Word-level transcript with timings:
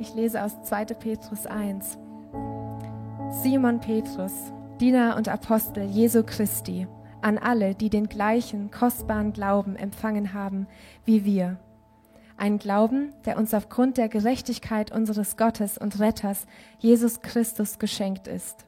Ich 0.00 0.14
lese 0.14 0.44
aus 0.44 0.62
2. 0.62 0.84
Petrus 0.86 1.46
1. 1.46 1.98
Simon 3.42 3.80
Petrus, 3.80 4.32
Diener 4.78 5.16
und 5.16 5.28
Apostel 5.28 5.84
Jesu 5.84 6.22
Christi, 6.22 6.86
an 7.20 7.36
alle, 7.36 7.74
die 7.74 7.90
den 7.90 8.08
gleichen 8.08 8.70
kostbaren 8.70 9.32
Glauben 9.32 9.74
empfangen 9.74 10.34
haben 10.34 10.68
wie 11.04 11.24
wir. 11.24 11.58
Ein 12.36 12.58
Glauben, 12.58 13.12
der 13.24 13.36
uns 13.38 13.52
aufgrund 13.52 13.96
der 13.96 14.08
Gerechtigkeit 14.08 14.92
unseres 14.92 15.36
Gottes 15.36 15.78
und 15.78 15.98
Retters 15.98 16.46
Jesus 16.78 17.20
Christus 17.20 17.80
geschenkt 17.80 18.28
ist. 18.28 18.66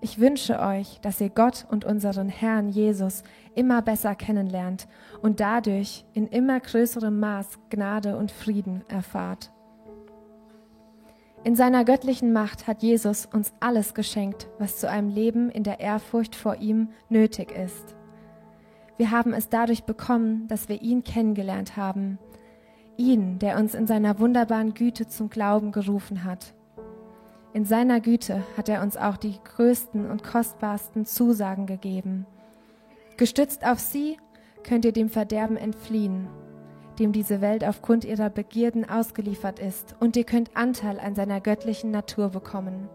Ich 0.00 0.18
wünsche 0.18 0.58
euch, 0.58 0.98
dass 1.00 1.20
ihr 1.20 1.30
Gott 1.30 1.64
und 1.70 1.84
unseren 1.84 2.28
Herrn 2.28 2.68
Jesus 2.68 3.22
immer 3.54 3.82
besser 3.82 4.16
kennenlernt 4.16 4.88
und 5.22 5.38
dadurch 5.38 6.04
in 6.12 6.26
immer 6.26 6.58
größerem 6.58 7.20
Maß 7.20 7.60
Gnade 7.70 8.16
und 8.16 8.32
Frieden 8.32 8.82
erfahrt. 8.88 9.53
In 11.44 11.56
seiner 11.56 11.84
göttlichen 11.84 12.32
Macht 12.32 12.66
hat 12.66 12.82
Jesus 12.82 13.26
uns 13.26 13.52
alles 13.60 13.92
geschenkt, 13.92 14.48
was 14.58 14.78
zu 14.78 14.88
einem 14.88 15.10
Leben 15.10 15.50
in 15.50 15.62
der 15.62 15.78
Ehrfurcht 15.78 16.34
vor 16.34 16.56
ihm 16.56 16.88
nötig 17.10 17.52
ist. 17.52 17.94
Wir 18.96 19.10
haben 19.10 19.34
es 19.34 19.50
dadurch 19.50 19.84
bekommen, 19.84 20.48
dass 20.48 20.70
wir 20.70 20.80
ihn 20.80 21.04
kennengelernt 21.04 21.76
haben. 21.76 22.18
Ihn, 22.96 23.38
der 23.40 23.58
uns 23.58 23.74
in 23.74 23.86
seiner 23.86 24.18
wunderbaren 24.20 24.72
Güte 24.72 25.06
zum 25.06 25.28
Glauben 25.28 25.70
gerufen 25.70 26.24
hat. 26.24 26.54
In 27.52 27.66
seiner 27.66 28.00
Güte 28.00 28.42
hat 28.56 28.70
er 28.70 28.82
uns 28.82 28.96
auch 28.96 29.18
die 29.18 29.38
größten 29.44 30.10
und 30.10 30.24
kostbarsten 30.24 31.04
Zusagen 31.04 31.66
gegeben. 31.66 32.24
Gestützt 33.18 33.66
auf 33.66 33.80
sie 33.80 34.16
könnt 34.62 34.86
ihr 34.86 34.92
dem 34.92 35.10
Verderben 35.10 35.58
entfliehen 35.58 36.26
dem 36.98 37.12
diese 37.12 37.40
Welt 37.40 37.64
aufgrund 37.64 38.04
ihrer 38.04 38.30
Begierden 38.30 38.88
ausgeliefert 38.88 39.58
ist, 39.58 39.94
und 40.00 40.16
ihr 40.16 40.24
könnt 40.24 40.56
Anteil 40.56 40.98
an 40.98 41.14
seiner 41.14 41.40
göttlichen 41.40 41.90
Natur 41.90 42.30
bekommen. 42.30 42.88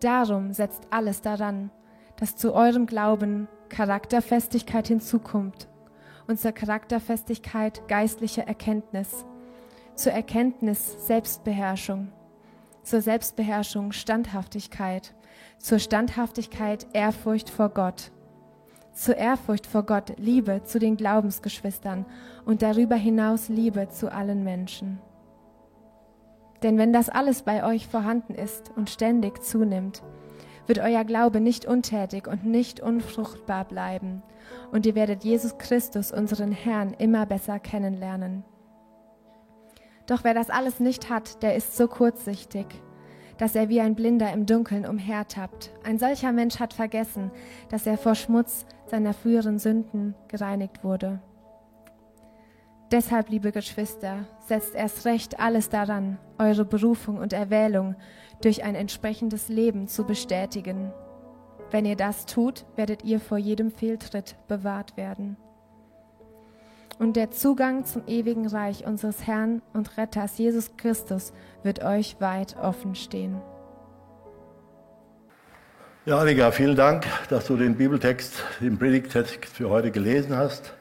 Darum 0.00 0.52
setzt 0.52 0.82
alles 0.90 1.22
daran, 1.22 1.70
dass 2.16 2.36
zu 2.36 2.54
eurem 2.54 2.86
Glauben 2.86 3.48
Charakterfestigkeit 3.68 4.88
hinzukommt 4.88 5.68
und 6.26 6.40
zur 6.40 6.52
Charakterfestigkeit 6.52 7.88
geistliche 7.88 8.46
Erkenntnis, 8.46 9.24
zur 9.94 10.12
Erkenntnis 10.12 11.06
Selbstbeherrschung, 11.06 12.12
zur 12.82 13.00
Selbstbeherrschung 13.00 13.92
Standhaftigkeit, 13.92 15.14
zur 15.58 15.78
Standhaftigkeit 15.78 16.86
Ehrfurcht 16.92 17.50
vor 17.50 17.70
Gott 17.70 18.10
zur 18.96 19.16
Ehrfurcht 19.16 19.66
vor 19.66 19.84
Gott, 19.84 20.14
Liebe 20.16 20.62
zu 20.64 20.78
den 20.78 20.96
Glaubensgeschwistern 20.96 22.06
und 22.44 22.62
darüber 22.62 22.96
hinaus 22.96 23.48
Liebe 23.48 23.88
zu 23.90 24.10
allen 24.10 24.42
Menschen. 24.42 24.98
Denn 26.62 26.78
wenn 26.78 26.92
das 26.92 27.10
alles 27.10 27.42
bei 27.42 27.64
euch 27.64 27.86
vorhanden 27.86 28.34
ist 28.34 28.72
und 28.74 28.88
ständig 28.88 29.42
zunimmt, 29.42 30.02
wird 30.66 30.78
euer 30.78 31.04
Glaube 31.04 31.40
nicht 31.40 31.66
untätig 31.66 32.26
und 32.26 32.44
nicht 32.44 32.80
unfruchtbar 32.80 33.64
bleiben, 33.66 34.22
und 34.72 34.86
ihr 34.86 34.94
werdet 34.94 35.24
Jesus 35.24 35.58
Christus, 35.58 36.10
unseren 36.10 36.50
Herrn, 36.50 36.94
immer 36.94 37.26
besser 37.26 37.58
kennenlernen. 37.58 38.44
Doch 40.06 40.24
wer 40.24 40.34
das 40.34 40.50
alles 40.50 40.80
nicht 40.80 41.10
hat, 41.10 41.42
der 41.42 41.56
ist 41.56 41.76
so 41.76 41.86
kurzsichtig 41.88 42.66
dass 43.38 43.54
er 43.54 43.68
wie 43.68 43.80
ein 43.80 43.94
Blinder 43.94 44.32
im 44.32 44.46
Dunkeln 44.46 44.86
umhertappt. 44.86 45.70
Ein 45.84 45.98
solcher 45.98 46.32
Mensch 46.32 46.58
hat 46.58 46.72
vergessen, 46.72 47.30
dass 47.68 47.86
er 47.86 47.98
vor 47.98 48.14
Schmutz 48.14 48.66
seiner 48.86 49.12
früheren 49.12 49.58
Sünden 49.58 50.14
gereinigt 50.28 50.84
wurde. 50.84 51.20
Deshalb, 52.90 53.30
liebe 53.30 53.50
Geschwister, 53.50 54.26
setzt 54.46 54.74
erst 54.74 55.06
recht 55.06 55.40
alles 55.40 55.68
daran, 55.68 56.18
eure 56.38 56.64
Berufung 56.64 57.18
und 57.18 57.32
Erwählung 57.32 57.96
durch 58.42 58.62
ein 58.62 58.76
entsprechendes 58.76 59.48
Leben 59.48 59.88
zu 59.88 60.04
bestätigen. 60.04 60.92
Wenn 61.72 61.84
ihr 61.84 61.96
das 61.96 62.26
tut, 62.26 62.64
werdet 62.76 63.04
ihr 63.04 63.18
vor 63.18 63.38
jedem 63.38 63.72
Fehltritt 63.72 64.36
bewahrt 64.46 64.96
werden 64.96 65.36
und 66.98 67.16
der 67.16 67.30
Zugang 67.30 67.84
zum 67.84 68.02
ewigen 68.06 68.46
Reich 68.46 68.86
unseres 68.86 69.26
Herrn 69.26 69.62
und 69.72 69.96
Retters 69.98 70.38
Jesus 70.38 70.76
Christus 70.76 71.32
wird 71.62 71.84
euch 71.84 72.16
weit 72.20 72.56
offen 72.56 72.94
stehen. 72.94 73.40
Ja, 76.06 76.18
Annika, 76.18 76.52
vielen 76.52 76.76
Dank, 76.76 77.04
dass 77.28 77.46
du 77.46 77.56
den 77.56 77.74
Bibeltext, 77.76 78.42
den 78.60 78.78
Predigtext 78.78 79.44
für 79.46 79.68
heute 79.68 79.90
gelesen 79.90 80.36
hast. 80.36 80.72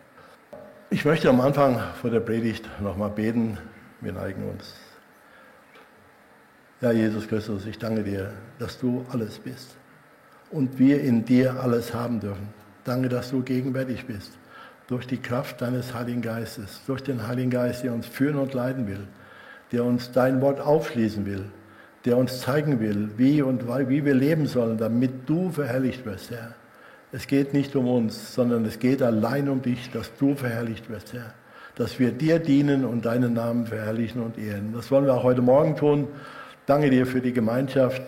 Ich 0.91 1.03
möchte 1.03 1.29
am 1.29 1.41
Anfang 1.41 1.81
vor 1.99 2.11
der 2.11 2.19
Predigt 2.19 2.69
nochmal 2.79 3.09
beten. 3.09 3.57
Wir 4.01 4.13
neigen 4.13 4.47
uns. 4.47 4.75
Ja, 6.79 6.91
Jesus 6.91 7.27
Christus, 7.27 7.65
ich 7.65 7.79
danke 7.79 8.03
dir, 8.03 8.31
dass 8.59 8.77
du 8.79 9.03
alles 9.11 9.39
bist 9.39 9.75
und 10.51 10.77
wir 10.77 11.01
in 11.01 11.25
dir 11.25 11.59
alles 11.59 11.93
haben 11.93 12.19
dürfen. 12.19 12.49
Danke, 12.83 13.09
dass 13.09 13.31
du 13.31 13.41
gegenwärtig 13.41 14.05
bist 14.05 14.37
durch 14.87 15.07
die 15.07 15.17
Kraft 15.17 15.61
deines 15.61 15.93
Heiligen 15.93 16.21
Geistes, 16.21 16.81
durch 16.85 17.01
den 17.01 17.27
Heiligen 17.27 17.49
Geist, 17.49 17.83
der 17.83 17.93
uns 17.93 18.05
führen 18.05 18.37
und 18.37 18.53
leiten 18.53 18.87
will, 18.87 19.07
der 19.71 19.83
uns 19.83 20.11
dein 20.11 20.41
Wort 20.41 20.59
aufschließen 20.59 21.25
will, 21.25 21.45
der 22.05 22.17
uns 22.17 22.41
zeigen 22.41 22.79
will, 22.79 23.09
wie 23.17 23.41
und 23.41 23.67
wie 23.89 24.05
wir 24.05 24.13
leben 24.13 24.45
sollen, 24.45 24.77
damit 24.77 25.27
du 25.27 25.49
verherrlicht 25.49 26.05
wirst, 26.05 26.31
Herr. 26.31 26.53
Es 27.11 27.27
geht 27.27 27.53
nicht 27.53 27.75
um 27.75 27.87
uns, 27.87 28.33
sondern 28.33 28.65
es 28.65 28.77
geht 28.77 29.01
allein 29.01 29.47
um 29.47 29.61
dich, 29.61 29.89
dass 29.91 30.11
du 30.17 30.35
verherrlicht 30.35 30.89
wirst, 30.89 31.13
Herr. 31.13 31.33
Dass 31.75 31.97
wir 31.97 32.11
dir 32.11 32.39
dienen 32.39 32.83
und 32.83 33.05
deinen 33.05 33.33
Namen 33.33 33.67
verherrlichen 33.67 34.21
und 34.21 34.37
ehren. 34.37 34.73
Das 34.73 34.91
wollen 34.91 35.05
wir 35.05 35.13
auch 35.13 35.23
heute 35.23 35.41
Morgen 35.41 35.75
tun. 35.75 36.07
Danke 36.65 36.89
dir 36.89 37.05
für 37.05 37.21
die 37.21 37.33
Gemeinschaft 37.33 38.01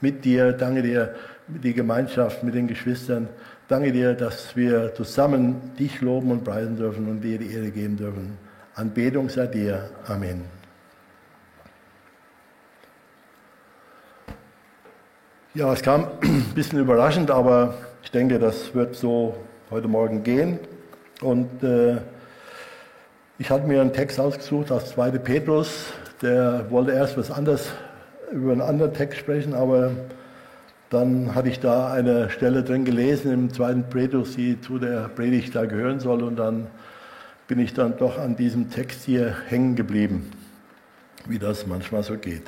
mit 0.00 0.24
dir. 0.24 0.52
Danke 0.52 0.82
dir 0.82 1.14
für 1.52 1.58
die 1.58 1.74
Gemeinschaft 1.74 2.42
mit 2.44 2.54
den 2.54 2.68
Geschwistern. 2.68 3.28
Danke 3.66 3.92
dir, 3.92 4.12
dass 4.12 4.54
wir 4.56 4.94
zusammen 4.94 5.72
dich 5.78 6.02
loben 6.02 6.30
und 6.30 6.44
preisen 6.44 6.76
dürfen 6.76 7.08
und 7.08 7.22
dir 7.22 7.38
die 7.38 7.50
Ehre 7.50 7.70
geben 7.70 7.96
dürfen. 7.96 8.36
Anbetung 8.74 9.30
sei 9.30 9.46
dir. 9.46 9.88
Amen. 10.06 10.44
Ja, 15.54 15.72
es 15.72 15.80
kam 15.80 16.08
ein 16.20 16.52
bisschen 16.54 16.78
überraschend, 16.78 17.30
aber 17.30 17.72
ich 18.02 18.10
denke, 18.10 18.38
das 18.38 18.74
wird 18.74 18.96
so 18.96 19.34
heute 19.70 19.88
Morgen 19.88 20.22
gehen. 20.22 20.58
Und 21.22 21.62
äh, 21.62 21.96
ich 23.38 23.48
hatte 23.48 23.66
mir 23.66 23.80
einen 23.80 23.94
Text 23.94 24.20
ausgesucht 24.20 24.70
aus 24.72 24.90
2. 24.90 25.12
Petrus. 25.12 25.86
Der 26.20 26.70
wollte 26.70 26.92
erst 26.92 27.16
was 27.16 27.30
anderes 27.30 27.72
über 28.30 28.52
einen 28.52 28.60
anderen 28.60 28.92
Text 28.92 29.20
sprechen, 29.20 29.54
aber 29.54 29.92
dann 30.94 31.34
hatte 31.34 31.48
ich 31.48 31.60
da 31.60 31.92
eine 31.92 32.30
Stelle 32.30 32.62
drin 32.62 32.84
gelesen 32.84 33.32
im 33.32 33.52
zweiten 33.52 33.88
Predigt, 33.90 34.36
die 34.36 34.60
zu 34.60 34.78
der 34.78 35.08
Predigt 35.08 35.54
da 35.54 35.66
gehören 35.66 35.98
soll. 35.98 36.22
Und 36.22 36.36
dann 36.36 36.68
bin 37.48 37.58
ich 37.58 37.74
dann 37.74 37.96
doch 37.96 38.18
an 38.18 38.36
diesem 38.36 38.70
Text 38.70 39.04
hier 39.04 39.34
hängen 39.48 39.74
geblieben, 39.74 40.30
wie 41.26 41.38
das 41.38 41.66
manchmal 41.66 42.02
so 42.02 42.16
geht. 42.16 42.44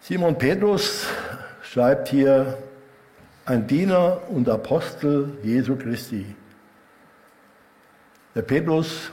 Simon 0.00 0.38
Petrus 0.38 1.06
schreibt 1.62 2.08
hier, 2.08 2.56
ein 3.44 3.66
Diener 3.66 4.20
und 4.28 4.48
Apostel 4.48 5.38
Jesu 5.42 5.74
Christi. 5.76 6.26
Der 8.34 8.42
Petrus 8.42 9.10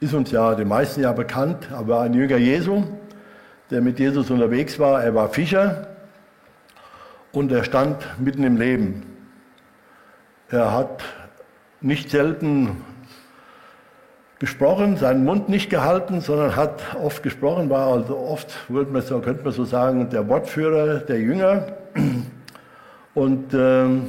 ist 0.00 0.12
uns 0.12 0.32
ja 0.32 0.54
den 0.54 0.68
meisten 0.68 1.02
ja 1.02 1.12
bekannt, 1.12 1.70
aber 1.72 2.00
ein 2.00 2.14
Jünger 2.14 2.36
Jesu 2.36 2.84
der 3.70 3.80
mit 3.80 3.98
Jesus 3.98 4.30
unterwegs 4.30 4.78
war. 4.78 5.02
Er 5.02 5.14
war 5.14 5.28
Fischer 5.28 5.88
und 7.32 7.50
er 7.52 7.64
stand 7.64 8.06
mitten 8.18 8.44
im 8.44 8.56
Leben. 8.56 9.02
Er 10.50 10.72
hat 10.72 11.02
nicht 11.80 12.10
selten 12.10 12.82
gesprochen, 14.38 14.96
seinen 14.96 15.24
Mund 15.24 15.48
nicht 15.48 15.70
gehalten, 15.70 16.20
sondern 16.20 16.54
hat 16.54 16.82
oft 17.02 17.22
gesprochen, 17.22 17.70
war 17.70 17.86
also 17.92 18.18
oft, 18.18 18.54
man 18.68 19.00
so, 19.02 19.18
könnte 19.20 19.44
man 19.44 19.52
so 19.52 19.64
sagen, 19.64 20.10
der 20.10 20.28
Wortführer 20.28 20.98
der 20.98 21.18
Jünger. 21.18 21.66
Und 23.14 23.54
ähm, 23.54 24.06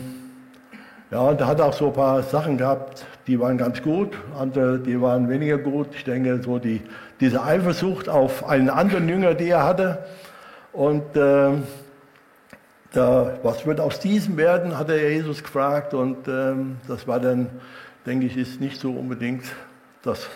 ja, 1.12 1.34
da 1.34 1.48
hat 1.48 1.62
auch 1.62 1.74
so 1.74 1.88
ein 1.88 1.94
paar 1.94 2.24
Sachen 2.24 2.58
gehabt, 2.58 3.06
die 3.28 3.40
waren 3.40 3.58
ganz 3.58 3.82
gut, 3.82 4.16
andere, 4.38 4.80
die 4.80 5.02
waren 5.02 5.30
weniger 5.30 5.58
gut. 5.58 5.88
Ich 5.96 6.04
denke, 6.04 6.42
so 6.44 6.60
die, 6.60 6.82
diese 7.20 7.44
Eifersucht 7.44 8.08
auf 8.08 8.48
einen 8.48 8.70
anderen 8.70 9.10
Jünger, 9.10 9.34
die 9.34 9.50
er 9.50 9.64
hatte. 9.64 10.06
Und 10.74 11.16
äh, 11.16 11.52
da, 12.92 13.38
was 13.42 13.66
wird 13.66 13.80
aus 13.80 14.00
diesem 14.00 14.38
werden, 14.38 14.78
hat 14.78 14.90
er 14.90 15.12
Jesus 15.12 15.42
gefragt. 15.42 15.94
Und 15.94 16.28
äh, 16.28 16.54
das 16.88 17.08
war 17.08 17.20
dann, 17.20 17.50
denke 18.06 18.28
ich, 18.28 18.38
ist 18.38 18.62
nicht 18.62 18.80
so 18.80 18.92
unbedingt 18.92 19.46
das 20.04 20.28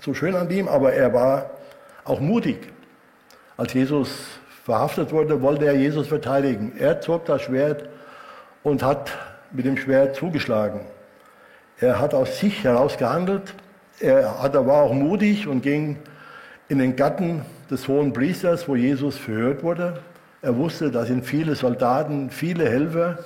so 0.00 0.14
schön 0.14 0.34
an 0.34 0.50
ihm, 0.50 0.66
aber 0.66 0.92
er 0.92 1.12
war 1.12 1.50
auch 2.04 2.20
mutig. 2.20 2.72
Als 3.56 3.72
Jesus 3.74 4.10
verhaftet 4.64 5.12
wurde, 5.12 5.42
wollte 5.42 5.66
er 5.66 5.74
Jesus 5.74 6.08
verteidigen. 6.08 6.72
Er 6.78 7.00
zog 7.00 7.26
das 7.26 7.42
Schwert 7.42 7.88
und 8.62 8.82
hat 8.82 9.12
mit 9.52 9.64
dem 9.64 9.76
Schwert 9.76 10.16
zugeschlagen. 10.16 10.80
Er 11.80 11.98
hat 11.98 12.12
aus 12.12 12.38
sich 12.38 12.62
heraus 12.62 12.98
gehandelt. 12.98 13.54
er, 14.00 14.66
war 14.66 14.82
auch 14.82 14.92
mutig 14.92 15.46
und 15.46 15.62
ging 15.62 15.96
in 16.68 16.78
den 16.78 16.94
Garten 16.94 17.42
des 17.70 17.88
hohen 17.88 18.12
Priesters, 18.12 18.68
wo 18.68 18.76
Jesus 18.76 19.16
verhört 19.16 19.62
wurde. 19.62 20.02
Er 20.42 20.56
wusste, 20.56 20.90
da 20.90 21.04
sind 21.04 21.24
viele 21.24 21.54
Soldaten, 21.54 22.30
viele 22.30 22.68
Helfer. 22.68 23.18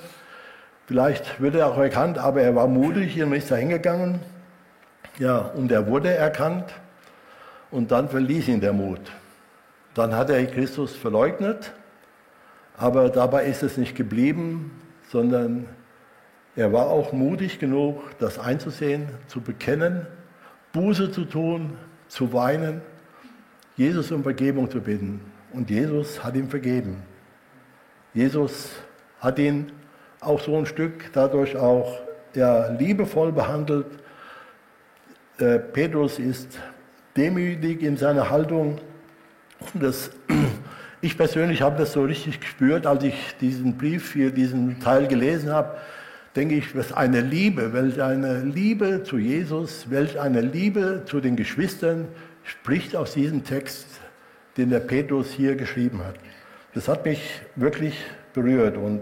Vielleicht 0.87 1.41
wird 1.41 1.57
er 1.57 1.69
auch 1.69 1.79
erkannt, 1.79 2.19
aber 2.19 2.43
er 2.43 2.55
war 2.55 2.69
mutig 2.69 3.21
und 3.23 3.33
ist 3.33 3.51
da 3.51 3.57
hingegangen. 3.57 4.21
Ja, 5.19 5.39
und 5.39 5.73
er 5.73 5.87
wurde 5.87 6.15
erkannt 6.15 6.73
und 7.71 7.91
dann 7.91 8.09
verließ 8.09 8.49
ihn 8.49 8.61
der 8.61 8.73
Mut. 8.73 9.01
Dann 9.95 10.15
hat 10.15 10.31
er 10.31 10.45
Christus 10.47 10.95
verleugnet, 10.95 11.73
aber 12.77 13.09
dabei 13.09 13.47
ist 13.47 13.63
es 13.63 13.77
nicht 13.77 13.97
geblieben, 13.97 14.81
sondern 15.11 15.67
er 16.57 16.73
war 16.73 16.87
auch 16.87 17.13
mutig 17.13 17.59
genug, 17.59 18.01
das 18.19 18.39
einzusehen, 18.39 19.09
zu 19.27 19.41
bekennen, 19.41 20.07
Buße 20.73 21.11
zu 21.11 21.25
tun, 21.25 21.77
zu 22.09 22.33
weinen, 22.33 22.81
Jesus 23.77 24.13
um 24.13 24.23
Vergebung 24.23 24.71
zu 24.71 24.81
bitten. 24.81 25.21
Und 25.53 25.69
Jesus 25.71 26.23
hat 26.23 26.37
ihm 26.37 26.49
vergeben. 26.49 27.03
Jesus 28.13 28.71
hat 29.19 29.39
ihn 29.39 29.73
auch 30.21 30.41
so 30.41 30.57
ein 30.57 30.67
Stück 30.67 31.13
dadurch 31.13 31.57
auch 31.57 32.01
ja, 32.35 32.69
liebevoll 32.69 33.33
behandelt. 33.33 33.87
Äh, 35.39 35.59
Petrus 35.59 36.21
ist 36.21 36.59
demütig 37.17 37.83
in 37.83 37.97
seiner 37.97 38.31
Haltung. 38.31 38.79
Das, 39.75 40.11
ich 41.01 41.17
persönlich 41.17 41.63
habe 41.63 41.79
das 41.79 41.93
so 41.93 42.05
richtig 42.05 42.39
gespürt, 42.41 42.87
als 42.87 43.03
ich 43.03 43.37
diesen 43.41 43.77
Brief 43.77 44.13
hier, 44.13 44.31
diesen 44.31 44.79
Teil 44.79 45.09
gelesen 45.09 45.51
habe 45.51 45.77
denke 46.37 46.57
ich, 46.57 46.77
was 46.77 46.93
eine 46.93 47.21
Liebe, 47.21 47.73
welch 47.73 48.03
eine 48.03 48.41
Liebe 48.41 49.05
zu 49.05 49.19
Jesus, 49.19 49.91
welch 49.91 50.19
eine 50.19 50.41
Liebe 50.41 51.03
zu 51.07 51.21
den 51.21 51.37
Geschwistern 51.37 52.09
spricht 52.43 52.97
aus 52.97 53.15
diesem 53.15 53.45
Text, 53.45 53.87
den 54.57 54.71
der 54.71 54.81
Petrus 54.81 55.31
hier 55.31 55.55
geschrieben 55.55 56.05
hat. 56.05 56.17
Das 56.75 56.89
hat 56.89 57.05
mich 57.05 57.41
wirklich 57.55 57.97
berührt 58.33 58.77
und 58.77 59.01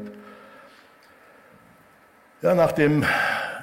ja, 2.43 2.55
nach 2.55 2.73
dem 2.73 3.05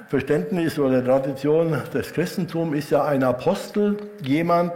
Verständnis 0.07 0.79
oder 0.79 1.03
Tradition 1.03 1.77
des 1.93 2.13
Christentums 2.13 2.75
ist 2.75 2.89
ja 2.91 3.05
ein 3.05 3.23
Apostel 3.23 3.97
jemand, 4.21 4.71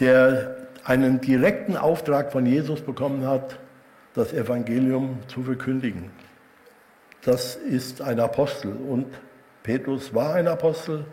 der 0.00 0.56
einen 0.84 1.20
direkten 1.20 1.76
Auftrag 1.76 2.32
von 2.32 2.46
Jesus 2.46 2.80
bekommen 2.80 3.26
hat, 3.26 3.58
das 4.14 4.32
Evangelium 4.32 5.18
zu 5.26 5.42
verkündigen 5.42 6.10
das 7.26 7.56
ist 7.56 8.00
ein 8.00 8.20
Apostel. 8.20 8.72
Und 8.72 9.06
Petrus 9.62 10.14
war 10.14 10.34
ein 10.34 10.46
Apostel 10.46 11.04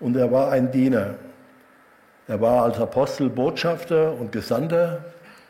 und 0.00 0.16
er 0.16 0.30
war 0.30 0.50
ein 0.50 0.72
Diener. 0.72 1.14
Er 2.26 2.40
war 2.40 2.64
als 2.64 2.78
Apostel 2.78 3.30
Botschafter 3.30 4.12
und 4.12 4.32
Gesandter 4.32 5.04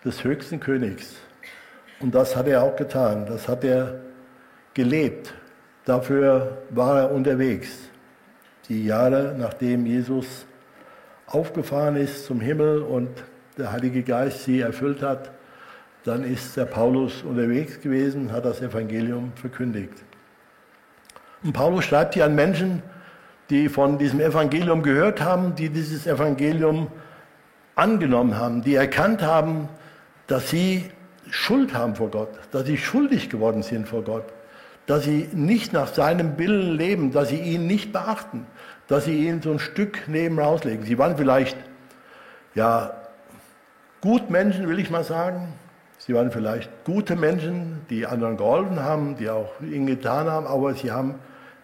des 0.05 0.23
höchsten 0.23 0.61
Königs. 0.61 1.15
Und 2.01 2.15
das 2.15 2.37
hat 2.37 2.47
er 2.47 2.63
auch 2.63 2.77
getan. 2.77 3.25
Das 3.27 3.49
hat 3.49 3.65
er 3.65 4.01
gelebt. 4.75 5.33
Dafür 5.87 6.59
war 6.71 7.01
er 7.01 7.11
unterwegs. 7.13 7.71
Die 8.69 8.85
Jahre, 8.85 9.35
nachdem 9.39 9.87
Jesus 9.87 10.45
aufgefahren 11.27 11.97
ist 11.97 12.27
zum 12.27 12.41
Himmel 12.41 12.83
und 12.83 13.09
der 13.57 13.73
Heilige 13.73 14.03
Geist 14.03 14.45
sie 14.45 14.61
erfüllt 14.61 15.03
hat, 15.03 15.31
dann 16.05 16.25
ist 16.25 16.57
der 16.57 16.65
Paulus 16.65 17.23
unterwegs 17.23 17.81
gewesen, 17.81 18.33
hat 18.33 18.45
das 18.45 18.61
Evangelium 18.61 19.33
verkündigt. 19.37 19.93
Und 21.45 21.53
Paulus 21.53 21.85
schreibt 21.85 22.15
hier 22.15 22.25
an 22.25 22.35
Menschen, 22.35 22.83
die 23.51 23.69
von 23.69 23.99
diesem 23.99 24.21
Evangelium 24.21 24.83
gehört 24.83 25.21
haben, 25.21 25.55
die 25.55 25.69
dieses 25.69 26.07
Evangelium 26.07 26.89
angenommen 27.75 28.37
haben, 28.37 28.63
die 28.63 28.75
erkannt 28.75 29.23
haben, 29.23 29.69
dass 30.27 30.51
sie 30.51 30.91
Schuld 31.31 31.75
haben 31.75 31.95
vor 31.95 32.11
Gott, 32.11 32.31
dass 32.51 32.67
sie 32.67 32.77
schuldig 32.77 33.31
geworden 33.31 33.63
sind 33.63 33.89
vor 33.89 34.03
Gott, 34.03 34.25
dass 34.87 35.05
sie 35.05 35.29
nicht 35.33 35.73
nach 35.73 35.89
seinem 35.89 36.39
Willen 36.39 36.77
leben, 36.77 37.13
dass 37.13 37.29
sie 37.29 37.41
ihn 37.41 37.67
nicht 37.67 37.93
beachten, 37.93 38.47
dass 38.89 39.05
sie 39.05 39.27
ihn 39.27 39.41
so 39.41 39.53
ein 39.53 39.59
Stück 39.59 40.05
neben 40.09 40.39
rauslegen. 40.39 40.85
Sie 40.85 40.99
waren 40.99 41.17
vielleicht 41.17 41.57
ja 42.55 42.95
gut 44.01 44.31
Menschen, 44.31 44.69
will 44.69 44.79
ich 44.79 44.91
mal 44.91 45.05
sagen, 45.05 45.55
Sie 46.05 46.15
waren 46.15 46.33
vielleicht 46.33 46.69
gute 46.85 47.15
Menschen, 47.15 47.87
die 47.89 48.07
anderen 48.07 48.37
geholfen 48.37 48.81
haben, 48.83 49.17
die 49.17 49.31
auch 49.31 49.61
ihnen 49.61 49.87
getan 49.87 50.29
haben, 50.29 50.49
aber 50.49 50.75
sie 50.75 50.91
haben 50.91 51.21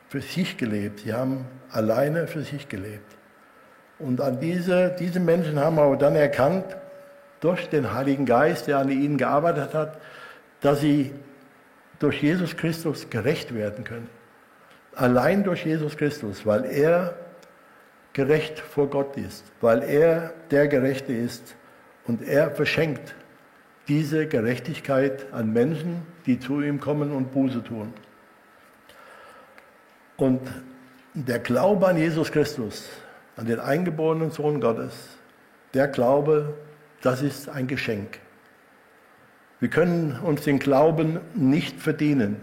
für 0.09 0.21
sich 0.21 0.57
gelebt. 0.57 1.01
Sie 1.01 1.13
haben 1.13 1.45
alleine 1.73 2.29
für 2.29 2.43
sich 2.43 2.69
gelebt. 2.69 3.17
Und 3.99 4.21
an 4.21 4.39
diese, 4.39 4.95
diese 4.97 5.19
Menschen 5.19 5.59
haben 5.59 5.81
aber 5.81 5.97
dann 5.97 6.15
erkannt, 6.15 6.65
durch 7.41 7.69
den 7.69 7.93
Heiligen 7.93 8.27
Geist, 8.27 8.69
der 8.69 8.79
an 8.79 8.91
ihnen 8.91 9.19
gearbeitet 9.19 9.75
hat, 9.75 9.99
dass 10.61 10.81
sie 10.81 11.13
durch 11.99 12.23
Jesus 12.23 12.57
Christus 12.57 13.11
gerecht 13.11 13.53
werden 13.57 13.83
können. 13.83 14.09
Allein 14.95 15.43
durch 15.43 15.65
Jesus 15.65 15.97
Christus, 15.97 16.47
weil 16.47 16.65
er 16.65 17.17
gerecht 18.13 18.61
vor 18.61 18.89
Gott 18.89 19.17
ist, 19.17 19.45
weil 19.61 19.83
er 19.83 20.33
der 20.53 20.69
Gerechte 20.69 21.13
ist 21.13 21.57
und 22.07 22.23
er 22.23 22.53
verschenkt 22.53 23.17
diese 23.89 24.27
Gerechtigkeit 24.27 25.33
an 25.33 25.53
Menschen, 25.53 26.03
die 26.27 26.39
zu 26.39 26.61
ihm 26.61 26.79
kommen 26.79 27.11
und 27.11 27.33
Buße 27.33 27.65
tun. 27.65 27.93
Und 30.17 30.41
der 31.15 31.39
Glaube 31.39 31.89
an 31.89 31.97
Jesus 31.97 32.31
Christus, 32.31 32.89
an 33.37 33.47
den 33.47 33.61
eingeborenen 33.61 34.31
Sohn 34.31 34.61
Gottes, 34.61 34.93
der 35.75 35.89
Glaube, 35.89 36.55
das 37.01 37.23
ist 37.23 37.49
ein 37.49 37.67
Geschenk. 37.67 38.19
Wir 39.61 39.71
können 39.71 40.19
uns 40.23 40.43
den 40.43 40.59
Glauben 40.59 41.19
nicht 41.35 41.81
verdienen. 41.81 42.37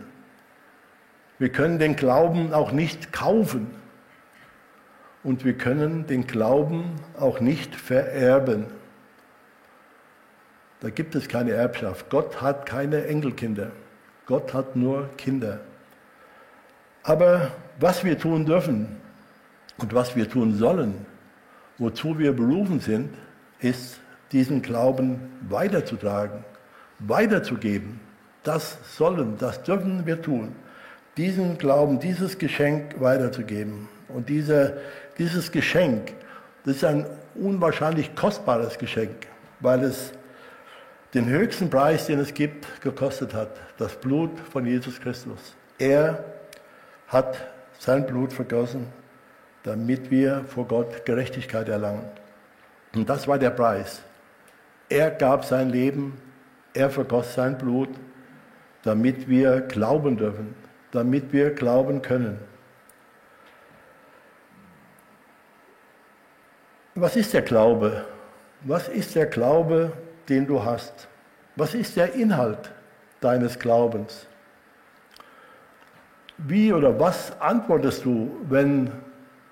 Wir 1.37 1.49
können 1.49 1.79
den 1.79 1.95
Glauben 1.95 2.53
auch 2.53 2.71
nicht 2.71 3.13
kaufen. 3.13 3.67
Und 5.23 5.43
wir 5.43 5.57
können 5.57 6.07
den 6.07 6.27
Glauben 6.27 6.95
auch 7.19 7.39
nicht 7.39 7.75
vererben. 7.75 8.67
Da 10.81 10.89
gibt 10.89 11.15
es 11.15 11.27
keine 11.27 11.51
Erbschaft. 11.51 12.09
Gott 12.09 12.41
hat 12.41 12.65
keine 12.65 13.05
Enkelkinder. 13.05 13.71
Gott 14.25 14.53
hat 14.53 14.75
nur 14.75 15.09
Kinder. 15.17 15.59
Aber 17.03 17.51
was 17.79 18.03
wir 18.03 18.17
tun 18.17 18.45
dürfen 18.45 18.97
und 19.77 19.93
was 19.93 20.15
wir 20.15 20.27
tun 20.27 20.55
sollen, 20.57 21.05
wozu 21.77 22.17
wir 22.17 22.33
berufen 22.33 22.79
sind, 22.79 23.13
ist, 23.59 23.99
diesen 24.31 24.61
Glauben 24.61 25.19
weiterzutragen, 25.47 26.43
weiterzugeben. 26.99 27.99
Das 28.43 28.77
sollen, 28.97 29.37
das 29.37 29.61
dürfen 29.63 30.05
wir 30.05 30.21
tun. 30.21 30.55
Diesen 31.15 31.57
Glauben, 31.57 31.99
dieses 31.99 32.37
Geschenk 32.37 32.99
weiterzugeben. 32.99 33.87
Und 34.07 34.29
diese, 34.29 34.77
dieses 35.17 35.51
Geschenk, 35.51 36.13
das 36.65 36.77
ist 36.77 36.83
ein 36.83 37.05
unwahrscheinlich 37.35 38.15
kostbares 38.15 38.77
Geschenk, 38.77 39.27
weil 39.59 39.83
es 39.83 40.11
den 41.15 41.29
höchsten 41.29 41.69
Preis, 41.69 42.07
den 42.07 42.19
es 42.19 42.33
gibt, 42.33 42.81
gekostet 42.81 43.33
hat, 43.33 43.49
das 43.77 43.95
Blut 43.95 44.37
von 44.51 44.65
Jesus 44.65 44.99
Christus. 44.99 45.55
Er 45.79 46.25
hat 47.07 47.37
sein 47.79 48.05
Blut 48.05 48.33
vergossen, 48.33 48.87
damit 49.63 50.11
wir 50.11 50.43
vor 50.45 50.67
Gott 50.67 51.05
Gerechtigkeit 51.05 51.69
erlangen. 51.69 52.03
Und 52.93 53.09
das 53.09 53.29
war 53.29 53.39
der 53.39 53.51
Preis. 53.51 54.03
Er 54.89 55.09
gab 55.09 55.45
sein 55.45 55.69
Leben, 55.69 56.21
er 56.73 56.89
vergoss 56.89 57.33
sein 57.33 57.57
Blut, 57.57 57.89
damit 58.83 59.29
wir 59.29 59.61
glauben 59.61 60.17
dürfen, 60.17 60.53
damit 60.91 61.31
wir 61.31 61.51
glauben 61.51 62.01
können. 62.01 62.39
Was 66.93 67.15
ist 67.15 67.33
der 67.33 67.41
Glaube? 67.41 68.05
Was 68.61 68.89
ist 68.89 69.15
der 69.15 69.25
Glaube, 69.25 69.93
den 70.29 70.47
du 70.47 70.63
hast? 70.63 71.07
Was 71.55 71.73
ist 71.73 71.95
der 71.95 72.13
Inhalt 72.13 72.71
deines 73.21 73.57
Glaubens? 73.57 74.27
Wie 76.37 76.73
oder 76.73 76.99
was 76.99 77.39
antwortest 77.39 78.03
du, 78.03 78.35
wenn 78.49 78.91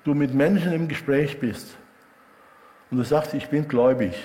du 0.04 0.14
mit 0.14 0.34
Menschen 0.34 0.74
im 0.74 0.88
Gespräch 0.88 1.40
bist 1.40 1.78
und 2.92 2.98
du 2.98 3.04
sagst, 3.04 3.34
ich 3.34 3.48
bin 3.50 3.68
gläubig? 3.68 4.16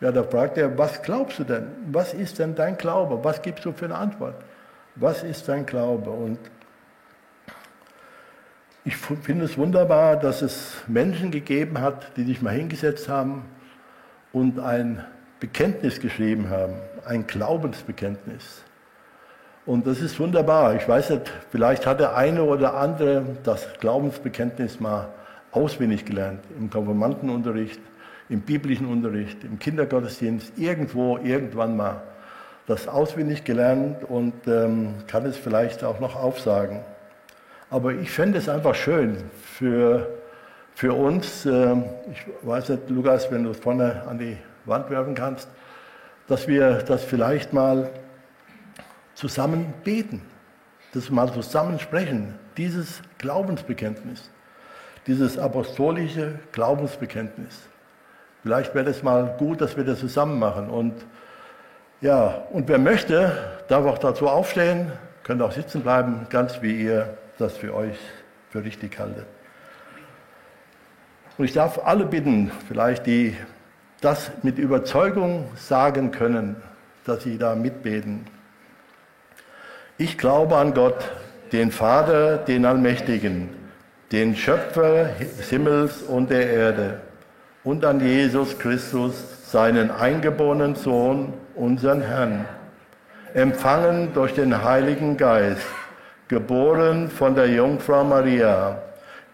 Ja, 0.00 0.10
da 0.12 0.22
fragt 0.22 0.58
er, 0.58 0.76
was 0.78 1.02
glaubst 1.02 1.38
du 1.38 1.44
denn? 1.44 1.68
Was 1.90 2.14
ist 2.14 2.38
denn 2.38 2.54
dein 2.54 2.76
Glaube? 2.76 3.22
Was 3.22 3.40
gibst 3.42 3.64
du 3.64 3.72
für 3.72 3.84
eine 3.84 3.96
Antwort? 3.96 4.34
Was 4.96 5.22
ist 5.22 5.48
dein 5.48 5.64
Glaube? 5.66 6.10
Und 6.10 6.38
ich 8.84 8.96
finde 8.96 9.44
es 9.44 9.56
wunderbar, 9.56 10.16
dass 10.16 10.42
es 10.42 10.82
Menschen 10.88 11.30
gegeben 11.30 11.80
hat, 11.80 12.16
die 12.16 12.24
sich 12.24 12.42
mal 12.42 12.50
hingesetzt 12.50 13.08
haben 13.08 13.44
und 14.32 14.58
ein 14.58 15.04
Bekenntnis 15.42 15.98
geschrieben 15.98 16.50
haben, 16.50 16.74
ein 17.04 17.26
Glaubensbekenntnis. 17.26 18.62
Und 19.66 19.88
das 19.88 20.00
ist 20.00 20.20
wunderbar. 20.20 20.76
Ich 20.76 20.88
weiß 20.88 21.10
nicht, 21.10 21.32
vielleicht 21.50 21.84
hat 21.84 21.98
der 21.98 22.16
eine 22.16 22.44
oder 22.44 22.74
andere 22.74 23.24
das 23.42 23.66
Glaubensbekenntnis 23.80 24.78
mal 24.78 25.08
auswendig 25.50 26.04
gelernt, 26.04 26.44
im 26.56 26.70
Konfirmandenunterricht, 26.70 27.80
im 28.28 28.42
biblischen 28.42 28.86
Unterricht, 28.86 29.42
im 29.42 29.58
Kindergottesdienst, 29.58 30.52
irgendwo, 30.58 31.18
irgendwann 31.18 31.76
mal 31.76 32.02
das 32.68 32.86
auswendig 32.86 33.42
gelernt 33.42 34.04
und 34.04 34.46
ähm, 34.46 34.94
kann 35.08 35.26
es 35.26 35.36
vielleicht 35.36 35.82
auch 35.82 35.98
noch 35.98 36.14
aufsagen. 36.14 36.82
Aber 37.68 37.92
ich 37.94 38.12
fände 38.12 38.38
es 38.38 38.48
einfach 38.48 38.76
schön 38.76 39.16
für, 39.42 40.08
für 40.72 40.92
uns, 40.92 41.46
äh, 41.46 41.74
ich 42.12 42.26
weiß 42.42 42.68
nicht, 42.68 42.90
Lukas, 42.90 43.28
wenn 43.32 43.42
du 43.42 43.52
vorne 43.54 44.04
an 44.08 44.18
die 44.20 44.36
Wand 44.64 44.90
werfen 44.90 45.14
kannst, 45.14 45.48
dass 46.28 46.48
wir 46.48 46.82
das 46.82 47.04
vielleicht 47.04 47.52
mal 47.52 47.90
zusammen 49.14 49.72
beten, 49.84 50.22
dass 50.94 51.10
wir 51.10 51.14
mal 51.14 51.32
zusammen 51.32 51.78
sprechen, 51.78 52.38
dieses 52.56 53.02
Glaubensbekenntnis, 53.18 54.30
dieses 55.06 55.38
apostolische 55.38 56.38
Glaubensbekenntnis. 56.52 57.68
Vielleicht 58.42 58.74
wäre 58.74 58.90
es 58.90 59.02
mal 59.02 59.36
gut, 59.38 59.60
dass 59.60 59.76
wir 59.76 59.84
das 59.84 60.00
zusammen 60.00 60.38
machen. 60.38 60.68
Und 60.68 60.94
ja, 62.00 62.42
und 62.50 62.68
wer 62.68 62.78
möchte, 62.78 63.32
darf 63.68 63.86
auch 63.86 63.98
dazu 63.98 64.28
aufstehen, 64.28 64.90
könnt 65.22 65.40
auch 65.42 65.52
sitzen 65.52 65.82
bleiben, 65.82 66.26
ganz 66.30 66.60
wie 66.60 66.82
ihr 66.82 67.16
das 67.38 67.56
für 67.56 67.74
euch 67.74 67.96
für 68.50 68.64
richtig 68.64 68.98
haltet. 68.98 69.26
Und 71.38 71.44
ich 71.44 71.52
darf 71.52 71.80
alle 71.84 72.04
bitten, 72.04 72.50
vielleicht 72.68 73.06
die 73.06 73.36
das 74.02 74.30
mit 74.42 74.58
Überzeugung 74.58 75.48
sagen 75.56 76.10
können, 76.10 76.56
dass 77.06 77.22
sie 77.22 77.38
da 77.38 77.54
mitbeten. 77.54 78.26
Ich 79.96 80.18
glaube 80.18 80.56
an 80.56 80.74
Gott, 80.74 81.10
den 81.52 81.70
Vater, 81.70 82.36
den 82.36 82.66
Allmächtigen, 82.66 83.48
den 84.10 84.36
Schöpfer 84.36 85.10
des 85.38 85.48
Himmels 85.48 86.02
und 86.02 86.30
der 86.30 86.50
Erde 86.50 87.00
und 87.64 87.84
an 87.84 88.00
Jesus 88.00 88.58
Christus, 88.58 89.14
seinen 89.50 89.90
eingeborenen 89.90 90.74
Sohn, 90.74 91.32
unseren 91.54 92.02
Herrn, 92.02 92.44
empfangen 93.34 94.12
durch 94.14 94.34
den 94.34 94.64
Heiligen 94.64 95.16
Geist, 95.16 95.66
geboren 96.26 97.08
von 97.08 97.34
der 97.34 97.48
Jungfrau 97.48 98.02
Maria, 98.02 98.78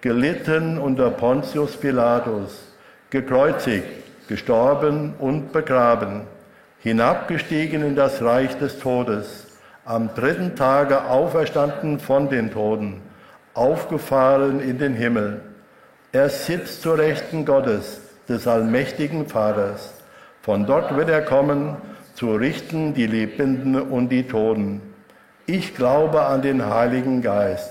gelitten 0.01 0.79
unter 0.79 1.11
Pontius 1.11 1.77
Pilatus, 1.77 2.73
gekreuzigt, 3.11 4.08
gestorben 4.29 5.15
und 5.19 5.53
begraben, 5.53 6.23
hinabgestiegen 6.81 7.83
in 7.83 7.97
das 7.97 8.23
Reich 8.23 8.57
des 8.59 8.79
Todes, 8.79 9.47
am 9.85 10.15
dritten 10.15 10.55
Tage 10.55 11.05
auferstanden 11.07 11.99
von 11.99 12.29
den 12.29 12.53
Toden, 12.53 13.01
aufgefahren 13.55 14.61
in 14.61 14.79
den 14.79 14.95
Himmel. 14.95 15.41
Er 16.13 16.29
sitzt 16.29 16.83
zur 16.83 16.99
Rechten 16.99 17.45
Gottes, 17.45 18.03
des 18.29 18.47
allmächtigen 18.47 19.27
Vaters. 19.27 19.95
Von 20.43 20.67
dort 20.67 20.95
wird 20.97 21.09
er 21.09 21.23
kommen, 21.23 21.77
zu 22.15 22.35
richten 22.35 22.95
die 22.95 23.07
Lebenden 23.07 23.81
und 23.81 24.11
die 24.11 24.25
Toten. 24.25 24.83
Ich 25.47 25.75
glaube 25.75 26.27
an 26.27 26.43
den 26.43 26.67
Heiligen 26.67 27.23
Geist. 27.23 27.71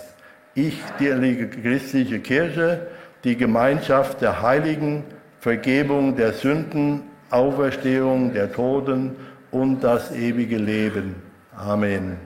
Ich, 0.55 0.81
die 0.99 1.47
christliche 1.61 2.19
Kirche, 2.19 2.87
die 3.23 3.37
Gemeinschaft 3.37 4.21
der 4.21 4.41
Heiligen, 4.41 5.03
Vergebung 5.47 6.17
der 6.17 6.33
Sünden, 6.33 7.03
Auferstehung 7.29 8.33
der 8.33 8.51
Toten 8.51 9.15
und 9.49 9.81
das 9.81 10.11
ewige 10.11 10.57
Leben. 10.57 11.15
Amen. 11.55 12.17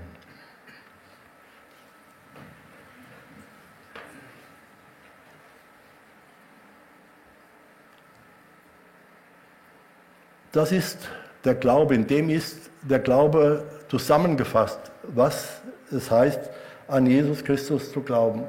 Das 10.51 10.71
ist 10.71 10.97
der 11.45 11.53
Glaube, 11.53 11.93
in 11.93 12.07
dem 12.07 12.27
ist 12.31 12.71
der 12.81 12.97
Glaube 12.97 13.63
zusammengefasst, 13.87 14.79
was 15.03 15.61
es 15.91 16.09
heißt, 16.09 16.49
an 16.87 17.05
Jesus 17.05 17.43
Christus 17.43 17.91
zu 17.91 18.01
glauben. 18.01 18.45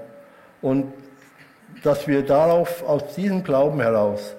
Und 0.62 0.94
dass 1.82 2.08
wir 2.08 2.24
darauf, 2.24 2.82
aus 2.84 3.14
diesem 3.14 3.44
Glauben 3.44 3.78
heraus, 3.78 4.34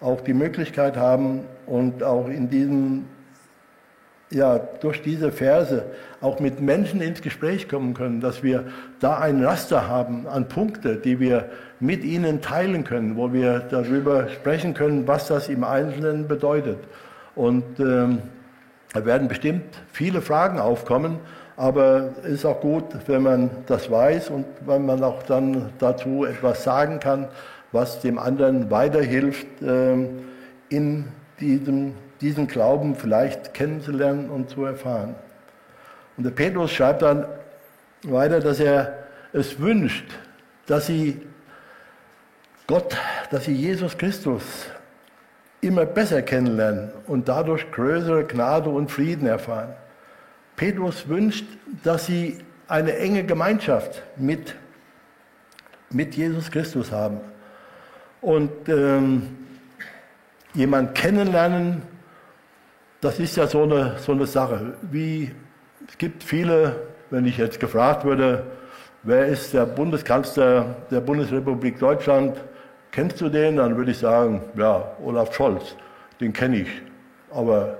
auch 0.00 0.20
die 0.20 0.34
Möglichkeit 0.34 0.96
haben 0.96 1.42
und 1.66 2.02
auch 2.02 2.28
in 2.28 2.48
diesem, 2.50 3.06
ja, 4.30 4.58
durch 4.58 5.02
diese 5.02 5.32
Verse 5.32 5.84
auch 6.20 6.40
mit 6.40 6.60
Menschen 6.60 7.00
ins 7.00 7.22
Gespräch 7.22 7.68
kommen 7.68 7.94
können, 7.94 8.20
dass 8.20 8.42
wir 8.42 8.66
da 9.00 9.18
ein 9.18 9.42
Raster 9.44 9.88
haben 9.88 10.26
an 10.26 10.48
Punkte, 10.48 10.96
die 10.96 11.20
wir 11.20 11.50
mit 11.80 12.04
ihnen 12.04 12.40
teilen 12.40 12.84
können, 12.84 13.16
wo 13.16 13.32
wir 13.32 13.60
darüber 13.70 14.28
sprechen 14.28 14.74
können, 14.74 15.06
was 15.06 15.28
das 15.28 15.48
im 15.48 15.64
Einzelnen 15.64 16.28
bedeutet. 16.28 16.78
Und 17.34 17.78
ähm, 17.78 18.22
da 18.92 19.04
werden 19.04 19.28
bestimmt 19.28 19.64
viele 19.92 20.22
Fragen 20.22 20.58
aufkommen, 20.58 21.18
aber 21.56 22.10
es 22.22 22.32
ist 22.32 22.44
auch 22.46 22.60
gut, 22.60 22.84
wenn 23.06 23.22
man 23.22 23.50
das 23.66 23.90
weiß 23.90 24.30
und 24.30 24.46
wenn 24.64 24.84
man 24.84 25.02
auch 25.02 25.22
dann 25.22 25.70
dazu 25.78 26.24
etwas 26.24 26.64
sagen 26.64 27.00
kann, 27.00 27.28
was 27.72 28.00
dem 28.00 28.18
anderen 28.18 28.70
weiterhilft, 28.70 29.46
ähm, 29.62 30.20
in 30.68 31.06
diesem, 31.40 31.94
diesen 32.20 32.46
Glauben 32.46 32.94
vielleicht 32.94 33.54
kennenzulernen 33.54 34.30
und 34.30 34.50
zu 34.50 34.64
erfahren. 34.64 35.14
Und 36.16 36.24
der 36.24 36.30
Petrus 36.30 36.72
schreibt 36.72 37.02
dann 37.02 37.26
weiter, 38.02 38.40
dass 38.40 38.60
er 38.60 39.06
es 39.32 39.58
wünscht, 39.58 40.06
dass 40.66 40.86
sie 40.86 41.20
Gott, 42.66 42.96
dass 43.30 43.44
sie 43.44 43.54
Jesus 43.54 43.96
Christus 43.96 44.42
immer 45.60 45.86
besser 45.86 46.22
kennenlernen 46.22 46.90
und 47.06 47.28
dadurch 47.28 47.70
größere 47.70 48.24
Gnade 48.24 48.70
und 48.70 48.90
Frieden 48.90 49.26
erfahren. 49.26 49.74
Petrus 50.56 51.08
wünscht, 51.08 51.44
dass 51.84 52.06
sie 52.06 52.38
eine 52.66 52.96
enge 52.96 53.24
Gemeinschaft 53.24 54.02
mit, 54.16 54.54
mit 55.90 56.14
Jesus 56.14 56.50
Christus 56.50 56.90
haben. 56.90 57.20
Und 58.20 58.68
ähm, 58.68 59.22
jemand 60.54 60.94
kennenlernen, 60.94 61.82
das 63.00 63.18
ist 63.18 63.36
ja 63.36 63.46
so 63.46 63.62
eine, 63.62 63.96
so 63.98 64.12
eine 64.12 64.26
Sache. 64.26 64.74
Wie, 64.90 65.30
es 65.88 65.98
gibt 65.98 66.24
viele, 66.24 66.76
wenn 67.10 67.26
ich 67.26 67.38
jetzt 67.38 67.60
gefragt 67.60 68.04
würde, 68.04 68.44
wer 69.02 69.26
ist 69.26 69.54
der 69.54 69.66
Bundeskanzler 69.66 70.76
der 70.90 71.00
Bundesrepublik 71.00 71.78
Deutschland, 71.78 72.36
Kennst 72.96 73.20
du 73.20 73.28
den? 73.28 73.56
Dann 73.58 73.76
würde 73.76 73.90
ich 73.90 73.98
sagen, 73.98 74.40
ja, 74.56 74.96
Olaf 75.04 75.34
Scholz, 75.34 75.76
den 76.18 76.32
kenne 76.32 76.60
ich. 76.60 76.68
Aber 77.30 77.76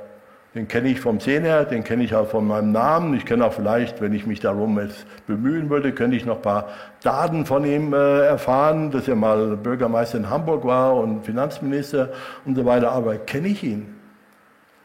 den 0.57 0.69
kenne 0.69 0.89
ich 0.89 1.01
vom 1.01 1.21
Sehen 1.21 1.45
her, 1.45 1.67
den 1.67 1.85
kenne 1.85 2.03
ich 2.03 2.15
auch 2.15 2.29
von 2.29 2.47
meinem 2.47 2.73
Namen. 2.73 3.15
Ich 3.15 3.27
kenne 3.27 3.45
auch 3.45 3.53
vielleicht, 3.53 4.01
wenn 4.01 4.15
ich 4.15 4.27
mich 4.27 4.41
darum 4.41 4.81
jetzt 4.81 5.05
bemühen 5.27 5.69
würde, 5.69 5.93
könnte 5.93 6.17
ich 6.17 6.25
noch 6.25 6.37
ein 6.37 6.43
paar 6.43 6.69
Daten 7.03 7.45
von 7.45 7.67
ihm 7.67 7.93
äh, 7.93 8.21
erfahren, 8.27 8.91
dass 8.91 9.07
er 9.07 9.17
mal 9.17 9.59
Bürgermeister 9.59 10.17
in 10.17 10.31
Hamburg 10.31 10.65
war 10.65 10.97
und 10.97 11.27
Finanzminister 11.27 12.09
und 12.47 12.55
so 12.55 12.65
weiter. 12.65 12.91
Aber 12.93 13.17
kenne 13.17 13.49
ich 13.49 13.63
ihn? 13.63 13.97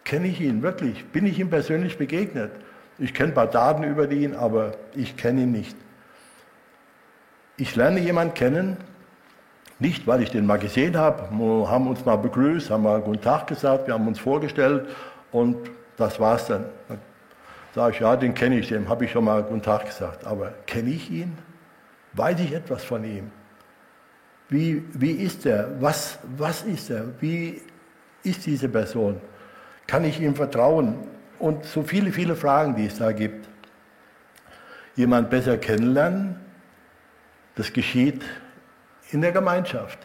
Kenne 0.04 0.28
ich 0.28 0.42
ihn 0.42 0.62
wirklich? 0.62 1.06
Bin 1.06 1.26
ich 1.26 1.40
ihm 1.40 1.50
persönlich 1.50 1.98
begegnet? 1.98 2.52
Ich 3.00 3.14
kenne 3.14 3.30
ein 3.30 3.36
paar 3.36 3.48
Daten 3.48 3.84
über 3.84 4.12
ihn, 4.12 4.36
aber 4.36 4.74
ich 4.94 5.16
kenne 5.16 5.44
ihn 5.44 5.54
nicht. 5.54 5.78
Ich 7.56 7.78
lerne 7.78 8.02
jemanden 8.02 8.34
kennen, 8.34 8.78
nicht, 9.80 10.06
weil 10.06 10.22
ich 10.22 10.30
den 10.30 10.46
mal 10.46 10.60
gesehen 10.60 10.98
habe, 10.98 11.30
haben 11.70 11.88
uns 11.88 12.06
mal 12.06 12.18
begrüßt, 12.18 12.70
haben 12.70 12.84
mal 12.84 13.02
guten 13.02 13.22
Tag 13.22 13.48
gesagt, 13.48 13.88
wir 13.88 13.96
haben 13.96 14.08
uns 14.08 14.20
vorgestellt 14.20 14.86
und 15.32 15.70
das 15.98 16.20
war's 16.20 16.48
dann. 16.48 16.66
Dann 16.88 17.00
sage 17.74 17.94
ich, 17.94 18.00
ja, 18.02 18.16
den 18.16 18.34
kenne 18.34 18.60
ich, 18.60 18.68
dem 18.68 18.90
habe 18.90 19.06
ich 19.06 19.12
schon 19.12 19.24
mal 19.24 19.44
guten 19.44 19.62
Tag 19.62 19.86
gesagt. 19.86 20.26
Aber 20.26 20.54
kenne 20.66 20.90
ich 20.90 21.10
ihn? 21.10 21.38
Weiß 22.14 22.40
ich 22.40 22.54
etwas 22.54 22.84
von 22.84 23.04
ihm? 23.04 23.32
Wie, 24.50 24.84
wie 24.94 25.12
ist 25.12 25.46
er? 25.46 25.82
Was, 25.82 26.20
was 26.38 26.64
ist 26.64 26.90
er? 26.90 27.06
Wie 27.22 27.62
ist 28.24 28.46
diese 28.46 28.68
Person? 28.68 29.22
Kann 29.88 30.04
ich 30.04 30.20
ihm 30.20 30.36
vertrauen? 30.36 30.96
Und 31.40 31.66
so 31.66 31.84
viele, 31.84 32.12
viele 32.12 32.36
Fragen, 32.36 32.76
die 32.76 32.86
es 32.86 32.98
da 32.98 33.14
gibt. 33.14 33.48
Jemand 34.96 35.30
besser 35.30 35.58
kennenlernen, 35.58 36.36
das 37.56 37.72
geschieht 37.72 38.24
in 39.12 39.22
der 39.22 39.32
Gemeinschaft. 39.32 40.00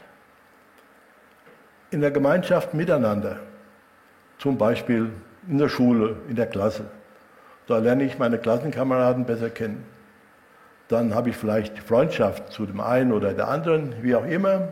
In 1.90 2.00
der 2.00 2.12
Gemeinschaft 2.12 2.73
miteinander. 2.73 3.40
Zum 4.38 4.59
Beispiel 4.59 5.11
in 5.49 5.59
der 5.59 5.69
Schule, 5.69 6.16
in 6.28 6.37
der 6.37 6.47
Klasse. 6.47 6.85
Da 7.66 7.78
lerne 7.78 8.05
ich 8.05 8.19
meine 8.19 8.38
Klassenkameraden 8.38 9.25
besser 9.25 9.50
kennen. 9.50 9.85
Dann 10.88 11.14
habe 11.14 11.31
ich 11.31 11.37
vielleicht 11.37 11.78
Freundschaft 11.81 12.52
zu 12.52 12.64
dem 12.64 12.81
einen 12.81 13.12
oder 13.12 13.33
der 13.33 13.49
anderen, 13.49 13.95
wie 14.02 14.14
auch 14.14 14.25
immer. 14.25 14.69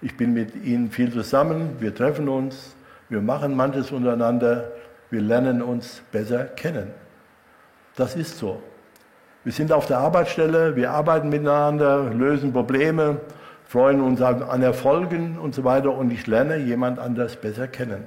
Ich 0.00 0.16
bin 0.16 0.32
mit 0.32 0.54
ihnen 0.64 0.90
viel 0.90 1.12
zusammen, 1.12 1.76
wir 1.80 1.94
treffen 1.94 2.28
uns, 2.28 2.74
wir 3.10 3.20
machen 3.20 3.54
manches 3.54 3.92
untereinander, 3.92 4.70
wir 5.10 5.20
lernen 5.20 5.60
uns 5.60 6.02
besser 6.10 6.44
kennen. 6.44 6.92
Das 7.96 8.16
ist 8.16 8.38
so. 8.38 8.62
Wir 9.44 9.52
sind 9.52 9.72
auf 9.72 9.86
der 9.86 9.98
Arbeitsstelle, 9.98 10.76
wir 10.76 10.90
arbeiten 10.92 11.28
miteinander, 11.28 12.04
lösen 12.04 12.52
Probleme, 12.52 13.20
freuen 13.66 14.00
uns 14.00 14.22
an 14.22 14.62
Erfolgen 14.62 15.38
und 15.38 15.54
so 15.54 15.64
weiter 15.64 15.92
und 15.94 16.10
ich 16.10 16.26
lerne 16.26 16.56
jemand 16.56 16.98
anders 16.98 17.36
besser 17.36 17.68
kennen. 17.68 18.04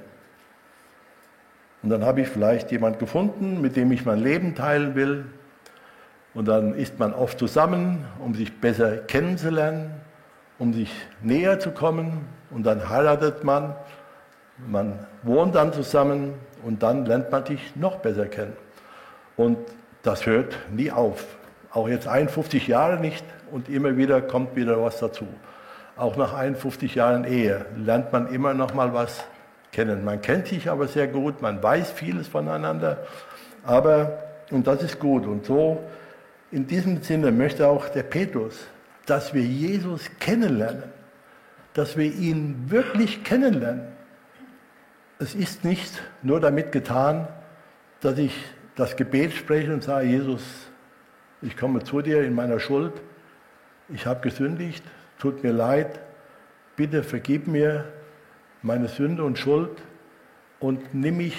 Und 1.84 1.90
dann 1.90 2.02
habe 2.02 2.22
ich 2.22 2.28
vielleicht 2.28 2.72
jemand 2.72 2.98
gefunden, 2.98 3.60
mit 3.60 3.76
dem 3.76 3.92
ich 3.92 4.06
mein 4.06 4.18
Leben 4.18 4.54
teilen 4.54 4.94
will. 4.94 5.26
Und 6.32 6.48
dann 6.48 6.74
ist 6.74 6.98
man 6.98 7.12
oft 7.12 7.38
zusammen, 7.38 8.06
um 8.18 8.34
sich 8.34 8.58
besser 8.58 8.96
kennenzulernen, 8.96 9.90
um 10.58 10.72
sich 10.72 10.90
näher 11.20 11.60
zu 11.60 11.72
kommen. 11.72 12.22
Und 12.50 12.64
dann 12.64 12.88
heiratet 12.88 13.44
man, 13.44 13.74
man 14.66 14.98
wohnt 15.24 15.56
dann 15.56 15.74
zusammen 15.74 16.32
und 16.64 16.82
dann 16.82 17.04
lernt 17.04 17.30
man 17.30 17.44
sich 17.44 17.76
noch 17.76 17.96
besser 17.96 18.28
kennen. 18.28 18.56
Und 19.36 19.58
das 20.02 20.24
hört 20.24 20.56
nie 20.70 20.90
auf. 20.90 21.36
Auch 21.70 21.86
jetzt 21.86 22.08
51 22.08 22.66
Jahre 22.66 22.98
nicht 22.98 23.26
und 23.50 23.68
immer 23.68 23.98
wieder 23.98 24.22
kommt 24.22 24.56
wieder 24.56 24.82
was 24.82 25.00
dazu. 25.00 25.26
Auch 25.98 26.16
nach 26.16 26.32
51 26.32 26.94
Jahren 26.94 27.24
Ehe 27.24 27.66
lernt 27.76 28.10
man 28.10 28.32
immer 28.32 28.54
noch 28.54 28.72
mal 28.72 28.94
was 28.94 29.22
kennen. 29.74 30.04
Man 30.04 30.22
kennt 30.22 30.46
sich 30.46 30.70
aber 30.70 30.86
sehr 30.86 31.08
gut, 31.08 31.42
man 31.42 31.62
weiß 31.62 31.90
vieles 31.90 32.28
voneinander, 32.28 33.06
aber, 33.64 34.22
und 34.50 34.66
das 34.66 34.82
ist 34.82 35.00
gut. 35.00 35.26
Und 35.26 35.44
so, 35.44 35.82
in 36.50 36.66
diesem 36.66 37.02
Sinne 37.02 37.32
möchte 37.32 37.66
auch 37.66 37.88
der 37.88 38.04
Petrus, 38.04 38.66
dass 39.06 39.34
wir 39.34 39.42
Jesus 39.42 40.08
kennenlernen, 40.20 40.84
dass 41.74 41.96
wir 41.96 42.06
ihn 42.06 42.70
wirklich 42.70 43.24
kennenlernen. 43.24 43.88
Es 45.18 45.34
ist 45.34 45.64
nicht 45.64 46.00
nur 46.22 46.40
damit 46.40 46.70
getan, 46.70 47.26
dass 48.00 48.18
ich 48.18 48.34
das 48.76 48.96
Gebet 48.96 49.32
spreche 49.32 49.72
und 49.72 49.82
sage, 49.82 50.06
Jesus, 50.06 50.42
ich 51.42 51.56
komme 51.56 51.82
zu 51.82 52.00
dir 52.00 52.22
in 52.22 52.34
meiner 52.34 52.60
Schuld, 52.60 52.92
ich 53.88 54.06
habe 54.06 54.20
gesündigt, 54.20 54.84
tut 55.18 55.42
mir 55.42 55.52
leid, 55.52 56.00
bitte 56.76 57.02
vergib 57.02 57.46
mir 57.46 57.84
meine 58.64 58.88
Sünde 58.88 59.22
und 59.22 59.38
Schuld 59.38 59.82
und 60.58 60.94
nimm 60.94 61.18
mich 61.18 61.36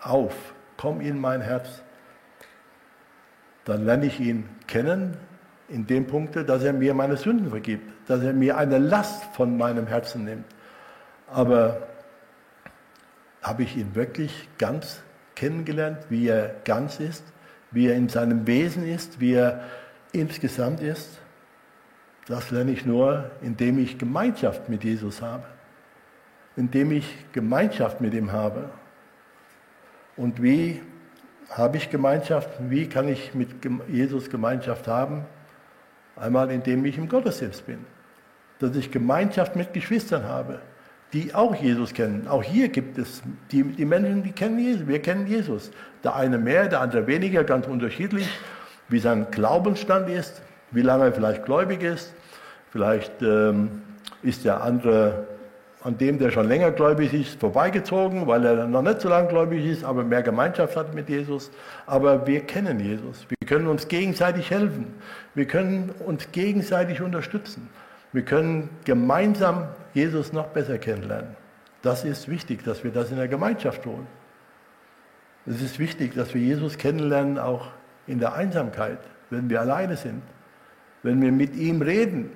auf, 0.00 0.54
komm 0.76 1.00
in 1.00 1.18
mein 1.18 1.40
Herz. 1.40 1.82
Dann 3.64 3.84
lerne 3.84 4.06
ich 4.06 4.20
ihn 4.20 4.48
kennen 4.66 5.16
in 5.68 5.86
dem 5.86 6.06
Punkt, 6.06 6.36
dass 6.36 6.62
er 6.62 6.74
mir 6.74 6.92
meine 6.94 7.16
Sünden 7.16 7.50
vergibt, 7.50 7.90
dass 8.08 8.22
er 8.22 8.34
mir 8.34 8.58
eine 8.58 8.78
Last 8.78 9.24
von 9.34 9.56
meinem 9.56 9.86
Herzen 9.86 10.24
nimmt. 10.24 10.44
Aber 11.28 11.88
habe 13.42 13.62
ich 13.62 13.76
ihn 13.76 13.94
wirklich 13.94 14.48
ganz 14.58 15.02
kennengelernt, 15.34 16.06
wie 16.10 16.28
er 16.28 16.56
ganz 16.64 17.00
ist, 17.00 17.24
wie 17.70 17.88
er 17.88 17.96
in 17.96 18.10
seinem 18.10 18.46
Wesen 18.46 18.86
ist, 18.86 19.18
wie 19.18 19.32
er 19.32 19.64
insgesamt 20.12 20.80
ist? 20.80 21.18
Das 22.26 22.50
lerne 22.50 22.72
ich 22.72 22.84
nur, 22.84 23.30
indem 23.40 23.78
ich 23.78 23.98
Gemeinschaft 23.98 24.68
mit 24.68 24.84
Jesus 24.84 25.22
habe, 25.22 25.44
indem 26.56 26.92
ich 26.92 27.16
Gemeinschaft 27.32 28.00
mit 28.00 28.14
ihm 28.14 28.32
habe. 28.32 28.70
Und 30.16 30.42
wie 30.42 30.80
habe 31.50 31.76
ich 31.76 31.90
Gemeinschaft? 31.90 32.48
Wie 32.68 32.88
kann 32.88 33.08
ich 33.08 33.34
mit 33.34 33.48
Jesus 33.88 34.30
Gemeinschaft 34.30 34.88
haben? 34.88 35.24
Einmal, 36.16 36.50
indem 36.50 36.84
ich 36.86 36.96
im 36.96 37.08
Gottesdienst 37.08 37.66
bin, 37.66 37.78
dass 38.58 38.74
ich 38.74 38.90
Gemeinschaft 38.90 39.54
mit 39.54 39.74
Geschwistern 39.74 40.24
habe, 40.24 40.60
die 41.12 41.34
auch 41.34 41.54
Jesus 41.54 41.92
kennen. 41.92 42.26
Auch 42.26 42.42
hier 42.42 42.68
gibt 42.68 42.98
es 42.98 43.22
die, 43.52 43.62
die 43.62 43.84
Menschen, 43.84 44.22
die 44.22 44.32
kennen 44.32 44.58
Jesus. 44.58 44.88
Wir 44.88 45.00
kennen 45.00 45.26
Jesus. 45.26 45.70
Der 46.02 46.16
eine 46.16 46.38
mehr, 46.38 46.68
der 46.68 46.80
andere 46.80 47.06
weniger, 47.06 47.44
ganz 47.44 47.66
unterschiedlich, 47.66 48.28
wie 48.88 48.98
sein 48.98 49.26
Glaubensstand 49.30 50.08
ist, 50.08 50.42
wie 50.70 50.82
lange 50.82 51.04
er 51.04 51.12
vielleicht 51.12 51.44
gläubig 51.44 51.82
ist. 51.82 52.12
Vielleicht 52.70 53.22
ähm, 53.22 53.82
ist 54.22 54.44
der 54.44 54.62
andere 54.62 55.26
an 55.86 55.96
dem, 55.98 56.18
der 56.18 56.32
schon 56.32 56.48
länger 56.48 56.72
gläubig 56.72 57.14
ist, 57.14 57.38
vorbeigezogen, 57.38 58.26
weil 58.26 58.44
er 58.44 58.66
noch 58.66 58.82
nicht 58.82 59.00
so 59.00 59.08
lange 59.08 59.28
gläubig 59.28 59.64
ist, 59.64 59.84
aber 59.84 60.02
mehr 60.02 60.22
Gemeinschaft 60.22 60.76
hat 60.76 60.96
mit 60.96 61.08
Jesus. 61.08 61.52
Aber 61.86 62.26
wir 62.26 62.40
kennen 62.40 62.80
Jesus. 62.80 63.24
Wir 63.28 63.46
können 63.46 63.68
uns 63.68 63.86
gegenseitig 63.86 64.50
helfen. 64.50 64.94
Wir 65.36 65.46
können 65.46 65.90
uns 66.04 66.32
gegenseitig 66.32 67.00
unterstützen. 67.00 67.68
Wir 68.12 68.22
können 68.22 68.68
gemeinsam 68.84 69.68
Jesus 69.94 70.32
noch 70.32 70.48
besser 70.48 70.76
kennenlernen. 70.78 71.36
Das 71.82 72.04
ist 72.04 72.28
wichtig, 72.28 72.64
dass 72.64 72.82
wir 72.82 72.90
das 72.90 73.12
in 73.12 73.18
der 73.18 73.28
Gemeinschaft 73.28 73.84
tun. 73.84 74.08
Es 75.46 75.62
ist 75.62 75.78
wichtig, 75.78 76.16
dass 76.16 76.34
wir 76.34 76.40
Jesus 76.40 76.78
kennenlernen, 76.78 77.38
auch 77.38 77.68
in 78.08 78.18
der 78.18 78.34
Einsamkeit, 78.34 78.98
wenn 79.30 79.48
wir 79.48 79.60
alleine 79.60 79.96
sind, 79.96 80.22
wenn 81.04 81.22
wir 81.22 81.30
mit 81.30 81.54
ihm 81.54 81.80
reden, 81.80 82.32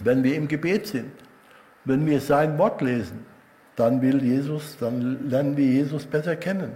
wenn 0.00 0.24
wir 0.24 0.36
im 0.36 0.48
Gebet 0.48 0.86
sind, 0.86 1.12
wenn 1.84 2.06
wir 2.06 2.20
sein 2.20 2.58
Wort 2.58 2.80
lesen. 2.80 3.26
Dann 3.76 4.02
will 4.02 4.22
Jesus, 4.22 4.76
dann 4.78 5.28
lernen 5.28 5.56
wir 5.56 5.66
Jesus 5.66 6.04
besser 6.04 6.36
kennen. 6.36 6.72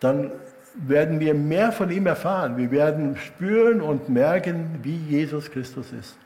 Dann 0.00 0.32
werden 0.74 1.20
wir 1.20 1.34
mehr 1.34 1.72
von 1.72 1.90
ihm 1.90 2.06
erfahren. 2.06 2.56
Wir 2.56 2.70
werden 2.70 3.16
spüren 3.16 3.80
und 3.80 4.08
merken, 4.08 4.78
wie 4.82 4.96
Jesus 4.96 5.50
Christus 5.50 5.92
ist. 5.92 6.16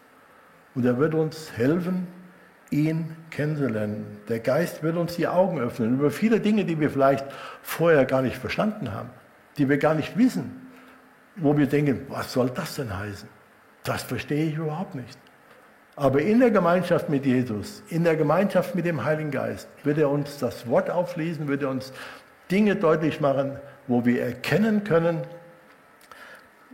Und 0.75 0.85
er 0.85 0.99
wird 0.99 1.15
uns 1.15 1.53
helfen, 1.57 2.07
ihn 2.71 3.17
kennenzulernen. 3.31 4.05
Der 4.29 4.41
Geist 4.41 4.83
wird 4.83 4.97
uns 4.97 5.17
die 5.17 5.29
Augen 5.29 5.61
öffnen 5.61 5.95
über 5.95 6.11
viele 6.11 6.41
Dinge, 6.41 6.65
die 6.65 6.79
wir 6.79 6.91
vielleicht 6.91 7.25
vorher 7.63 8.05
gar 8.05 8.23
nicht 8.23 8.37
verstanden 8.37 8.93
haben, 8.93 9.11
die 9.57 9.69
wir 9.69 9.79
gar 9.79 9.95
nicht 9.95 10.19
wissen, 10.19 10.69
wo 11.37 11.57
wir 11.57 11.67
denken, 11.67 12.07
was 12.09 12.33
soll 12.33 12.51
das 12.51 12.77
denn 12.77 12.97
heißen? 12.97 13.29
Das 13.85 14.03
verstehe 14.03 14.47
ich 14.47 14.57
überhaupt 14.57 14.95
nicht. 14.95 15.19
Aber 15.97 16.21
in 16.21 16.41
der 16.41 16.51
Gemeinschaft 16.51 17.09
mit 17.09 17.25
Jesus, 17.25 17.83
in 17.89 18.03
der 18.03 18.17
Gemeinschaft 18.17 18.75
mit 18.75 18.85
dem 18.85 19.05
Heiligen 19.05 19.31
Geist, 19.31 19.69
wird 19.85 19.99
er 19.99 20.11
uns 20.11 20.39
das 20.39 20.69
Wort 20.69 20.91
auflesen, 20.91 21.47
wird 21.47 21.63
er 21.63 21.71
uns 21.71 21.93
Dinge 22.51 22.75
deutlich 22.77 23.21
machen, 23.21 23.57
wo 23.87 24.05
wir 24.05 24.23
erkennen 24.23 24.83
können, 24.83 25.23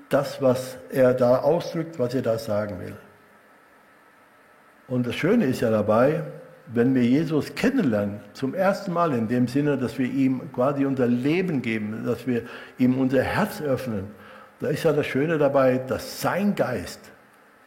das, 0.09 0.41
was 0.41 0.77
er 0.91 1.15
da 1.15 1.39
ausdrückt, 1.39 1.99
was 1.99 2.15
er 2.15 2.23
da 2.23 2.39
sagen 2.39 2.81
will. 2.81 2.97
Und 4.89 5.07
das 5.07 5.15
Schöne 5.15 5.45
ist 5.45 5.61
ja 5.61 5.71
dabei, 5.71 6.25
wenn 6.73 6.95
wir 6.95 7.05
Jesus 7.05 7.55
kennenlernen, 7.55 8.21
zum 8.33 8.55
ersten 8.55 8.93
Mal 8.93 9.13
in 9.13 9.29
dem 9.29 9.49
Sinne, 9.49 9.77
dass 9.77 9.99
wir 9.99 10.07
ihm 10.07 10.53
quasi 10.53 10.85
unser 10.85 11.07
Leben 11.07 11.63
geben, 11.63 12.05
dass 12.07 12.27
wir 12.27 12.43
ihm 12.79 12.99
unser 12.99 13.23
Herz 13.23 13.61
öffnen, 13.61 14.05
da 14.61 14.69
ist 14.69 14.83
ja 14.83 14.93
das 14.93 15.07
Schöne 15.07 15.39
dabei, 15.39 15.79
dass 15.79 16.21
sein 16.21 16.55
Geist, 16.55 17.01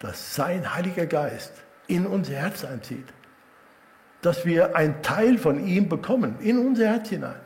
dass 0.04 0.36
sein 0.36 0.76
Heiliger 0.76 1.06
Geist 1.06 1.54
in 1.88 2.06
unser 2.06 2.34
Herz 2.34 2.66
einzieht. 2.66 3.06
Dass 4.22 4.46
wir 4.46 4.76
einen 4.76 5.02
Teil 5.02 5.38
von 5.38 5.66
ihm 5.66 5.88
bekommen, 5.88 6.36
in 6.42 6.60
unser 6.60 6.88
Herz 6.88 7.08
hinein. 7.10 7.40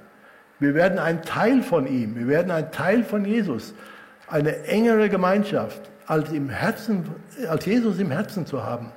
Wir 0.59 0.73
werden 0.73 0.97
ein 0.97 1.21
Teil 1.21 1.61
von 1.61 1.85
ihm, 1.85 2.15
wir 2.15 2.27
werden 2.27 2.51
ein 2.51 2.71
Teil 2.71 3.03
von 3.03 3.25
Jesus. 3.25 3.75
Eine 4.27 4.63
engere 4.63 5.07
Gemeinschaft 5.07 5.81
als, 6.07 6.31
im 6.31 6.49
Herzen, 6.49 7.05
als 7.47 7.63
Jesus 7.65 7.99
im 7.99 8.09
Herzen 8.09 8.47
zu 8.47 8.63
haben 8.63 8.91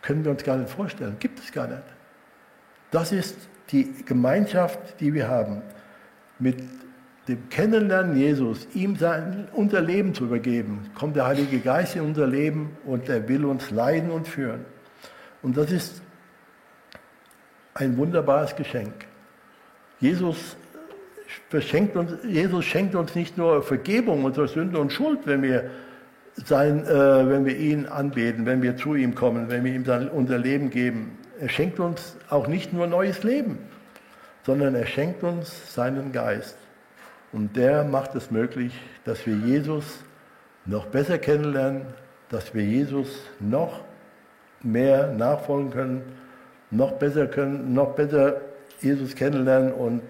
können 0.00 0.24
wir 0.24 0.32
uns 0.32 0.42
gar 0.42 0.56
nicht 0.56 0.70
vorstellen, 0.70 1.16
gibt 1.20 1.38
es 1.38 1.52
gar 1.52 1.66
nicht. 1.68 1.82
Das 2.90 3.12
ist 3.12 3.36
die 3.70 4.04
Gemeinschaft, 4.04 4.78
die 5.00 5.12
wir 5.12 5.28
haben, 5.28 5.62
mit 6.38 6.64
dem 7.28 7.48
Kennenlernen 7.50 8.16
Jesus, 8.16 8.66
ihm 8.74 8.96
sein, 8.96 9.48
unser 9.52 9.80
Leben 9.80 10.12
zu 10.12 10.24
übergeben, 10.24 10.90
kommt 10.94 11.14
der 11.16 11.26
Heilige 11.26 11.60
Geist 11.60 11.94
in 11.94 12.02
unser 12.02 12.26
Leben 12.26 12.76
und 12.84 13.08
er 13.08 13.28
will 13.28 13.44
uns 13.44 13.70
leiden 13.70 14.10
und 14.10 14.26
führen. 14.26 14.64
Und 15.40 15.56
das 15.56 15.70
ist 15.70 16.02
ein 17.74 17.96
wunderbares 17.96 18.56
Geschenk. 18.56 18.92
Jesus 20.00 20.56
verschenkt 21.48 21.96
uns, 21.96 22.12
Jesus 22.24 22.64
schenkt 22.64 22.94
uns 22.94 23.14
nicht 23.14 23.38
nur 23.38 23.62
Vergebung 23.62 24.24
unserer 24.24 24.48
Sünde 24.48 24.78
und 24.78 24.92
Schuld, 24.92 25.20
wenn 25.24 25.42
wir 25.42 25.70
sein, 26.34 26.84
äh, 26.86 27.28
wenn 27.28 27.44
wir 27.44 27.56
ihn 27.56 27.86
anbeten, 27.86 28.46
wenn 28.46 28.62
wir 28.62 28.76
zu 28.76 28.94
ihm 28.94 29.14
kommen, 29.14 29.48
wenn 29.48 29.64
wir 29.64 29.72
ihm 29.72 29.84
sein, 29.84 30.08
unser 30.08 30.38
Leben 30.38 30.70
geben. 30.70 31.18
Er 31.38 31.48
schenkt 31.48 31.78
uns 31.78 32.16
auch 32.28 32.48
nicht 32.48 32.72
nur 32.72 32.86
neues 32.86 33.22
Leben, 33.22 33.58
sondern 34.44 34.74
er 34.74 34.86
schenkt 34.86 35.22
uns 35.22 35.74
seinen 35.74 36.12
Geist. 36.12 36.56
Und 37.32 37.56
der 37.56 37.84
macht 37.84 38.14
es 38.14 38.30
möglich, 38.30 38.78
dass 39.04 39.26
wir 39.26 39.34
Jesus 39.34 40.04
noch 40.66 40.86
besser 40.86 41.18
kennenlernen, 41.18 41.86
dass 42.28 42.54
wir 42.54 42.62
Jesus 42.62 43.08
noch 43.40 43.80
mehr 44.62 45.08
nachfolgen 45.08 45.70
können, 45.70 46.02
noch 46.70 46.92
besser 46.92 47.26
können, 47.26 47.74
noch 47.74 47.94
besser 47.94 48.40
Jesus 48.80 49.14
kennenlernen 49.14 49.72
und 49.72 50.02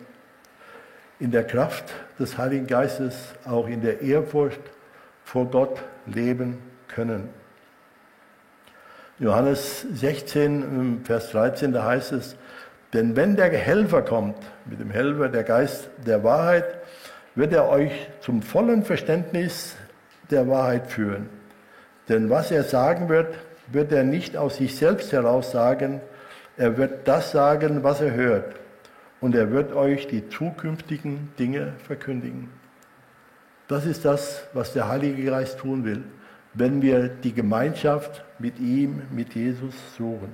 in 1.21 1.31
der 1.31 1.45
Kraft 1.45 1.93
des 2.19 2.37
Heiligen 2.37 2.67
Geistes, 2.67 3.35
auch 3.45 3.69
in 3.69 3.81
der 3.81 4.03
Ehrfurcht 4.03 4.61
vor 5.25 5.47
Gott 5.47 5.81
leben 6.07 6.59
können. 6.89 7.29
Johannes 9.19 9.87
16, 9.93 11.03
Vers 11.05 11.31
13, 11.31 11.73
da 11.73 11.85
heißt 11.85 12.13
es, 12.13 12.37
denn 12.93 13.15
wenn 13.17 13.37
der 13.37 13.51
Helfer 13.51 14.03
kommt, 14.03 14.37
mit 14.67 14.81
dem 14.81 14.91
Helfer 14.91 15.29
der 15.29 15.45
Geist 15.45 15.89
der 16.05 16.25
Wahrheit, 16.25 16.82
wird 17.35 17.53
er 17.53 17.69
euch 17.69 17.93
zum 18.21 18.43
vollen 18.43 18.85
Verständnis 18.85 19.77
der 20.31 20.49
Wahrheit 20.49 20.89
führen. 20.89 21.29
Denn 22.09 22.31
was 22.31 22.51
er 22.51 22.65
sagen 22.65 23.09
wird, 23.09 23.35
wird 23.69 23.93
er 23.93 24.05
nicht 24.05 24.37
aus 24.37 24.57
sich 24.57 24.77
selbst 24.77 25.13
heraus 25.13 25.51
sagen, 25.53 26.01
er 26.57 26.77
wird 26.77 27.09
das 27.09 27.33
sagen, 27.33 27.83
was 27.83 28.01
er 28.01 28.13
hört. 28.15 28.55
Und 29.21 29.35
er 29.35 29.53
wird 29.53 29.73
euch 29.73 30.09
die 30.09 30.29
zukünftigen 30.29 31.33
Dinge 31.39 31.75
verkündigen. 31.87 32.51
Das 33.69 33.87
ist 33.87 34.05
das, 34.05 34.47
was 34.53 34.73
der 34.73 34.89
Heilige 34.89 35.25
Geist 35.25 35.59
tun 35.59 35.85
will, 35.85 36.03
wenn 36.55 36.83
wir 36.83 37.09
die 37.09 37.33
Gemeinschaft 37.33 38.25
mit 38.39 38.59
ihm, 38.59 39.03
mit 39.11 39.35
Jesus 39.35 39.75
suchen. 39.97 40.33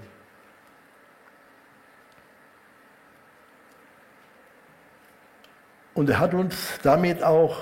Und 5.99 6.09
er 6.09 6.21
hat 6.21 6.33
uns 6.33 6.79
damit 6.85 7.25
auch 7.25 7.59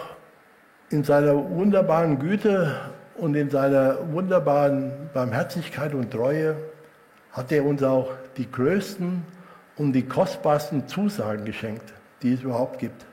in 0.91 1.05
seiner 1.05 1.35
wunderbaren 1.53 2.19
Güte 2.19 2.79
und 3.17 3.35
in 3.35 3.49
seiner 3.49 4.13
wunderbaren 4.13 5.09
Barmherzigkeit 5.15 5.95
und 5.95 6.11
Treue 6.11 6.55
hat 7.33 7.51
er 7.51 7.65
uns 7.65 7.83
auch 7.83 8.11
die 8.37 8.53
größten 8.53 9.23
und 9.77 9.95
die 9.95 10.03
kostbarsten 10.03 10.87
Zusagen 10.87 11.47
geschenkt, 11.47 11.95
die 12.21 12.35
es 12.35 12.43
überhaupt 12.43 12.79
gibt. 12.79 13.07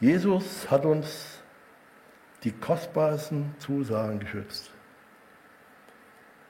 Jesus 0.00 0.70
hat 0.70 0.84
uns 0.84 1.40
die 2.44 2.52
kostbarsten 2.52 3.54
Zusagen 3.58 4.18
geschützt. 4.18 4.70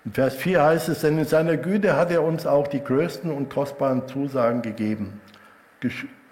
In 0.05 0.13
Vers 0.13 0.35
4 0.35 0.61
heißt 0.61 0.89
es, 0.89 1.03
denn 1.03 1.19
in 1.19 1.25
seiner 1.25 1.57
Güte 1.57 1.97
hat 1.97 2.11
er 2.11 2.25
uns 2.25 2.49
auch 2.49 2.67
die 2.67 2.83
größten 2.83 3.31
und 3.31 3.49
kostbaren 3.49 4.09
Zusagen 4.09 4.61
gegeben. 4.61 5.21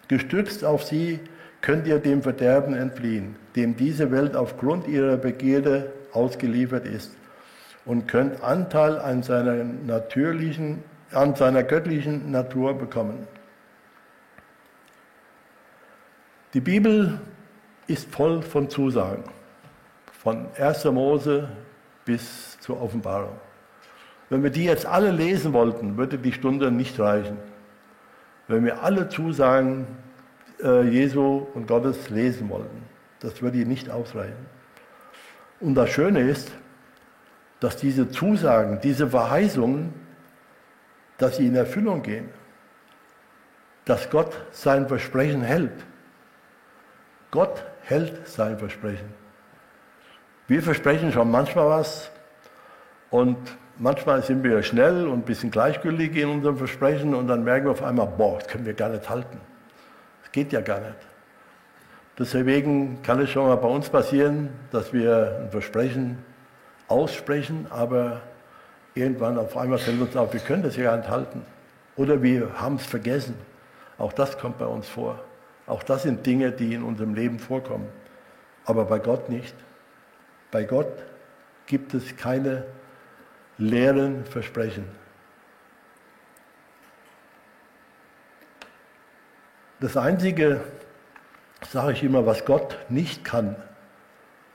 Gestützt 0.09 0.64
auf 0.64 0.85
sie 0.85 1.21
könnt 1.61 1.87
ihr 1.87 1.99
dem 1.99 2.23
Verderben 2.23 2.75
entfliehen, 2.75 3.37
dem 3.57 3.75
diese 3.77 4.11
Welt 4.11 4.37
aufgrund 4.37 4.87
ihrer 4.87 5.17
Begierde 5.17 5.93
ausgeliefert 6.12 6.87
ist 6.87 7.17
und 7.87 8.07
könnt 8.07 8.43
Anteil 8.43 8.99
an 8.99 9.23
seiner 9.23 9.64
natürlichen, 9.64 10.83
an 11.11 11.35
seiner 11.35 11.62
göttlichen 11.62 12.31
Natur 12.31 12.75
bekommen. 12.75 13.27
Die 16.53 16.61
Bibel 16.61 17.19
ist 17.87 18.11
voll 18.12 18.43
von 18.43 18.69
Zusagen, 18.69 19.25
von 20.12 20.47
1. 20.59 20.85
Mose 20.85 21.49
bis 22.05 22.59
zur 22.61 22.81
Offenbarung. 22.81 23.37
Wenn 24.29 24.43
wir 24.43 24.51
die 24.51 24.64
jetzt 24.64 24.85
alle 24.87 25.11
lesen 25.11 25.53
wollten, 25.55 25.97
würde 25.97 26.19
die 26.19 26.33
Stunde 26.33 26.71
nicht 26.71 27.01
reichen 27.01 27.38
wenn 28.49 28.65
wir 28.65 28.83
alle 28.83 29.09
Zusagen 29.09 29.87
äh, 30.63 30.83
Jesu 30.83 31.47
und 31.55 31.67
Gottes 31.67 32.11
lesen 32.11 32.49
wollten. 32.49 32.85
Das 33.21 33.41
würde 33.43 33.59
nicht 33.59 33.91
ausreichen. 33.91 34.47
Und 35.61 35.75
das 35.75 35.91
Schöne 35.91 36.21
ist, 36.21 36.53
dass 37.61 37.77
diese 37.77 38.11
Zusagen, 38.11 38.81
diese 38.83 39.09
Verheißungen, 39.09 39.95
dass 41.17 41.37
sie 41.37 41.47
in 41.47 41.57
Erfüllung 41.57 42.03
gehen. 42.03 42.29
Dass 43.85 44.11
Gott 44.11 44.35
sein 44.51 44.89
Versprechen 44.89 45.43
hält. 45.43 45.85
Gott 47.31 47.65
hält 47.83 48.29
sein 48.29 48.59
Versprechen. 48.59 49.09
Wir 50.47 50.63
versprechen 50.63 51.13
schon 51.13 51.31
manchmal 51.31 51.69
was 51.69 52.11
und 53.11 53.39
manchmal 53.79 54.23
sind 54.23 54.43
wir 54.43 54.63
schnell 54.63 55.07
und 55.07 55.21
ein 55.21 55.23
bisschen 55.23 55.51
gleichgültig 55.51 56.17
in 56.17 56.29
unserem 56.29 56.57
Versprechen 56.57 57.15
und 57.15 57.29
dann 57.29 57.45
merken 57.45 57.67
wir 57.67 57.73
auf 57.73 57.83
einmal, 57.83 58.07
boah, 58.07 58.39
das 58.39 58.49
können 58.49 58.67
wir 58.67 58.75
gar 58.75 58.89
nicht 58.89 59.09
halten. 59.09 59.41
Das 60.23 60.33
geht 60.33 60.53
ja 60.53 60.61
gar 60.61 60.81
nicht. 60.81 60.97
Deswegen 62.19 63.03
kann 63.03 63.21
es 63.21 63.31
schon 63.31 63.47
mal 63.47 63.57
bei 63.57 63.69
uns 63.69 63.89
passieren, 63.89 64.51
dass 64.71 64.93
wir 64.93 65.41
ein 65.43 65.51
Versprechen 65.51 66.19
aussprechen, 66.87 67.67
aber 67.71 68.21
irgendwann 68.95 69.39
auf 69.39 69.57
einmal 69.57 69.79
fällt 69.79 70.01
uns 70.01 70.17
auf, 70.17 70.33
wir 70.33 70.41
können 70.41 70.63
das 70.63 70.77
ja 70.77 70.85
gar 70.85 70.97
nicht 70.99 71.09
halten. 71.09 71.43
Oder 71.97 72.23
wir 72.23 72.61
haben 72.61 72.77
es 72.77 72.87
vergessen. 72.87 73.37
Auch 73.99 74.13
das 74.13 74.39
kommt 74.39 74.59
bei 74.59 74.67
uns 74.67 74.89
vor. 74.89 75.21
Auch 75.67 75.83
das 75.83 76.03
sind 76.03 76.27
Dinge, 76.27 76.53
die 76.53 76.75
in 76.75 76.83
unserem 76.83 77.15
Leben 77.15 77.39
vorkommen. 77.39 77.89
Aber 78.65 78.85
bei 78.85 78.99
Gott 78.99 79.29
nicht. 79.29 79.55
Bei 80.51 80.65
Gott 80.65 80.93
gibt 81.67 81.95
es 81.95 82.17
keine 82.17 82.65
leeren 83.59 84.25
Versprechen. 84.25 84.85
Das 89.81 89.97
Einzige, 89.97 90.61
sage 91.69 91.93
ich 91.93 92.03
immer, 92.03 92.27
was 92.27 92.45
Gott 92.45 92.79
nicht 92.88 93.25
kann, 93.25 93.57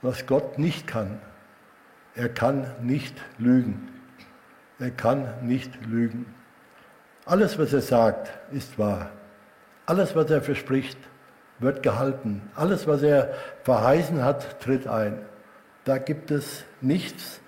was 0.02 0.26
Gott 0.26 0.58
nicht 0.58 0.86
kann, 0.86 1.20
er 2.14 2.28
kann 2.28 2.66
nicht 2.82 3.14
lügen. 3.38 3.88
Er 4.78 4.90
kann 4.90 5.28
nicht 5.42 5.70
lügen. 5.86 6.26
Alles, 7.26 7.58
was 7.58 7.72
er 7.72 7.82
sagt, 7.82 8.30
ist 8.50 8.78
wahr. 8.78 9.10
Alles, 9.86 10.16
was 10.16 10.30
er 10.30 10.42
verspricht, 10.42 10.98
wird 11.58 11.82
gehalten. 11.82 12.42
Alles, 12.56 12.86
was 12.86 13.02
er 13.02 13.34
verheißen 13.62 14.24
hat, 14.24 14.60
tritt 14.60 14.86
ein. 14.86 15.18
Da 15.84 15.98
gibt 15.98 16.30
es 16.30 16.64
nichts, 16.80 17.40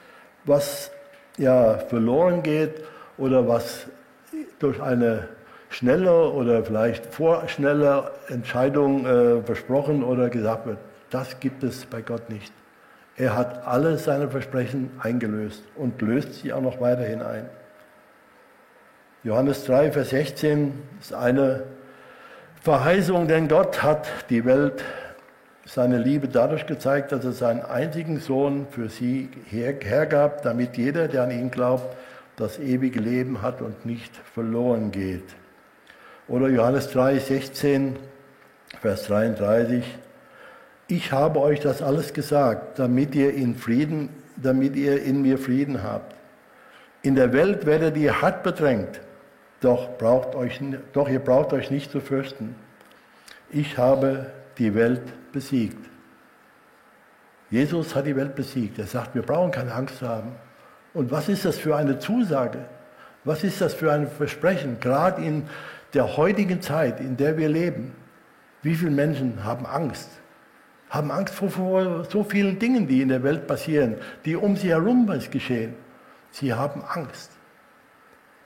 was 0.44 0.90
ja 1.38 1.78
verloren 1.78 2.42
geht 2.42 2.84
oder 3.18 3.46
was 3.48 3.86
durch 4.58 4.80
eine 4.80 5.28
schnelle 5.70 6.30
oder 6.30 6.62
vielleicht 6.64 7.06
vorschnelle 7.06 8.10
Entscheidung 8.28 9.06
äh, 9.06 9.42
versprochen 9.42 10.04
oder 10.04 10.28
gesagt 10.28 10.66
wird. 10.66 10.78
Das 11.10 11.40
gibt 11.40 11.62
es 11.62 11.86
bei 11.86 12.02
Gott 12.02 12.28
nicht. 12.30 12.52
Er 13.16 13.36
hat 13.36 13.66
alle 13.66 13.98
seine 13.98 14.28
Versprechen 14.28 14.90
eingelöst 14.98 15.64
und 15.76 16.00
löst 16.00 16.34
sie 16.34 16.52
auch 16.52 16.62
noch 16.62 16.80
weiterhin 16.80 17.22
ein. 17.22 17.48
Johannes 19.24 19.64
3, 19.66 19.92
Vers 19.92 20.10
16 20.10 20.72
ist 21.00 21.14
eine 21.14 21.64
Verheißung, 22.62 23.28
denn 23.28 23.48
Gott 23.48 23.82
hat 23.82 24.08
die 24.30 24.44
Welt 24.44 24.82
seine 25.64 25.98
Liebe 25.98 26.28
dadurch 26.28 26.66
gezeigt, 26.66 27.12
dass 27.12 27.24
er 27.24 27.32
seinen 27.32 27.62
einzigen 27.62 28.18
Sohn 28.18 28.66
für 28.70 28.88
sie 28.88 29.28
hergab, 29.48 30.42
damit 30.42 30.76
jeder, 30.76 31.08
der 31.08 31.22
an 31.22 31.30
ihn 31.30 31.50
glaubt, 31.50 31.96
das 32.36 32.58
ewige 32.58 33.00
Leben 33.00 33.42
hat 33.42 33.62
und 33.62 33.86
nicht 33.86 34.16
verloren 34.34 34.90
geht. 34.90 35.34
Oder 36.28 36.48
Johannes 36.48 36.90
3, 36.90 37.18
16, 37.18 37.96
Vers 38.80 39.06
33. 39.06 39.84
Ich 40.88 41.12
habe 41.12 41.40
euch 41.40 41.60
das 41.60 41.82
alles 41.82 42.12
gesagt, 42.12 42.78
damit 42.78 43.14
ihr 43.14 43.34
in 43.34 43.54
Frieden, 43.54 44.08
damit 44.36 44.76
ihr 44.76 45.02
in 45.02 45.22
mir 45.22 45.38
Frieden 45.38 45.82
habt. 45.82 46.14
In 47.02 47.14
der 47.14 47.32
Welt 47.32 47.66
werdet 47.66 47.96
ihr 47.96 48.20
hart 48.22 48.42
bedrängt, 48.42 49.00
doch, 49.60 49.96
braucht 49.96 50.34
euch, 50.34 50.60
doch 50.92 51.08
ihr 51.08 51.20
braucht 51.20 51.52
euch 51.52 51.70
nicht 51.70 51.92
zu 51.92 52.00
fürchten. 52.00 52.56
Ich 53.50 53.78
habe 53.78 54.26
die 54.58 54.74
Welt 54.74 55.02
besiegt. 55.32 55.78
Jesus 57.50 57.94
hat 57.94 58.06
die 58.06 58.16
Welt 58.16 58.34
besiegt. 58.34 58.78
Er 58.78 58.86
sagt, 58.86 59.14
wir 59.14 59.22
brauchen 59.22 59.50
keine 59.50 59.74
Angst 59.74 59.98
zu 59.98 60.08
haben. 60.08 60.32
Und 60.94 61.10
was 61.10 61.28
ist 61.28 61.44
das 61.44 61.58
für 61.58 61.76
eine 61.76 61.98
Zusage? 61.98 62.64
Was 63.24 63.44
ist 63.44 63.60
das 63.60 63.74
für 63.74 63.92
ein 63.92 64.08
Versprechen, 64.08 64.80
gerade 64.80 65.22
in 65.22 65.44
der 65.94 66.16
heutigen 66.16 66.60
Zeit, 66.60 67.00
in 67.00 67.16
der 67.16 67.36
wir 67.36 67.48
leben? 67.48 67.92
Wie 68.62 68.74
viele 68.74 68.90
Menschen 68.90 69.44
haben 69.44 69.66
Angst? 69.66 70.10
Haben 70.90 71.10
Angst 71.10 71.34
vor, 71.34 71.50
vor 71.50 72.04
so 72.04 72.24
vielen 72.24 72.58
Dingen, 72.58 72.86
die 72.86 73.02
in 73.02 73.08
der 73.08 73.22
Welt 73.22 73.46
passieren, 73.46 73.96
die 74.24 74.36
um 74.36 74.56
sie 74.56 74.70
herum 74.70 75.06
geschehen. 75.30 75.74
Sie 76.30 76.52
haben 76.52 76.82
Angst. 76.82 77.30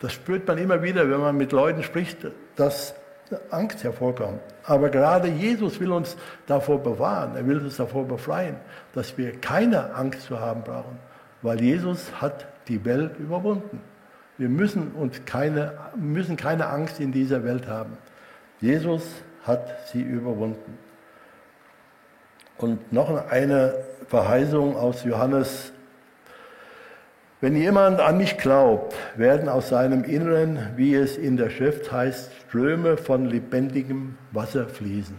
Das 0.00 0.12
spürt 0.12 0.46
man 0.46 0.58
immer 0.58 0.82
wieder, 0.82 1.08
wenn 1.08 1.20
man 1.20 1.36
mit 1.36 1.52
Leuten 1.52 1.82
spricht, 1.82 2.18
dass 2.56 2.94
Angst 3.50 3.82
hervorkommt. 3.82 4.40
Aber 4.64 4.88
gerade 4.88 5.28
Jesus 5.28 5.80
will 5.80 5.92
uns 5.92 6.16
davor 6.46 6.82
bewahren, 6.82 7.36
er 7.36 7.46
will 7.46 7.58
uns 7.58 7.76
davor 7.76 8.04
befreien, 8.04 8.56
dass 8.92 9.16
wir 9.18 9.40
keine 9.40 9.94
Angst 9.94 10.22
zu 10.22 10.40
haben 10.40 10.62
brauchen, 10.62 10.98
weil 11.42 11.60
Jesus 11.60 12.20
hat 12.20 12.46
die 12.68 12.84
Welt 12.84 13.18
überwunden. 13.18 13.80
Wir 14.38 14.48
müssen, 14.48 14.92
uns 14.92 15.24
keine, 15.24 15.72
müssen 15.96 16.36
keine 16.36 16.66
Angst 16.66 17.00
in 17.00 17.12
dieser 17.12 17.42
Welt 17.44 17.66
haben. 17.66 17.96
Jesus 18.60 19.02
hat 19.44 19.88
sie 19.88 20.02
überwunden. 20.02 20.78
Und 22.58 22.92
noch 22.92 23.30
eine 23.30 23.74
Verheißung 24.08 24.76
aus 24.76 25.04
Johannes 25.04 25.72
wenn 27.46 27.54
jemand 27.54 28.00
an 28.00 28.18
mich 28.18 28.38
glaubt, 28.38 28.92
werden 29.14 29.48
aus 29.48 29.68
seinem 29.68 30.02
Inneren, 30.02 30.58
wie 30.74 30.96
es 30.96 31.16
in 31.16 31.36
der 31.36 31.48
Schrift 31.48 31.92
heißt, 31.92 32.32
Ströme 32.48 32.96
von 32.96 33.26
lebendigem 33.26 34.16
Wasser 34.32 34.66
fließen. 34.66 35.16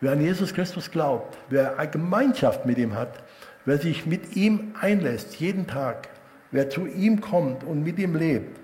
Wer 0.00 0.12
an 0.12 0.22
Jesus 0.22 0.54
Christus 0.54 0.90
glaubt, 0.90 1.36
wer 1.50 1.78
eine 1.78 1.90
Gemeinschaft 1.90 2.64
mit 2.64 2.78
ihm 2.78 2.94
hat, 2.94 3.22
wer 3.66 3.76
sich 3.76 4.06
mit 4.06 4.34
ihm 4.34 4.72
einlässt, 4.80 5.34
jeden 5.34 5.66
Tag, 5.66 6.08
wer 6.52 6.70
zu 6.70 6.86
ihm 6.86 7.20
kommt 7.20 7.64
und 7.64 7.84
mit 7.84 7.98
ihm 7.98 8.14
lebt, 8.16 8.58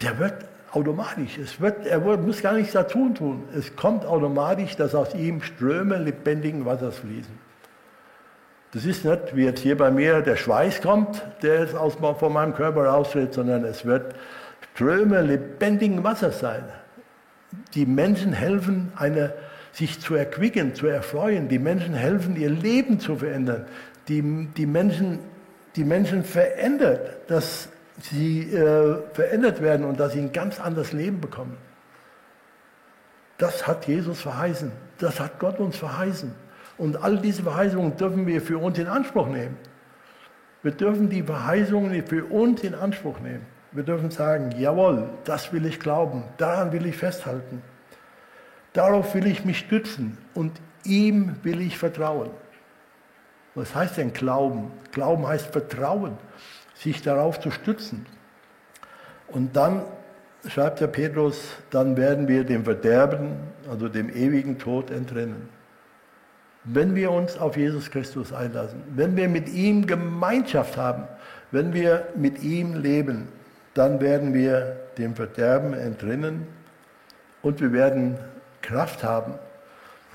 der 0.00 0.18
wird 0.18 0.46
automatisch, 0.72 1.36
es 1.36 1.60
wird, 1.60 1.86
er 1.86 2.00
muss 2.00 2.40
gar 2.40 2.54
nichts 2.54 2.72
dazu 2.72 3.10
tun. 3.10 3.42
Es 3.54 3.76
kommt 3.76 4.06
automatisch, 4.06 4.74
dass 4.76 4.94
aus 4.94 5.14
ihm 5.14 5.42
Ströme 5.42 5.98
lebendigen 5.98 6.64
Wassers 6.64 6.96
fließen. 6.96 7.45
Das 8.72 8.84
ist 8.84 9.04
nicht, 9.04 9.34
wie 9.34 9.44
jetzt 9.44 9.60
hier 9.60 9.76
bei 9.76 9.90
mir 9.90 10.20
der 10.22 10.36
Schweiß 10.36 10.82
kommt, 10.82 11.22
der 11.42 11.60
jetzt 11.60 11.74
aus, 11.74 11.94
von 11.94 12.32
meinem 12.32 12.54
Körper 12.54 12.86
raustritt, 12.86 13.32
sondern 13.32 13.64
es 13.64 13.84
wird 13.84 14.14
Ströme 14.74 15.22
lebendigen 15.22 16.04
Wassers 16.04 16.40
sein. 16.40 16.64
Die 17.74 17.86
Menschen 17.86 18.32
helfen, 18.32 18.92
eine, 18.96 19.32
sich 19.72 20.00
zu 20.00 20.14
erquicken, 20.14 20.74
zu 20.74 20.86
erfreuen. 20.86 21.48
Die 21.48 21.58
Menschen 21.58 21.94
helfen, 21.94 22.36
ihr 22.36 22.50
Leben 22.50 23.00
zu 23.00 23.16
verändern. 23.16 23.66
Die, 24.08 24.22
die, 24.56 24.66
Menschen, 24.66 25.20
die 25.76 25.84
Menschen 25.84 26.24
verändert, 26.24 27.16
dass 27.28 27.68
sie 28.02 28.52
äh, 28.52 28.98
verändert 29.14 29.62
werden 29.62 29.86
und 29.86 29.98
dass 29.98 30.12
sie 30.12 30.20
ein 30.20 30.32
ganz 30.32 30.60
anderes 30.60 30.92
Leben 30.92 31.20
bekommen. 31.20 31.56
Das 33.38 33.66
hat 33.66 33.86
Jesus 33.86 34.20
verheißen. 34.20 34.72
Das 34.98 35.20
hat 35.20 35.38
Gott 35.38 35.58
uns 35.58 35.76
verheißen. 35.76 36.32
Und 36.78 37.02
all 37.02 37.18
diese 37.18 37.42
Verheißungen 37.42 37.96
dürfen 37.96 38.26
wir 38.26 38.40
für 38.40 38.58
uns 38.58 38.78
in 38.78 38.86
Anspruch 38.86 39.28
nehmen. 39.28 39.56
Wir 40.62 40.72
dürfen 40.72 41.08
die 41.08 41.22
Verheißungen 41.22 42.06
für 42.06 42.24
uns 42.24 42.62
in 42.62 42.74
Anspruch 42.74 43.20
nehmen. 43.20 43.46
Wir 43.72 43.84
dürfen 43.84 44.10
sagen, 44.10 44.52
jawohl, 44.58 45.10
das 45.24 45.52
will 45.52 45.66
ich 45.66 45.80
glauben, 45.80 46.24
daran 46.38 46.72
will 46.72 46.86
ich 46.86 46.96
festhalten. 46.96 47.62
Darauf 48.72 49.14
will 49.14 49.26
ich 49.26 49.44
mich 49.44 49.58
stützen 49.58 50.18
und 50.34 50.60
ihm 50.84 51.36
will 51.42 51.60
ich 51.60 51.78
vertrauen. 51.78 52.30
Was 53.54 53.74
heißt 53.74 53.96
denn 53.96 54.12
Glauben? 54.12 54.70
Glauben 54.92 55.26
heißt 55.26 55.46
Vertrauen, 55.46 56.18
sich 56.74 57.00
darauf 57.00 57.40
zu 57.40 57.50
stützen. 57.50 58.04
Und 59.28 59.56
dann 59.56 59.82
schreibt 60.46 60.80
der 60.80 60.88
Petrus, 60.88 61.56
dann 61.70 61.96
werden 61.96 62.28
wir 62.28 62.44
dem 62.44 62.64
Verderben, 62.64 63.36
also 63.70 63.88
dem 63.88 64.10
ewigen 64.10 64.58
Tod 64.58 64.90
entrinnen. 64.90 65.48
Wenn 66.66 66.96
wir 66.96 67.12
uns 67.12 67.38
auf 67.38 67.56
Jesus 67.56 67.90
Christus 67.90 68.32
einlassen, 68.32 68.82
wenn 68.94 69.16
wir 69.16 69.28
mit 69.28 69.48
ihm 69.48 69.86
Gemeinschaft 69.86 70.76
haben, 70.76 71.04
wenn 71.52 71.72
wir 71.72 72.08
mit 72.16 72.42
ihm 72.42 72.74
leben, 72.74 73.28
dann 73.74 74.00
werden 74.00 74.34
wir 74.34 74.76
dem 74.98 75.14
Verderben 75.14 75.74
entrinnen 75.74 76.46
und 77.42 77.60
wir 77.60 77.72
werden 77.72 78.18
Kraft 78.62 79.04
haben. 79.04 79.34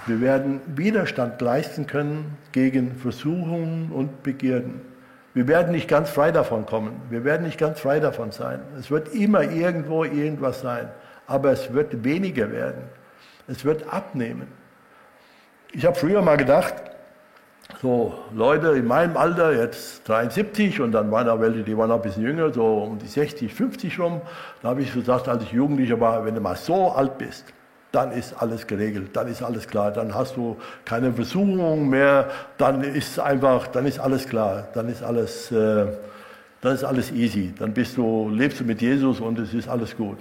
Wir 0.07 0.19
werden 0.19 0.59
Widerstand 0.75 1.39
leisten 1.39 1.87
können 1.87 2.37
gegen 2.51 2.95
Versuchungen 2.95 3.91
und 3.91 4.23
Begierden. 4.23 4.81
Wir 5.33 5.47
werden 5.47 5.71
nicht 5.71 5.87
ganz 5.87 6.09
frei 6.09 6.31
davon 6.31 6.65
kommen. 6.65 7.01
Wir 7.09 7.23
werden 7.23 7.45
nicht 7.45 7.57
ganz 7.57 7.79
frei 7.79 8.01
davon 8.01 8.31
sein. 8.31 8.59
Es 8.77 8.91
wird 8.91 9.13
immer 9.13 9.43
irgendwo 9.43 10.03
irgendwas 10.03 10.59
sein. 10.59 10.89
Aber 11.27 11.51
es 11.51 11.71
wird 11.71 12.03
weniger 12.03 12.51
werden. 12.51 12.83
Es 13.47 13.63
wird 13.63 13.93
abnehmen. 13.93 14.47
Ich 15.73 15.85
habe 15.85 15.95
früher 15.95 16.21
mal 16.21 16.35
gedacht, 16.35 16.73
so 17.81 18.13
Leute 18.33 18.71
in 18.71 18.85
meinem 18.85 19.15
Alter, 19.15 19.53
jetzt 19.53 20.07
73 20.07 20.81
und 20.81 20.91
dann 20.91 21.09
waren 21.11 21.25
da 21.25 21.39
welche, 21.39 21.63
die 21.63 21.77
waren 21.77 21.87
noch 21.87 21.95
ein 21.95 22.01
bisschen 22.01 22.23
jünger, 22.23 22.51
so 22.51 22.79
um 22.79 22.99
die 22.99 23.07
60, 23.07 23.53
50 23.53 23.97
rum. 23.97 24.21
Da 24.61 24.69
habe 24.69 24.81
ich 24.81 24.93
gesagt, 24.93 25.29
als 25.29 25.43
ich 25.43 25.53
Jugendlicher 25.53 25.97
war, 25.99 26.25
wenn 26.25 26.35
du 26.35 26.41
mal 26.41 26.57
so 26.57 26.91
alt 26.91 27.17
bist, 27.17 27.45
dann 27.93 28.11
ist 28.11 28.33
alles 28.33 28.67
geregelt, 28.67 29.15
dann 29.15 29.27
ist 29.27 29.41
alles 29.41 29.65
klar, 29.65 29.91
dann 29.91 30.13
hast 30.13 30.35
du 30.35 30.57
keine 30.83 31.13
Versuchung 31.13 31.89
mehr, 31.89 32.29
dann 32.57 32.83
ist 32.83 33.17
einfach, 33.19 33.67
dann 33.67 33.85
ist 33.85 33.99
alles 33.99 34.27
klar, 34.27 34.67
dann 34.73 34.89
ist 34.89 35.01
alles, 35.01 35.51
äh, 35.53 35.85
dann 36.59 36.75
ist 36.75 36.83
alles 36.83 37.11
easy, 37.11 37.53
dann 37.57 37.73
bist 37.73 37.95
du, 37.95 38.29
lebst 38.29 38.59
du 38.59 38.65
mit 38.65 38.81
Jesus 38.81 39.21
und 39.21 39.39
es 39.39 39.53
ist 39.53 39.69
alles 39.69 39.95
gut. 39.95 40.17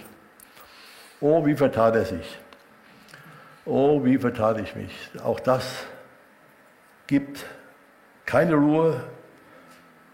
Oh, 1.20 1.44
wie 1.44 1.56
vertat 1.56 1.96
er 1.96 2.04
sich. 2.04 2.38
Oh, 3.66 4.04
wie 4.04 4.18
vertat 4.18 4.58
ich 4.58 4.74
mich. 4.74 5.10
Auch 5.22 5.38
das 5.38 5.84
gibt 7.06 7.44
keine 8.24 8.54
Ruhe 8.54 9.00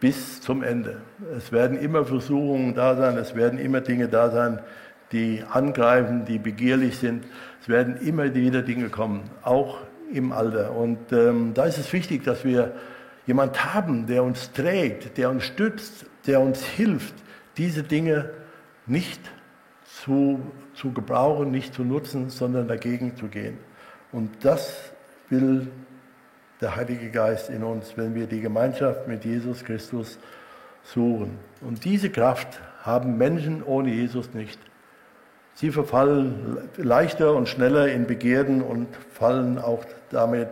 bis 0.01 0.41
zum 0.41 0.63
Ende. 0.63 1.01
Es 1.37 1.53
werden 1.53 1.79
immer 1.79 2.05
Versuchungen 2.05 2.75
da 2.75 2.97
sein, 2.97 3.17
es 3.17 3.35
werden 3.35 3.59
immer 3.59 3.81
Dinge 3.81 4.09
da 4.09 4.31
sein, 4.31 4.61
die 5.13 5.43
angreifen, 5.51 6.25
die 6.25 6.39
begierlich 6.39 6.99
sind. 6.99 7.25
Es 7.63 7.69
werden 7.69 7.97
immer 7.99 8.35
wieder 8.35 8.63
Dinge 8.63 8.89
kommen, 8.89 9.31
auch 9.43 9.79
im 10.13 10.33
Alter. 10.33 10.73
Und 10.73 11.13
ähm, 11.13 11.53
da 11.55 11.65
ist 11.65 11.79
es 11.79 11.93
wichtig, 11.93 12.25
dass 12.25 12.45
wir 12.45 12.73
jemand 13.27 13.75
haben, 13.75 14.07
der 14.07 14.25
uns 14.25 14.53
trägt, 14.53 15.19
der 15.19 15.31
uns 15.31 15.45
stützt, 15.45 16.07
der 16.27 16.41
uns 16.41 16.65
hilft, 16.65 17.15
diese 17.57 17.83
Dinge 17.83 18.31
nicht 18.87 19.21
zu, 20.03 20.41
zu 20.75 20.93
gebrauchen, 20.93 21.51
nicht 21.51 21.75
zu 21.75 21.83
nutzen, 21.83 22.29
sondern 22.29 22.69
dagegen 22.69 23.17
zu 23.17 23.29
gehen. 23.29 23.59
Und 24.13 24.45
das 24.45 24.93
will 25.29 25.69
der 26.61 26.77
Heilige 26.77 27.11
Geist 27.11 27.51
in 27.51 27.63
uns, 27.63 27.97
wenn 27.97 28.15
wir 28.15 28.27
die 28.27 28.41
Gemeinschaft 28.41 29.09
mit 29.09 29.25
Jesus 29.25 29.65
Christus 29.65 30.19
suchen. 30.83 31.39
Und 31.61 31.85
diese 31.85 32.11
Kraft 32.11 32.61
haben 32.83 33.17
Menschen 33.17 33.63
ohne 33.63 33.91
Jesus 33.91 34.33
nicht. 34.35 34.59
Sie 35.55 35.71
verfallen 35.71 36.69
leichter 36.77 37.35
und 37.35 37.49
schneller 37.49 37.89
in 37.89 38.07
Begierden 38.07 38.63
und 38.63 38.89
fallen 39.15 39.59
auch 39.59 39.85
damit 40.11 40.49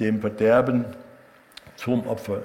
dem 0.00 0.20
Verderben 0.20 0.84
zum 1.76 2.06
Opfer. 2.06 2.42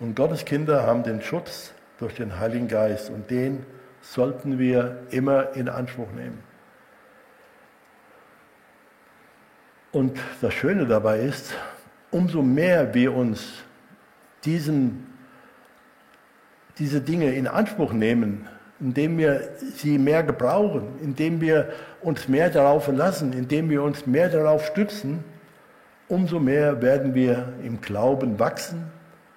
Und 0.00 0.16
Gottes 0.16 0.44
Kinder 0.44 0.84
haben 0.84 1.04
den 1.04 1.22
Schutz 1.22 1.72
durch 1.98 2.14
den 2.14 2.40
Heiligen 2.40 2.66
Geist 2.66 3.10
und 3.10 3.30
den 3.30 3.64
sollten 4.02 4.58
wir 4.58 4.98
immer 5.10 5.54
in 5.54 5.68
Anspruch 5.68 6.10
nehmen. 6.12 6.38
Und 9.92 10.18
das 10.40 10.52
Schöne 10.52 10.86
dabei 10.86 11.20
ist, 11.20 11.54
umso 12.10 12.42
mehr 12.42 12.92
wir 12.94 13.14
uns 13.14 13.62
diesen, 14.44 15.06
diese 16.78 17.00
Dinge 17.00 17.32
in 17.34 17.46
Anspruch 17.46 17.92
nehmen, 17.92 18.48
indem 18.80 19.16
wir 19.18 19.50
sie 19.76 19.98
mehr 19.98 20.22
gebrauchen, 20.22 20.98
indem 21.00 21.40
wir 21.40 21.72
uns 22.00 22.26
mehr 22.26 22.50
darauf 22.50 22.84
verlassen, 22.84 23.32
indem 23.32 23.70
wir 23.70 23.82
uns 23.82 24.06
mehr 24.06 24.28
darauf 24.28 24.66
stützen, 24.66 25.22
umso 26.08 26.40
mehr 26.40 26.82
werden 26.82 27.14
wir 27.14 27.52
im 27.62 27.80
Glauben 27.80 28.38
wachsen, 28.38 28.84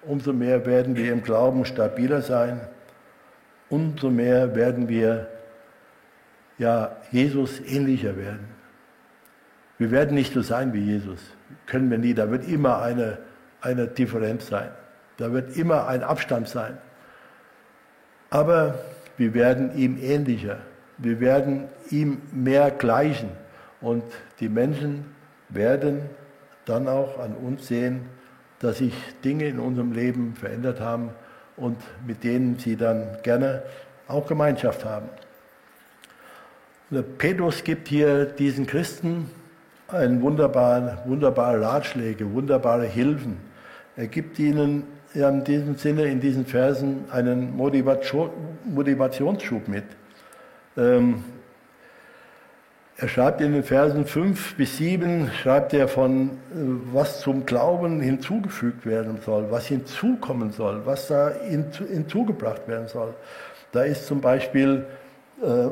umso 0.02 0.32
mehr 0.32 0.66
werden 0.66 0.96
wir 0.96 1.12
im 1.12 1.22
Glauben 1.22 1.64
stabiler 1.64 2.22
sein, 2.22 2.60
umso 3.68 4.10
mehr 4.10 4.54
werden 4.54 4.88
wir 4.88 5.28
ja 6.58 6.96
Jesus 7.10 7.60
ähnlicher 7.60 8.16
werden. 8.16 8.48
Wir 9.78 9.90
werden 9.90 10.14
nicht 10.14 10.32
so 10.32 10.42
sein 10.42 10.72
wie 10.72 10.80
Jesus 10.80 11.20
können 11.66 11.90
wir 11.90 11.98
nie. 11.98 12.14
Da 12.14 12.30
wird 12.30 12.48
immer 12.48 12.82
eine, 12.82 13.18
eine 13.60 13.86
Differenz 13.86 14.48
sein. 14.48 14.70
Da 15.16 15.32
wird 15.32 15.56
immer 15.56 15.86
ein 15.86 16.02
Abstand 16.02 16.48
sein. 16.48 16.78
Aber 18.30 18.78
wir 19.16 19.34
werden 19.34 19.76
ihm 19.76 19.98
ähnlicher. 20.00 20.58
Wir 20.98 21.20
werden 21.20 21.68
ihm 21.90 22.22
mehr 22.32 22.70
gleichen. 22.70 23.30
Und 23.80 24.04
die 24.40 24.48
Menschen 24.48 25.04
werden 25.48 26.02
dann 26.64 26.88
auch 26.88 27.18
an 27.18 27.34
uns 27.34 27.68
sehen, 27.68 28.06
dass 28.58 28.78
sich 28.78 28.94
Dinge 29.22 29.46
in 29.46 29.58
unserem 29.58 29.92
Leben 29.92 30.34
verändert 30.34 30.80
haben 30.80 31.10
und 31.56 31.76
mit 32.06 32.24
denen 32.24 32.58
sie 32.58 32.76
dann 32.76 33.18
gerne 33.22 33.62
auch 34.08 34.26
Gemeinschaft 34.26 34.84
haben. 34.84 35.08
Petrus 37.18 37.64
gibt 37.64 37.88
hier 37.88 38.26
diesen 38.26 38.66
Christen 38.66 39.28
ein 39.88 40.20
wunderbare, 40.22 40.98
wunderbare 41.06 41.60
Ratschläge, 41.60 42.32
wunderbare 42.32 42.86
Hilfen. 42.86 43.38
Er 43.96 44.06
gibt 44.06 44.38
ihnen 44.38 44.84
in 45.14 45.44
diesem 45.44 45.76
Sinne, 45.76 46.04
in 46.04 46.20
diesen 46.20 46.44
Versen, 46.44 47.04
einen 47.10 47.56
Motivation, 47.56 48.30
Motivationsschub 48.64 49.66
mit. 49.68 49.84
Ähm, 50.76 51.24
er 52.98 53.08
schreibt 53.08 53.42
in 53.42 53.52
den 53.52 53.62
Versen 53.62 54.06
5 54.06 54.56
bis 54.56 54.78
7, 54.78 55.30
schreibt 55.42 55.74
er 55.74 55.86
von, 55.86 56.30
äh, 56.30 56.32
was 56.92 57.20
zum 57.20 57.44
Glauben 57.44 58.00
hinzugefügt 58.00 58.86
werden 58.86 59.18
soll, 59.20 59.50
was 59.50 59.66
hinzukommen 59.66 60.50
soll, 60.50 60.86
was 60.86 61.08
da 61.08 61.30
hinzugebracht 61.30 62.66
werden 62.66 62.88
soll. 62.88 63.14
Da 63.72 63.82
ist 63.82 64.06
zum 64.06 64.22
Beispiel, 64.22 64.86
äh, 65.42 65.68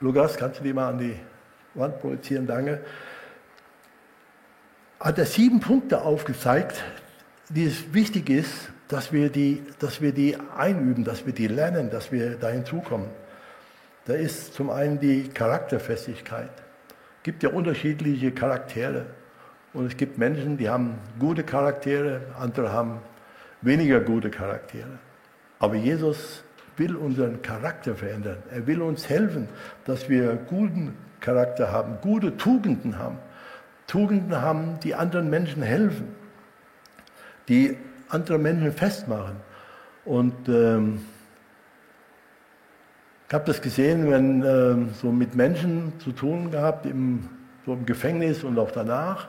Lukas, 0.00 0.36
kannst 0.36 0.60
du 0.60 0.64
die 0.64 0.74
mal 0.74 0.90
an 0.90 0.98
die 0.98 1.16
Wand 1.72 1.98
projizieren, 2.00 2.46
danke, 2.46 2.80
hat 5.00 5.18
er 5.18 5.24
sieben 5.24 5.60
Punkte 5.60 6.02
aufgezeigt, 6.02 6.84
die 7.48 7.64
es 7.66 7.94
wichtig 7.94 8.28
ist, 8.28 8.70
dass 8.88 9.14
wir, 9.14 9.30
die, 9.30 9.62
dass 9.78 10.02
wir 10.02 10.12
die 10.12 10.36
einüben, 10.56 11.04
dass 11.04 11.24
wir 11.24 11.32
die 11.32 11.46
lernen, 11.46 11.88
dass 11.88 12.12
wir 12.12 12.36
da 12.36 12.48
hinzukommen. 12.48 13.23
Da 14.06 14.14
ist 14.14 14.54
zum 14.54 14.70
einen 14.70 15.00
die 15.00 15.28
Charakterfestigkeit. 15.28 16.50
Es 17.18 17.22
gibt 17.22 17.42
ja 17.42 17.50
unterschiedliche 17.50 18.32
Charaktere. 18.32 19.06
Und 19.72 19.86
es 19.86 19.96
gibt 19.96 20.18
Menschen, 20.18 20.56
die 20.56 20.68
haben 20.68 20.98
gute 21.18 21.42
Charaktere, 21.42 22.20
andere 22.38 22.72
haben 22.72 23.00
weniger 23.60 24.00
gute 24.00 24.30
Charaktere. 24.30 24.98
Aber 25.58 25.74
Jesus 25.74 26.44
will 26.76 26.96
unseren 26.96 27.42
Charakter 27.42 27.94
verändern. 27.94 28.38
Er 28.50 28.66
will 28.66 28.82
uns 28.82 29.08
helfen, 29.08 29.48
dass 29.84 30.08
wir 30.08 30.36
guten 30.36 30.96
Charakter 31.20 31.72
haben, 31.72 31.98
gute 32.02 32.36
Tugenden 32.36 32.98
haben, 32.98 33.18
Tugenden 33.86 34.40
haben, 34.40 34.78
die 34.80 34.94
anderen 34.94 35.30
Menschen 35.30 35.62
helfen, 35.62 36.14
die 37.48 37.76
andere 38.08 38.38
Menschen 38.38 38.72
festmachen. 38.72 39.36
Und 40.04 40.48
ähm, 40.48 41.06
ich 43.28 43.34
habe 43.34 43.44
das 43.46 43.62
gesehen, 43.62 44.10
wenn 44.10 44.42
ähm, 44.42 44.88
so 45.00 45.10
mit 45.10 45.34
Menschen 45.34 45.92
zu 45.98 46.12
tun 46.12 46.50
gehabt, 46.50 46.86
im, 46.86 47.28
so 47.64 47.72
im 47.72 47.86
Gefängnis 47.86 48.44
und 48.44 48.58
auch 48.58 48.70
danach, 48.70 49.28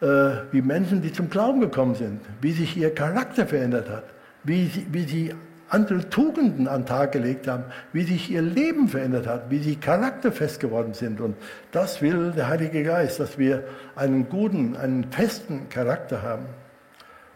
äh, 0.00 0.06
wie 0.52 0.62
Menschen, 0.62 1.02
die 1.02 1.12
zum 1.12 1.28
Glauben 1.28 1.60
gekommen 1.60 1.94
sind, 1.94 2.20
wie 2.40 2.52
sich 2.52 2.76
ihr 2.76 2.94
Charakter 2.94 3.46
verändert 3.46 3.90
hat, 3.90 4.04
wie 4.44 4.66
sie, 4.66 4.86
wie 4.92 5.02
sie 5.02 5.34
andere 5.68 6.08
Tugenden 6.08 6.68
an 6.68 6.82
den 6.82 6.86
Tag 6.86 7.12
gelegt 7.12 7.48
haben, 7.48 7.64
wie 7.92 8.04
sich 8.04 8.30
ihr 8.30 8.42
Leben 8.42 8.88
verändert 8.88 9.26
hat, 9.26 9.50
wie 9.50 9.58
sie 9.58 9.76
charakterfest 9.76 10.60
geworden 10.60 10.94
sind. 10.94 11.20
Und 11.20 11.36
das 11.72 12.00
will 12.00 12.32
der 12.32 12.48
Heilige 12.48 12.84
Geist, 12.84 13.18
dass 13.18 13.36
wir 13.38 13.64
einen 13.96 14.28
guten, 14.28 14.76
einen 14.76 15.10
festen 15.10 15.68
Charakter 15.68 16.22
haben 16.22 16.46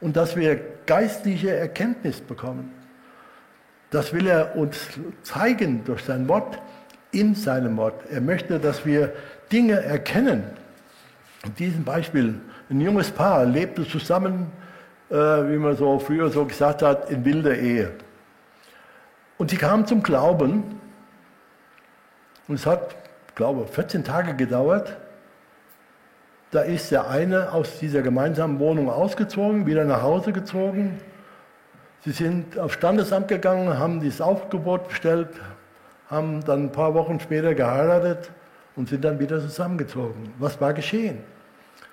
und 0.01 0.17
dass 0.17 0.37
wir 0.37 0.61
geistliche 0.87 1.51
Erkenntnis 1.51 2.21
bekommen. 2.21 2.71
Das 3.91 4.13
will 4.13 4.27
er 4.29 4.57
uns 4.57 4.89
zeigen 5.23 5.85
durch 5.85 6.05
sein 6.05 6.29
Wort, 6.29 6.59
in 7.13 7.35
seinem 7.35 7.77
Wort. 7.77 7.95
Er 8.11 8.21
möchte, 8.21 8.61
dass 8.61 8.87
wir 8.87 9.13
Dinge 9.51 9.83
erkennen. 9.83 10.45
In 11.45 11.55
diesem 11.57 11.85
Beispiel, 11.85 12.41
ein 12.71 12.81
junges 12.81 13.11
Paar 13.11 13.45
lebte 13.45 13.87
zusammen, 13.87 14.47
äh, 15.11 15.15
wie 15.15 15.57
man 15.57 15.77
so 15.77 15.99
früher 15.99 16.31
so 16.31 16.45
gesagt 16.45 16.83
hat, 16.83 17.11
in 17.11 17.25
wilder 17.25 17.57
Ehe. 17.57 17.91
Und 19.39 19.51
sie 19.51 19.57
kamen 19.57 19.87
zum 19.87 20.03
Glauben. 20.03 20.63
Und 22.47 22.55
es 22.55 22.67
hat, 22.67 22.95
glaube 23.35 23.65
ich, 23.65 23.71
14 23.71 24.05
Tage 24.05 24.35
gedauert. 24.35 24.97
Da 26.53 26.63
ist 26.63 26.91
der 26.91 27.09
eine 27.09 27.53
aus 27.53 27.79
dieser 27.79 28.03
gemeinsamen 28.03 28.59
Wohnung 28.59 28.91
ausgezogen, 28.91 29.67
wieder 29.67 29.85
nach 29.85 30.03
Hause 30.03 30.33
gezogen. 30.33 31.01
Sie 32.05 32.13
sind 32.13 32.59
aufs 32.59 32.75
Standesamt 32.75 33.29
gegangen, 33.29 33.79
haben 33.79 34.01
dieses 34.01 34.21
Aufgebot 34.21 34.89
bestellt, 34.89 35.29
haben 36.09 36.43
dann 36.45 36.65
ein 36.65 36.73
paar 36.73 36.95
Wochen 36.95 37.21
später 37.21 37.55
geheiratet 37.55 38.31
und 38.75 38.89
sind 38.89 39.05
dann 39.05 39.19
wieder 39.21 39.41
zusammengezogen. 39.41 40.33
Was 40.39 40.61
war 40.61 40.73
geschehen? 40.73 41.19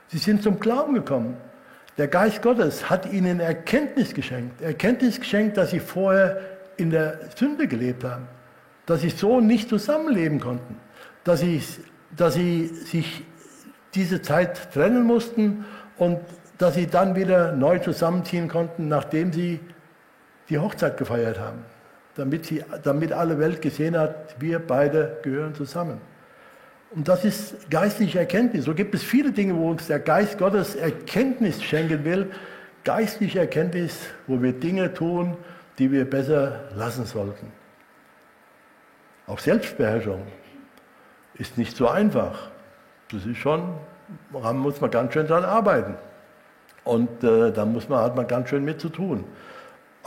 Sie 0.07 0.17
sind 0.17 0.41
zum 0.41 0.59
Glauben 0.59 0.93
gekommen. 0.93 1.35
Der 1.97 2.07
Geist 2.07 2.41
Gottes 2.41 2.89
hat 2.89 3.11
ihnen 3.11 3.39
Erkenntnis 3.39 4.13
geschenkt. 4.13 4.61
Erkenntnis 4.61 5.19
geschenkt, 5.19 5.57
dass 5.57 5.71
sie 5.71 5.79
vorher 5.79 6.39
in 6.77 6.91
der 6.91 7.19
Sünde 7.35 7.67
gelebt 7.67 8.03
haben, 8.03 8.27
dass 8.85 9.01
sie 9.01 9.09
so 9.09 9.41
nicht 9.41 9.67
zusammenleben 9.67 10.39
konnten, 10.39 10.77
dass 11.23 11.41
sie, 11.41 11.61
dass 12.15 12.35
sie 12.35 12.67
sich 12.67 13.25
diese 13.93 14.21
Zeit 14.21 14.71
trennen 14.73 15.03
mussten 15.03 15.65
und 15.97 16.19
dass 16.57 16.75
sie 16.75 16.87
dann 16.87 17.15
wieder 17.15 17.51
neu 17.51 17.79
zusammenziehen 17.79 18.47
konnten, 18.47 18.87
nachdem 18.87 19.33
sie 19.33 19.59
die 20.49 20.57
Hochzeit 20.57 20.97
gefeiert 20.97 21.39
haben, 21.39 21.60
damit, 22.15 22.45
sie, 22.45 22.63
damit 22.83 23.12
alle 23.12 23.39
Welt 23.39 23.62
gesehen 23.62 23.97
hat, 23.97 24.36
wir 24.39 24.60
beide 24.60 25.17
gehören 25.23 25.53
zusammen. 25.55 25.99
Und 26.91 27.07
das 27.07 27.25
ist 27.25 27.69
geistliche 27.69 28.19
Erkenntnis. 28.19 28.65
So 28.65 28.73
gibt 28.73 28.95
es 28.95 29.03
viele 29.03 29.31
Dinge, 29.31 29.55
wo 29.55 29.69
uns 29.69 29.88
der 29.88 29.99
Geist 29.99 30.38
Gottes 30.38 30.75
Erkenntnis 30.75 31.62
schenken 31.62 32.05
will. 32.05 32.31
Geistliche 32.86 33.39
Erkenntnis, 33.39 33.99
wo 34.25 34.41
wir 34.41 34.53
Dinge 34.53 34.93
tun, 34.93 35.36
die 35.77 35.91
wir 35.91 36.10
besser 36.10 36.62
lassen 36.75 37.05
sollten. 37.05 37.51
Auch 39.27 39.39
Selbstbeherrschung 39.39 40.23
ist 41.33 41.57
nicht 41.57 41.75
so 41.75 41.89
einfach. 41.89 42.49
Das 43.12 43.25
ist 43.25 43.38
schon, 43.38 43.73
da 44.31 44.53
muss 44.53 44.79
man 44.79 44.89
ganz 44.89 45.13
schön 45.13 45.27
dran 45.27 45.43
arbeiten. 45.43 45.95
Und 46.86 47.23
äh, 47.23 47.51
da 47.51 47.65
muss 47.65 47.89
man, 47.89 47.99
hat 48.01 48.15
man 48.15 48.27
ganz 48.27 48.49
schön 48.49 48.63
mit 48.63 48.79
zu 48.79 48.88
tun. 48.88 49.25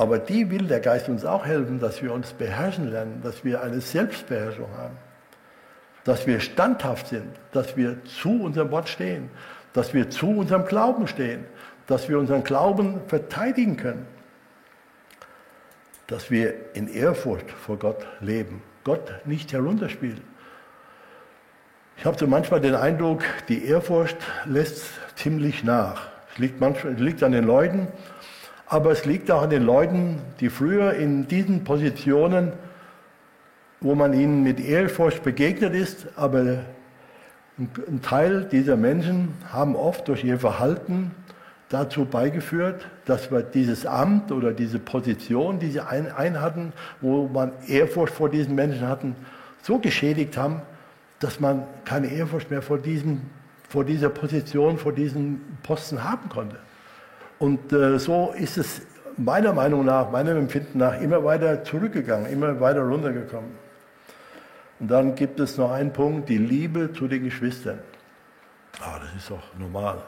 Aber 0.00 0.18
die 0.18 0.50
will 0.50 0.66
der 0.66 0.80
Geist 0.80 1.10
uns 1.10 1.26
auch 1.26 1.44
helfen, 1.44 1.78
dass 1.78 2.02
wir 2.02 2.14
uns 2.14 2.32
beherrschen 2.32 2.90
lernen, 2.90 3.20
dass 3.22 3.44
wir 3.44 3.62
eine 3.62 3.82
Selbstbeherrschung 3.82 4.68
haben, 4.78 4.96
dass 6.04 6.26
wir 6.26 6.40
standhaft 6.40 7.08
sind, 7.08 7.28
dass 7.52 7.76
wir 7.76 8.02
zu 8.04 8.44
unserem 8.44 8.70
Wort 8.70 8.88
stehen, 8.88 9.28
dass 9.74 9.92
wir 9.92 10.08
zu 10.08 10.30
unserem 10.30 10.64
Glauben 10.64 11.06
stehen, 11.06 11.44
dass 11.86 12.08
wir 12.08 12.18
unseren 12.18 12.44
Glauben 12.44 13.02
verteidigen 13.08 13.76
können 13.76 14.06
dass 16.06 16.28
wir 16.28 16.54
in 16.74 16.88
Ehrfurcht 16.88 17.48
vor 17.50 17.76
Gott 17.76 18.04
leben, 18.20 18.62
Gott 18.82 19.12
nicht 19.26 19.52
herunterspielen. 19.52 20.22
Ich 21.96 22.04
habe 22.04 22.18
so 22.18 22.26
manchmal 22.26 22.60
den 22.60 22.74
Eindruck, 22.74 23.22
die 23.48 23.64
Ehrfurcht 23.64 24.16
lässt 24.44 24.86
ziemlich 25.14 25.62
nach. 25.62 26.08
Es 26.32 26.38
liegt, 26.38 26.60
manchmal, 26.60 26.94
es 26.94 27.00
liegt 27.00 27.22
an 27.22 27.30
den 27.30 27.44
Leuten, 27.44 27.86
aber 28.70 28.92
es 28.92 29.04
liegt 29.04 29.33
auch 29.33 29.42
an 29.42 29.50
den 29.50 29.64
Leuten, 29.64 30.22
die 30.38 30.48
früher 30.48 30.94
in 30.94 31.26
diesen 31.26 31.64
Positionen, 31.64 32.52
wo 33.80 33.96
man 33.96 34.12
ihnen 34.12 34.44
mit 34.44 34.61
Ehrfurcht 34.61 35.24
begegnet 35.24 35.74
ist, 35.74 36.06
aber 36.14 36.61
ein 37.59 38.00
Teil 38.00 38.44
dieser 38.44 38.76
Menschen 38.76 39.35
haben 39.52 39.74
oft 39.74 40.06
durch 40.06 40.22
ihr 40.22 40.38
Verhalten 40.38 41.11
dazu 41.68 42.04
beigeführt, 42.04 42.87
dass 43.06 43.33
wir 43.33 43.42
dieses 43.42 43.87
Amt 43.87 44.30
oder 44.30 44.52
diese 44.52 44.78
Position, 44.78 45.59
die 45.59 45.72
sie 45.72 45.80
ein, 45.80 46.11
ein 46.12 46.40
hatten, 46.40 46.72
wo 47.00 47.26
man 47.26 47.52
Ehrfurcht 47.66 48.14
vor 48.14 48.28
diesen 48.28 48.54
Menschen 48.54 48.87
hatten, 48.87 49.16
so 49.62 49.80
geschädigt 49.80 50.37
haben, 50.37 50.62
dass 51.18 51.40
man 51.40 51.64
keine 51.85 52.06
Ehrfurcht 52.06 52.52
mehr 52.52 52.62
vor, 52.62 52.78
diesem, 52.78 53.22
vor 53.68 53.85
dieser 53.85 54.11
Position, 54.11 54.78
vor 54.78 54.92
diesem 54.92 55.40
Posten 55.64 56.04
haben 56.04 56.28
konnte. 56.28 56.56
Und 57.40 57.72
äh, 57.72 57.98
so 57.98 58.33
ist 58.38 58.57
es 58.57 58.83
meiner 59.16 59.53
Meinung 59.53 59.85
nach, 59.85 60.12
meinem 60.12 60.37
Empfinden 60.37 60.79
nach, 60.79 61.00
immer 61.00 61.24
weiter 61.24 61.64
zurückgegangen, 61.64 62.31
immer 62.31 62.61
weiter 62.61 62.83
runtergekommen. 62.83 63.50
Und 64.79 64.88
dann 64.88 65.16
gibt 65.16 65.40
es 65.40 65.59
noch 65.59 65.72
einen 65.72 65.92
Punkt, 65.92 66.29
die 66.29 66.38
Liebe 66.38 66.92
zu 66.92 67.09
den 67.09 67.24
Geschwistern. 67.24 67.81
Ah, 68.81 69.00
das 69.00 69.12
ist 69.20 69.31
doch 69.31 69.42
normal 69.59 69.98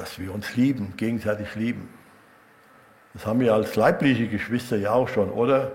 dass 0.00 0.18
wir 0.18 0.32
uns 0.32 0.56
lieben, 0.56 0.94
gegenseitig 0.96 1.54
lieben. 1.54 1.88
Das 3.12 3.26
haben 3.26 3.40
wir 3.40 3.52
als 3.54 3.76
leibliche 3.76 4.28
Geschwister 4.28 4.76
ja 4.76 4.92
auch 4.92 5.08
schon, 5.08 5.30
oder? 5.30 5.72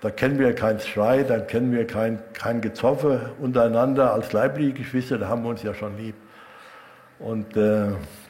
Da 0.00 0.10
kennen 0.10 0.38
wir 0.38 0.54
keinen 0.54 0.80
Streit, 0.80 1.30
da 1.30 1.40
kennen 1.40 1.72
wir 1.72 1.86
kein, 1.86 2.20
kein 2.34 2.60
Gezoffe 2.60 3.32
untereinander. 3.40 4.12
Als 4.12 4.32
leibliche 4.32 4.74
Geschwister, 4.74 5.18
da 5.18 5.28
haben 5.28 5.42
wir 5.42 5.48
uns 5.48 5.62
ja 5.62 5.74
schon 5.74 5.96
lieb. 5.96 6.14
Und 7.18 7.56
äh, 7.56 7.88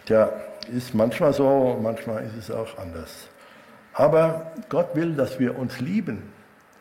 ja, 0.09 0.31
ist 0.68 0.94
manchmal 0.94 1.33
so, 1.33 1.79
manchmal 1.83 2.24
ist 2.24 2.37
es 2.37 2.50
auch 2.50 2.79
anders. 2.79 3.29
Aber 3.94 4.53
Gott 4.68 4.94
will, 4.94 5.14
dass 5.14 5.38
wir 5.38 5.59
uns 5.59 5.81
lieben. 5.81 6.22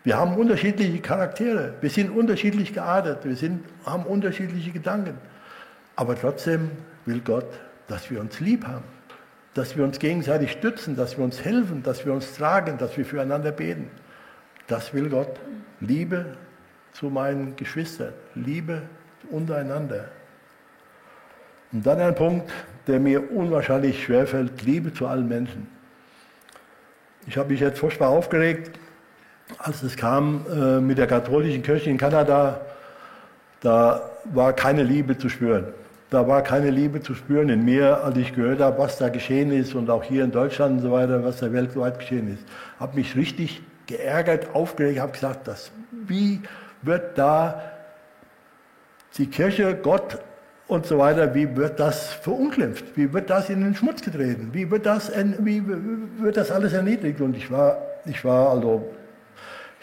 Wir 0.04 0.18
haben 0.18 0.36
unterschiedliche 0.36 1.00
Charaktere, 1.00 1.76
wir 1.80 1.90
sind 1.90 2.10
unterschiedlich 2.10 2.74
geartet, 2.74 3.20
wir 3.24 3.36
sind, 3.36 3.64
haben 3.86 4.04
unterschiedliche 4.04 4.72
Gedanken. 4.72 5.18
Aber 5.96 6.20
trotzdem 6.20 6.72
will 7.06 7.22
Gott, 7.22 7.48
dass 7.88 8.10
wir 8.12 8.20
uns 8.20 8.40
lieb 8.40 8.66
haben, 8.66 8.84
dass 9.54 9.78
wir 9.78 9.84
uns 9.84 10.00
gegenseitig 10.00 10.52
stützen, 10.52 10.96
dass 10.96 11.18
wir 11.18 11.24
uns 11.24 11.46
helfen, 11.46 11.84
dass 11.84 12.06
wir 12.06 12.12
uns 12.12 12.34
tragen, 12.36 12.78
dass 12.78 12.98
wir 12.98 13.06
füreinander 13.06 13.52
beten. 13.52 13.90
Das 14.68 14.94
will 14.94 15.10
Gott. 15.10 15.40
Liebe 15.80 16.38
zu 16.94 17.08
meinen 17.08 17.56
Geschwistern, 17.56 18.14
Liebe 18.36 18.82
untereinander. 19.30 20.10
Und 21.74 21.86
dann 21.86 22.00
ein 22.00 22.16
Punkt, 22.16 22.52
der 22.88 23.00
mir 23.00 23.32
unwahrscheinlich 23.32 24.04
schwerfällt, 24.04 24.62
Liebe 24.62 24.94
zu 24.94 25.08
allen 25.08 25.28
Menschen. 25.28 25.68
Ich 27.26 27.38
habe 27.38 27.50
mich 27.50 27.62
jetzt 27.62 27.80
furchtbar 27.80 28.10
aufgeregt, 28.10 28.80
als 29.58 29.82
es 29.82 29.98
kam 29.98 30.46
äh, 30.50 30.80
mit 30.80 30.98
der 30.98 31.08
katholischen 31.08 31.64
Kirche 31.64 31.90
in 31.90 31.98
Kanada, 31.98 32.62
da 33.62 34.10
war 34.26 34.54
keine 34.54 34.84
Liebe 34.84 35.18
zu 35.18 35.30
spüren. 35.30 35.68
Da 36.10 36.28
war 36.28 36.44
keine 36.44 36.70
Liebe 36.70 37.02
zu 37.02 37.16
spüren 37.16 37.50
in 37.50 37.66
mir, 37.66 38.04
als 38.04 38.18
ich 38.18 38.36
gehört 38.36 38.60
habe, 38.60 38.78
was 38.78 38.98
da 38.98 39.10
geschehen 39.10 39.52
ist 39.52 39.74
und 39.74 39.90
auch 39.90 40.04
hier 40.04 40.24
in 40.24 40.32
Deutschland 40.32 40.76
und 40.76 40.82
so 40.82 40.92
weiter, 40.92 41.24
was 41.24 41.38
da 41.38 41.52
weltweit 41.52 41.98
geschehen 41.98 42.32
ist. 42.32 42.44
Habe 42.80 42.98
mich 42.98 43.16
richtig 43.16 43.64
geärgert, 43.88 44.54
aufgeregt, 44.54 45.00
habe 45.00 45.14
gesagt, 45.14 45.48
das, 45.48 45.72
wie 45.92 46.42
wird 46.84 47.18
da 47.18 47.62
die 49.18 49.28
Kirche, 49.28 49.76
Gott 49.82 50.20
und 50.74 50.86
so 50.86 50.98
weiter, 50.98 51.34
wie 51.34 51.56
wird 51.56 51.80
das 51.80 52.14
verunglimpft? 52.14 52.86
Wie 52.96 53.14
wird 53.14 53.30
das 53.30 53.50
in 53.50 53.62
den 53.62 53.76
Schmutz 53.76 54.02
getreten? 54.02 54.50
Wie 54.52 54.70
wird 54.70 54.86
das, 54.86 55.12
wie 55.40 55.64
wird 56.20 56.36
das 56.36 56.52
alles 56.52 56.74
erniedrigt? 56.74 57.22
Und 57.22 57.38
ich 57.38 57.50
war, 57.52 57.78
ich 58.06 58.26
war 58.26 58.50
also 58.50 58.92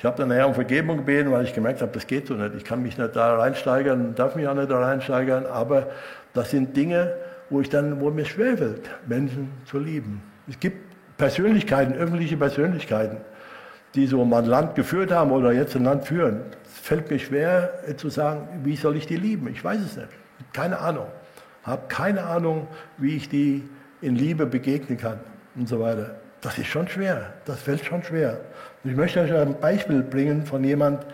ich 0.01 0.05
habe 0.07 0.17
dann 0.17 0.29
nachher 0.29 0.49
um 0.49 0.55
Vergebung 0.55 0.97
gebeten, 0.97 1.31
weil 1.31 1.45
ich 1.45 1.53
gemerkt 1.53 1.83
habe, 1.83 1.93
das 1.93 2.07
geht 2.07 2.27
so 2.27 2.33
nicht. 2.33 2.55
Ich 2.55 2.65
kann 2.65 2.83
mich 2.83 2.97
nicht 2.97 3.15
da 3.15 3.37
reinsteigern, 3.37 4.15
darf 4.15 4.35
mich 4.35 4.49
auch 4.49 4.55
nicht 4.55 4.71
da 4.71 4.79
reinsteigern, 4.79 5.45
aber 5.45 5.89
das 6.33 6.51
sind 6.51 6.75
Dinge, 6.75 7.13
wo, 7.51 7.61
ich 7.61 7.69
dann, 7.69 8.01
wo 8.01 8.09
mir 8.11 8.25
schwerfällt, 8.25 8.89
Menschen 9.07 9.51
zu 9.67 9.79
lieben. 9.79 10.23
Es 10.49 10.59
gibt 10.59 10.79
Persönlichkeiten, 11.19 11.93
öffentliche 11.93 12.39
Persönlichkeiten, 12.39 13.19
die 13.95 14.07
so 14.07 14.25
mal 14.25 14.43
ein 14.43 14.49
Land 14.49 14.75
geführt 14.75 15.13
haben 15.13 15.33
oder 15.33 15.53
jetzt 15.53 15.77
ein 15.77 15.85
Land 15.85 16.07
führen. 16.07 16.41
Es 16.65 16.81
fällt 16.81 17.11
mir 17.11 17.19
schwer 17.19 17.71
zu 17.99 18.09
sagen, 18.09 18.49
wie 18.65 18.77
soll 18.77 18.97
ich 18.97 19.07
die 19.07 19.17
lieben? 19.17 19.49
Ich 19.49 19.63
weiß 19.63 19.81
es 19.83 19.99
nicht. 19.99 20.09
Keine 20.53 20.79
Ahnung. 20.79 21.07
habe 21.63 21.83
keine 21.89 22.25
Ahnung, 22.25 22.67
wie 22.99 23.17
ich 23.17 23.29
die 23.29 23.69
in 24.01 24.17
Liebe 24.17 24.47
begegnen 24.47 24.99
kann 24.99 25.21
und 25.57 25.69
so 25.69 25.81
weiter. 25.81 26.17
Das 26.41 26.57
ist 26.57 26.69
schon 26.69 26.89
schwer, 26.89 27.35
das 27.45 27.61
fällt 27.61 27.85
schon 27.85 28.03
schwer. 28.03 28.41
Ich 28.83 28.97
möchte 28.97 29.21
euch 29.21 29.33
ein 29.33 29.61
Beispiel 29.61 30.03
bringen 30.03 30.47
von 30.47 30.65
jemand, 30.65 31.05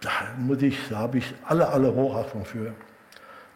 da 0.00 0.10
muss 0.38 0.62
ich, 0.62 0.88
da 0.88 0.98
habe 0.98 1.18
ich 1.18 1.34
alle, 1.44 1.68
alle 1.68 1.94
Hochachtung 1.94 2.44
für. 2.44 2.72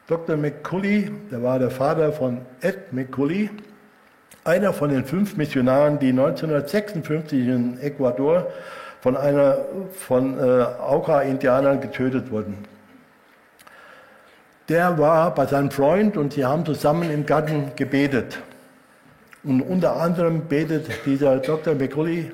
Dr. 0.07 0.37
McCully, 0.37 1.11
der 1.31 1.43
war 1.43 1.59
der 1.59 1.71
Vater 1.71 2.13
von 2.13 2.43
Ed 2.61 2.93
McCully, 2.93 3.51
einer 4.45 4.73
von 4.73 4.91
den 4.91 5.05
fünf 5.05 5.37
Missionaren, 5.37 5.99
die 5.99 6.11
1956 6.11 7.47
in 7.47 7.81
Ecuador 7.81 8.51
von 9.01 9.17
einer 9.17 9.59
von 9.93 10.39
äh, 10.39 10.63
Auka-Indianern 10.81 11.81
getötet 11.81 12.31
wurden. 12.31 12.65
Der 14.69 14.99
war 14.99 15.35
bei 15.35 15.47
seinem 15.47 15.71
Freund 15.71 16.17
und 16.17 16.35
sie 16.35 16.45
haben 16.45 16.67
zusammen 16.67 17.11
im 17.11 17.25
Garten 17.25 17.73
gebetet. 17.75 18.39
Und 19.43 19.63
unter 19.63 19.97
anderem 19.97 20.43
betet 20.43 20.91
dieser 21.07 21.39
Dr. 21.39 21.75
McCully, 21.75 22.31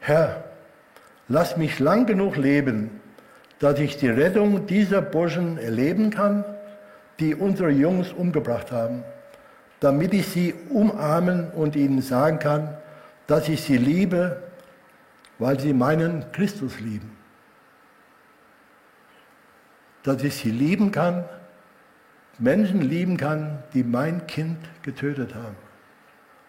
Herr, 0.00 0.44
lass 1.28 1.56
mich 1.56 1.78
lang 1.78 2.06
genug 2.06 2.36
leben, 2.36 3.00
dass 3.60 3.78
ich 3.78 3.96
die 3.96 4.08
Rettung 4.08 4.66
dieser 4.66 5.02
Burschen 5.02 5.58
erleben 5.58 6.10
kann, 6.10 6.44
die 7.20 7.34
unsere 7.34 7.70
Jungs 7.70 8.12
umgebracht 8.12 8.72
haben, 8.72 9.04
damit 9.80 10.14
ich 10.14 10.26
sie 10.26 10.54
umarmen 10.70 11.50
und 11.52 11.76
ihnen 11.76 12.02
sagen 12.02 12.38
kann, 12.38 12.76
dass 13.26 13.48
ich 13.48 13.62
sie 13.62 13.78
liebe, 13.78 14.42
weil 15.38 15.58
sie 15.60 15.72
meinen 15.72 16.24
Christus 16.32 16.80
lieben. 16.80 17.16
Dass 20.02 20.22
ich 20.22 20.34
sie 20.34 20.50
lieben 20.50 20.92
kann, 20.92 21.24
Menschen 22.38 22.82
lieben 22.82 23.16
kann, 23.16 23.62
die 23.72 23.82
mein 23.82 24.26
Kind 24.26 24.58
getötet 24.82 25.34
haben. 25.34 25.56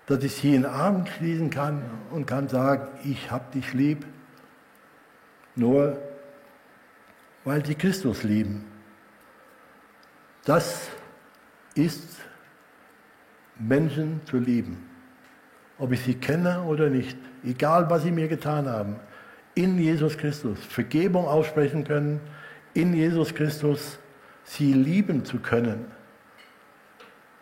Dass 0.05 0.23
ich 0.23 0.33
sie 0.33 0.55
in 0.55 0.63
den 0.63 0.71
Arm 0.71 1.05
schließen 1.05 1.49
kann 1.49 1.81
und 2.11 2.25
kann 2.25 2.47
sagen, 2.47 2.87
ich 3.03 3.31
habe 3.31 3.45
dich 3.53 3.73
lieb, 3.73 4.05
nur 5.55 5.97
weil 7.43 7.65
sie 7.65 7.75
Christus 7.75 8.23
lieben. 8.23 8.65
Das 10.45 10.89
ist 11.75 12.17
Menschen 13.59 14.21
zu 14.25 14.37
lieben, 14.37 14.85
ob 15.77 15.91
ich 15.91 16.01
sie 16.01 16.15
kenne 16.15 16.63
oder 16.63 16.89
nicht, 16.89 17.17
egal 17.43 17.89
was 17.89 18.03
sie 18.03 18.11
mir 18.11 18.27
getan 18.27 18.67
haben, 18.67 18.97
in 19.55 19.79
Jesus 19.79 20.17
Christus 20.17 20.59
Vergebung 20.65 21.25
aussprechen 21.25 21.83
können, 21.83 22.19
in 22.73 22.93
Jesus 22.93 23.33
Christus 23.33 23.97
sie 24.47 24.73
lieben 24.73 25.25
zu 25.25 25.39
können, 25.39 25.85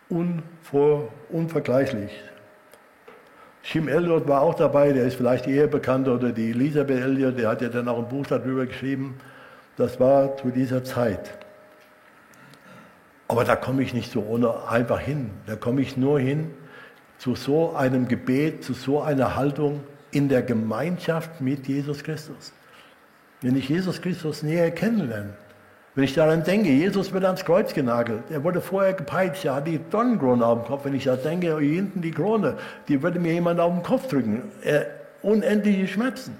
unvor, 0.08 1.08
unvergleichlich. 1.30 2.12
Jim 3.62 3.88
Elliot 3.88 4.28
war 4.28 4.42
auch 4.42 4.54
dabei, 4.54 4.92
der 4.92 5.06
ist 5.06 5.16
vielleicht 5.16 5.46
eher 5.46 5.66
bekannt, 5.66 6.08
oder 6.08 6.30
die 6.30 6.50
Elisabeth 6.50 7.00
Elliot, 7.00 7.38
der 7.38 7.48
hat 7.48 7.62
ja 7.62 7.68
dann 7.68 7.88
auch 7.88 7.98
ein 7.98 8.08
Buch 8.08 8.26
darüber 8.26 8.66
geschrieben. 8.66 9.16
Das 9.76 9.98
war 9.98 10.36
zu 10.36 10.50
dieser 10.50 10.84
Zeit. 10.84 11.38
Aber 13.28 13.44
da 13.44 13.56
komme 13.56 13.82
ich 13.82 13.92
nicht 13.92 14.12
so 14.12 14.22
ohne 14.22 14.68
einfach 14.68 15.00
hin. 15.00 15.30
Da 15.46 15.56
komme 15.56 15.82
ich 15.82 15.96
nur 15.96 16.20
hin 16.20 16.50
zu 17.18 17.34
so 17.34 17.74
einem 17.74 18.06
Gebet, 18.06 18.62
zu 18.62 18.72
so 18.72 19.00
einer 19.02 19.34
Haltung 19.34 19.82
in 20.12 20.28
der 20.28 20.42
Gemeinschaft 20.42 21.40
mit 21.40 21.66
Jesus 21.66 22.04
Christus. 22.04 22.52
Wenn 23.42 23.56
ich 23.56 23.68
Jesus 23.68 24.00
Christus 24.00 24.42
näher 24.42 24.70
kennenlerne, 24.70 25.34
wenn 25.96 26.04
ich 26.04 26.12
daran 26.12 26.44
denke, 26.44 26.68
Jesus 26.68 27.10
wird 27.14 27.24
ans 27.24 27.42
Kreuz 27.42 27.72
genagelt. 27.72 28.24
Er 28.30 28.44
wurde 28.44 28.60
vorher 28.60 28.92
gepeitscht, 28.92 29.46
er 29.46 29.54
hat 29.54 29.66
die 29.66 29.80
Dornenkrone 29.90 30.44
auf 30.44 30.60
dem 30.60 30.66
Kopf. 30.66 30.84
Wenn 30.84 30.94
ich 30.94 31.04
da 31.04 31.16
denke, 31.16 31.58
hier 31.58 31.76
hinten 31.76 32.02
die 32.02 32.10
Krone, 32.10 32.58
die 32.86 33.02
würde 33.02 33.18
mir 33.18 33.32
jemand 33.32 33.60
auf 33.60 33.72
den 33.72 33.82
Kopf 33.82 34.06
drücken. 34.06 34.42
Er, 34.62 34.88
unendliche 35.22 35.88
Schmerzen, 35.88 36.36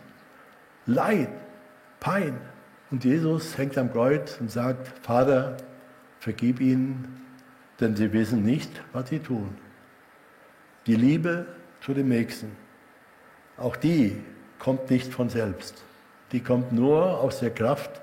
Leid, 0.84 1.30
Pein. 2.00 2.38
Und 2.90 3.02
Jesus 3.02 3.57
hängt 3.57 3.78
am 3.78 3.90
Kreuz 3.90 4.36
und 4.40 4.50
sagt, 4.50 4.88
Vater, 5.02 5.57
vergib 6.20 6.61
ihnen, 6.61 7.22
denn 7.80 7.96
sie 7.96 8.12
wissen 8.12 8.42
nicht, 8.42 8.70
was 8.92 9.09
sie 9.09 9.20
tun. 9.20 9.57
Die 10.86 10.96
Liebe 10.96 11.46
zu 11.80 11.94
dem 11.94 12.11
Nächsten, 12.11 12.54
auch 13.57 13.76
die 13.76 14.22
kommt 14.59 14.90
nicht 14.90 15.14
von 15.14 15.30
selbst. 15.30 15.82
Die 16.32 16.40
kommt 16.40 16.72
nur 16.72 17.20
aus 17.20 17.40
der 17.40 17.50
Kraft 17.50 18.02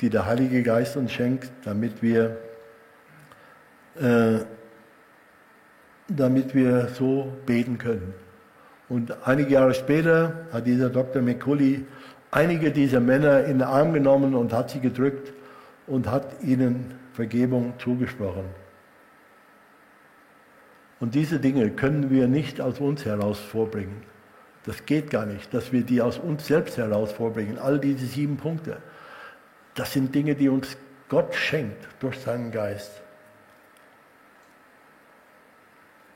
die 0.00 0.10
der 0.10 0.26
Heilige 0.26 0.62
Geist 0.62 0.96
uns 0.96 1.12
schenkt, 1.12 1.50
damit 1.64 2.02
wir, 2.02 2.36
äh, 3.98 4.40
damit 6.08 6.54
wir 6.54 6.88
so 6.88 7.32
beten 7.46 7.78
können. 7.78 8.14
Und 8.88 9.26
einige 9.26 9.54
Jahre 9.54 9.74
später 9.74 10.46
hat 10.52 10.66
dieser 10.66 10.90
Dr. 10.90 11.22
McCully 11.22 11.84
einige 12.30 12.70
dieser 12.70 13.00
Männer 13.00 13.44
in 13.44 13.58
den 13.58 13.62
Arm 13.62 13.92
genommen 13.92 14.34
und 14.34 14.52
hat 14.52 14.70
sie 14.70 14.80
gedrückt 14.80 15.32
und 15.86 16.10
hat 16.10 16.42
ihnen 16.42 16.94
Vergebung 17.12 17.74
zugesprochen. 17.78 18.44
Und 21.00 21.14
diese 21.14 21.38
Dinge 21.38 21.70
können 21.70 22.10
wir 22.10 22.28
nicht 22.28 22.60
aus 22.60 22.80
uns 22.80 23.04
heraus 23.04 23.38
vorbringen. 23.38 24.02
Das 24.64 24.84
geht 24.86 25.10
gar 25.10 25.26
nicht, 25.26 25.52
dass 25.52 25.72
wir 25.72 25.82
die 25.82 26.00
aus 26.02 26.18
uns 26.18 26.46
selbst 26.46 26.76
heraus 26.76 27.12
vorbringen. 27.12 27.58
All 27.58 27.78
diese 27.78 28.06
sieben 28.06 28.36
Punkte. 28.36 28.78
Das 29.76 29.92
sind 29.92 30.14
Dinge, 30.14 30.34
die 30.34 30.48
uns 30.48 30.76
Gott 31.08 31.34
schenkt 31.34 31.86
durch 32.00 32.18
seinen 32.18 32.50
Geist. 32.50 32.90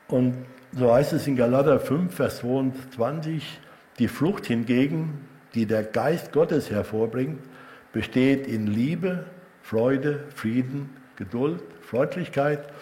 Und 0.09 0.35
so 0.73 0.93
heißt 0.93 1.13
es 1.13 1.27
in 1.27 1.37
Galater 1.37 1.79
5, 1.79 2.13
Vers 2.13 2.39
22, 2.39 3.61
die 3.99 4.09
Frucht 4.09 4.47
hingegen, 4.47 5.29
die 5.55 5.67
der 5.67 5.85
Geist 5.85 6.33
Gottes 6.33 6.71
hervorbringt, 6.71 7.41
besteht 7.93 8.47
in 8.47 8.67
Liebe, 8.67 9.27
Freude, 9.63 10.25
Frieden, 10.35 10.97
Geduld, 11.17 11.63
Freundlichkeit, 11.83 12.73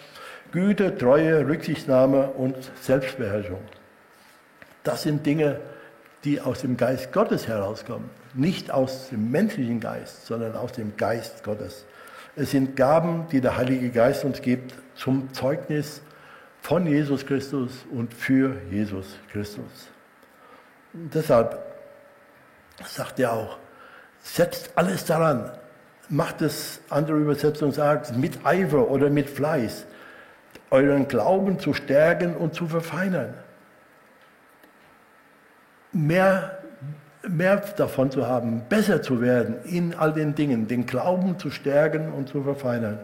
Güte, 0.51 0.97
Treue, 0.97 1.45
Rücksichtnahme 1.45 2.29
und 2.29 2.55
Selbstbeherrschung. 2.81 3.61
Das 4.83 5.03
sind 5.03 5.25
Dinge, 5.25 5.59
die 6.23 6.39
aus 6.39 6.61
dem 6.61 6.77
Geist 6.77 7.11
Gottes 7.11 7.47
herauskommen 7.47 8.09
nicht 8.33 8.71
aus 8.71 9.09
dem 9.09 9.31
menschlichen 9.31 9.79
Geist, 9.79 10.25
sondern 10.25 10.55
aus 10.55 10.71
dem 10.73 10.95
Geist 10.97 11.43
Gottes. 11.43 11.85
Es 12.35 12.51
sind 12.51 12.75
Gaben, 12.75 13.27
die 13.31 13.41
der 13.41 13.57
Heilige 13.57 13.89
Geist 13.89 14.23
uns 14.23 14.41
gibt 14.41 14.73
zum 14.95 15.33
Zeugnis 15.33 16.01
von 16.61 16.85
Jesus 16.85 17.25
Christus 17.25 17.85
und 17.91 18.13
für 18.13 18.55
Jesus 18.69 19.17
Christus. 19.31 19.89
Und 20.93 21.13
deshalb 21.13 21.59
sagt 22.85 23.19
er 23.19 23.33
auch, 23.33 23.57
setzt 24.21 24.71
alles 24.75 25.05
daran, 25.05 25.51
macht 26.09 26.41
es, 26.41 26.81
andere 26.89 27.17
Übersetzung 27.17 27.71
sagt, 27.71 28.15
mit 28.17 28.45
Eifer 28.45 28.89
oder 28.89 29.09
mit 29.09 29.29
Fleiß, 29.29 29.85
euren 30.71 31.07
Glauben 31.07 31.59
zu 31.59 31.73
stärken 31.73 32.35
und 32.35 32.53
zu 32.53 32.67
verfeinern. 32.67 33.33
Mehr 35.91 36.58
mehr 37.27 37.57
davon 37.77 38.11
zu 38.11 38.27
haben, 38.27 38.63
besser 38.69 39.01
zu 39.01 39.21
werden 39.21 39.55
in 39.65 39.93
all 39.93 40.13
den 40.13 40.35
Dingen, 40.35 40.67
den 40.67 40.85
Glauben 40.85 41.37
zu 41.37 41.51
stärken 41.51 42.11
und 42.11 42.29
zu 42.29 42.43
verfeinern. 42.43 42.99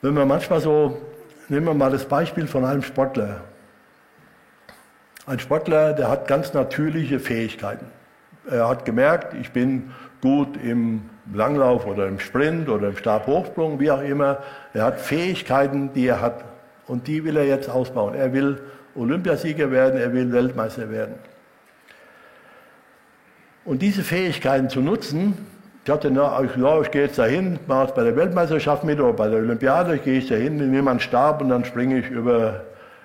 Wenn 0.00 0.14
wir 0.14 0.26
manchmal 0.26 0.60
so, 0.60 0.98
nehmen 1.48 1.66
wir 1.66 1.74
mal 1.74 1.90
das 1.90 2.04
Beispiel 2.04 2.46
von 2.46 2.64
einem 2.64 2.82
Sportler. 2.82 3.40
Ein 5.26 5.38
Sportler, 5.38 5.94
der 5.94 6.10
hat 6.10 6.28
ganz 6.28 6.52
natürliche 6.52 7.18
Fähigkeiten. 7.18 7.86
Er 8.50 8.68
hat 8.68 8.84
gemerkt, 8.84 9.32
ich 9.34 9.50
bin 9.52 9.90
gut 10.20 10.58
im 10.62 11.08
Langlauf 11.32 11.86
oder 11.86 12.06
im 12.06 12.18
Sprint 12.18 12.68
oder 12.68 12.88
im 12.88 12.96
Stabhochsprung, 12.96 13.80
wie 13.80 13.90
auch 13.90 14.02
immer. 14.02 14.38
Er 14.74 14.84
hat 14.84 15.00
Fähigkeiten, 15.00 15.92
die 15.94 16.06
er 16.06 16.20
hat 16.20 16.44
und 16.86 17.06
die 17.06 17.24
will 17.24 17.36
er 17.36 17.46
jetzt 17.46 17.70
ausbauen. 17.70 18.14
Er 18.14 18.32
will 18.34 18.60
Olympiasieger 18.94 19.70
werden, 19.70 19.98
er 19.98 20.12
will 20.12 20.30
Weltmeister 20.32 20.90
werden. 20.90 21.14
Und 23.64 23.80
diese 23.80 24.02
Fähigkeiten 24.02 24.68
zu 24.68 24.80
nutzen, 24.80 25.34
ich 25.78 25.84
dachte, 25.84 26.10
na, 26.10 26.42
ja, 26.42 26.80
ich 26.80 26.90
gehe 26.90 27.02
jetzt 27.02 27.18
dahin, 27.18 27.58
mache 27.66 27.88
es 27.88 27.94
bei 27.94 28.04
der 28.04 28.16
Weltmeisterschaft 28.16 28.84
mit 28.84 29.00
oder 29.00 29.12
bei 29.12 29.28
der 29.28 29.38
Olympiade, 29.38 29.96
ich 29.96 30.02
gehe 30.02 30.18
ich 30.18 30.28
dahin, 30.28 30.56
nehme 30.70 30.90
einen 30.90 31.00
Stab 31.00 31.42
und 31.42 31.50
dann 31.50 31.64
springe 31.64 31.98
ich 31.98 32.08
über, 32.10 32.64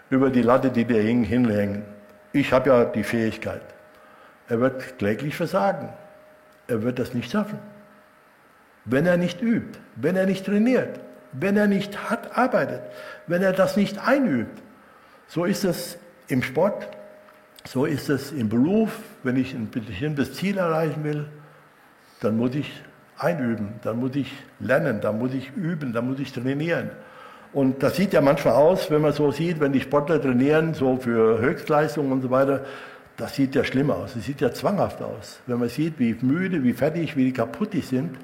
über 0.10 0.30
die 0.30 0.42
Latte, 0.42 0.70
die 0.70 0.86
da 0.86 0.96
hinhängen. 0.96 1.84
Ich 2.32 2.54
habe 2.54 2.70
ja 2.70 2.86
die 2.86 3.04
Fähigkeit. 3.04 3.62
Er 4.48 4.60
wird 4.60 4.98
kläglich 4.98 5.36
versagen. 5.36 5.90
Er 6.68 6.84
wird 6.84 7.00
das 7.00 7.14
nicht 7.14 7.32
schaffen. 7.32 7.60
Wenn 8.86 9.06
er 9.06 9.18
nicht 9.18 9.42
übt, 9.42 9.80
wenn 9.96 10.16
er 10.16 10.26
nicht 10.26 10.46
trainiert, 10.46 11.00
wenn 11.32 11.58
er 11.58 11.68
nicht 11.68 12.10
hart 12.10 12.38
arbeitet, 12.38 12.82
wenn 13.28 13.42
er 13.44 13.54
das 13.54 13.78
nicht 13.78 14.00
einübt. 14.06 14.62
So 15.28 15.46
ist 15.46 15.64
es 15.64 15.98
im 16.28 16.44
Sport, 16.44 16.88
so 17.66 17.86
ist 17.86 18.10
es 18.10 18.32
im 18.32 18.50
Beruf, 18.50 19.00
wenn 19.24 19.36
ich 19.36 19.54
ein 19.54 19.70
bestimmtes 19.70 20.34
Ziel 20.34 20.58
erreichen 20.58 21.04
will, 21.04 21.26
dann 22.22 22.38
muss 22.38 22.56
ich 22.56 22.72
einüben, 23.18 23.74
dann 23.82 24.00
muss 24.00 24.16
ich 24.16 24.32
lernen, 24.60 25.02
dann 25.02 25.20
muss 25.20 25.34
ich 25.34 25.52
üben, 25.56 25.94
dann 25.94 26.08
muss 26.08 26.20
ich 26.20 26.32
trainieren. 26.32 26.92
Und 27.52 27.82
das 27.82 27.96
sieht 27.96 28.14
ja 28.14 28.22
manchmal 28.22 28.54
aus, 28.54 28.92
wenn 28.92 29.02
man 29.02 29.12
so 29.12 29.32
sieht, 29.32 29.60
wenn 29.60 29.74
die 29.74 29.82
Sportler 29.82 30.22
trainieren, 30.22 30.74
so 30.74 30.98
für 30.98 31.40
Höchstleistungen 31.40 32.12
und 32.12 32.22
so 32.22 32.30
weiter, 32.30 32.64
das 33.18 33.36
sieht 33.36 33.56
ja 33.56 33.64
schlimm 33.64 33.92
aus, 33.92 34.14
das 34.14 34.24
sieht 34.24 34.40
ja 34.40 34.54
zwanghaft 34.54 35.02
aus. 35.02 35.42
Wenn 35.46 35.60
man 35.60 35.68
sieht, 35.70 36.00
wie 36.00 36.16
müde, 36.22 36.64
wie 36.64 36.74
fertig, 36.74 37.18
wie 37.18 37.34
kaputt 37.34 37.74
die 37.74 37.82
sind. 37.82 38.18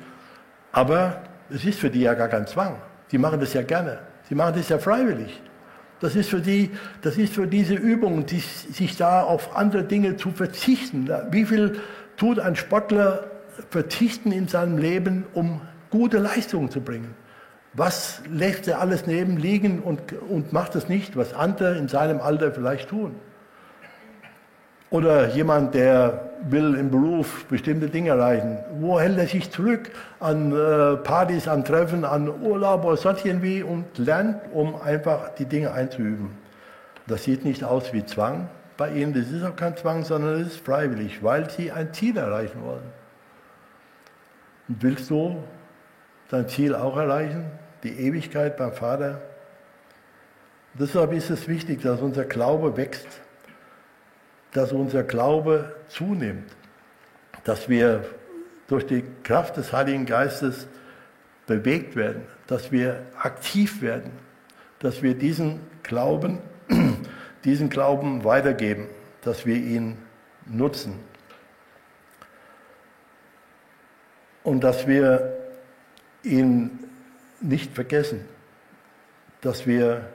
Aber 0.72 1.22
es 1.50 1.66
ist 1.66 1.80
für 1.80 1.90
die 1.90 2.02
ja 2.02 2.14
gar 2.14 2.28
kein 2.28 2.48
Zwang. 2.48 2.76
Die 3.12 3.18
machen 3.18 3.40
das 3.40 3.54
ja 3.54 3.62
gerne. 3.62 4.00
Sie 4.30 4.36
machen 4.36 4.56
das 4.56 4.70
ja 4.70 4.78
freiwillig. 4.78 5.42
Das 6.06 6.16
ist 6.16 6.30
für 6.30 6.40
die, 6.40 6.70
das 7.02 7.18
ist 7.18 7.34
für 7.34 7.48
diese 7.48 7.74
Übung, 7.74 8.28
die, 8.28 8.38
sich 8.38 8.96
da 8.96 9.24
auf 9.24 9.58
andere 9.58 9.84
Dinge 9.84 10.18
zu 10.18 10.30
verzichten. 10.30 11.10
Wie 11.32 11.46
viel 11.46 11.80
tut 12.16 12.38
ein 12.38 12.56
Sportler 12.56 13.24
verzichten 13.72 14.32
in 14.32 14.48
seinem 14.48 14.78
Leben, 14.78 15.26
um 15.34 15.62
gute 15.90 16.20
Leistungen 16.20 16.70
zu 16.70 16.80
bringen? 16.80 17.16
Was 17.74 18.22
lässt 18.30 18.68
er 18.68 18.82
alles 18.82 19.08
neben 19.08 19.38
liegen 19.38 19.80
und, 19.80 20.00
und 20.30 20.54
macht 20.54 20.76
es 20.76 20.90
nicht, 20.90 21.18
was 21.18 21.34
andere 21.34 21.76
in 21.76 21.88
seinem 21.88 22.22
Alter 22.22 22.52
vielleicht 22.52 22.90
tun? 22.90 23.16
Oder 24.92 25.30
jemand, 25.30 25.74
der 25.74 26.30
will 26.48 26.76
im 26.76 26.92
Beruf 26.92 27.46
bestimmte 27.46 27.90
Dinge 27.90 28.10
erreichen. 28.10 28.60
Wo 28.80 29.00
hält 29.00 29.18
er 29.18 29.28
sich 29.28 29.50
zurück? 29.52 29.90
An 30.20 30.52
äh, 30.52 30.98
Partys, 30.98 31.48
an 31.48 31.66
Treffen, 31.66 32.06
an 32.06 32.30
Urlaub 32.42 32.86
oder 32.86 32.98
sonst 32.98 33.26
irgendwie 33.26 33.64
und 33.64 33.98
lernt, 33.98 34.42
um 34.54 34.80
einfach 34.80 35.30
die 35.36 35.46
Dinge 35.46 35.72
einzuüben. 35.72 36.38
Das 37.08 37.24
sieht 37.24 37.46
nicht 37.46 37.64
aus 37.64 37.94
wie 37.94 38.06
Zwang 38.06 38.48
bei 38.78 38.92
ihnen. 38.92 39.14
Das 39.14 39.32
ist 39.32 39.44
auch 39.44 39.56
kein 39.56 39.76
Zwang, 39.76 40.04
sondern 40.04 40.42
es 40.42 40.48
ist 40.48 40.66
freiwillig, 40.66 41.24
weil 41.24 41.50
sie 41.50 41.72
ein 41.72 41.94
Ziel 41.94 42.18
erreichen 42.18 42.62
wollen. 42.64 42.94
Und 44.68 44.84
willst 44.84 45.10
du 45.10 45.44
dein 46.30 46.48
Ziel 46.48 46.76
auch 46.76 46.98
erreichen? 46.98 47.46
Die 47.84 48.00
Ewigkeit 48.00 48.58
beim 48.58 48.74
Vater? 48.74 49.22
Deshalb 50.74 51.14
ist 51.14 51.30
es 51.30 51.48
wichtig, 51.48 51.82
dass 51.82 52.02
unser 52.02 52.26
Glaube 52.26 52.76
wächst 52.76 53.22
dass 54.56 54.72
unser 54.72 55.04
Glaube 55.04 55.76
zunimmt, 55.90 56.50
dass 57.44 57.68
wir 57.68 58.06
durch 58.68 58.86
die 58.88 59.04
Kraft 59.24 59.58
des 59.58 59.74
Heiligen 59.74 60.06
Geistes 60.06 60.68
bewegt 61.46 61.98
werden, 61.98 62.22
dass 62.48 62.72
wir 62.72 63.02
aktiv 63.22 63.82
werden, 63.82 64.12
dass 64.80 65.04
wir 65.04 65.14
diesen 65.14 65.60
Glauben, 65.84 66.40
diesen 67.44 67.70
Glauben 67.70 68.24
weitergeben, 68.24 68.88
dass 69.24 69.46
wir 69.46 69.58
ihn 69.58 69.98
nutzen. 70.46 71.00
Und 74.42 74.64
dass 74.64 74.88
wir 74.88 75.36
ihn 76.24 76.80
nicht 77.42 77.76
vergessen, 77.76 78.22
dass 79.42 79.68
wir 79.68 80.10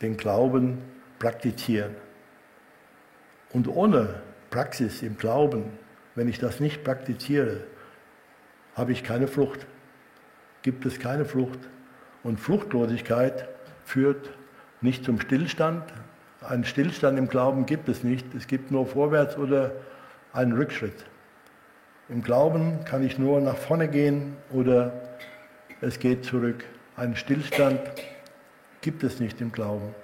den 0.00 0.16
Glauben 0.16 0.78
praktizieren. 1.18 1.94
Und 3.54 3.68
ohne 3.68 4.20
Praxis 4.50 5.02
im 5.02 5.16
Glauben, 5.16 5.64
wenn 6.16 6.28
ich 6.28 6.40
das 6.40 6.58
nicht 6.58 6.82
praktiziere, 6.82 7.60
habe 8.74 8.92
ich 8.92 9.04
keine 9.04 9.28
Frucht. 9.28 9.64
Gibt 10.62 10.84
es 10.84 10.98
keine 10.98 11.24
Frucht. 11.24 11.60
Und 12.24 12.40
Fruchtlosigkeit 12.40 13.48
führt 13.84 14.30
nicht 14.80 15.04
zum 15.04 15.20
Stillstand. 15.20 15.84
Einen 16.40 16.64
Stillstand 16.64 17.16
im 17.16 17.28
Glauben 17.28 17.64
gibt 17.64 17.88
es 17.88 18.02
nicht. 18.02 18.34
Es 18.34 18.48
gibt 18.48 18.72
nur 18.72 18.86
Vorwärts 18.86 19.38
oder 19.38 19.70
einen 20.32 20.52
Rückschritt. 20.52 21.06
Im 22.08 22.22
Glauben 22.22 22.84
kann 22.84 23.04
ich 23.04 23.18
nur 23.18 23.40
nach 23.40 23.56
vorne 23.56 23.86
gehen 23.88 24.36
oder 24.50 24.92
es 25.80 26.00
geht 26.00 26.24
zurück. 26.24 26.64
Einen 26.96 27.14
Stillstand 27.14 27.80
gibt 28.80 29.04
es 29.04 29.20
nicht 29.20 29.40
im 29.40 29.52
Glauben. 29.52 29.94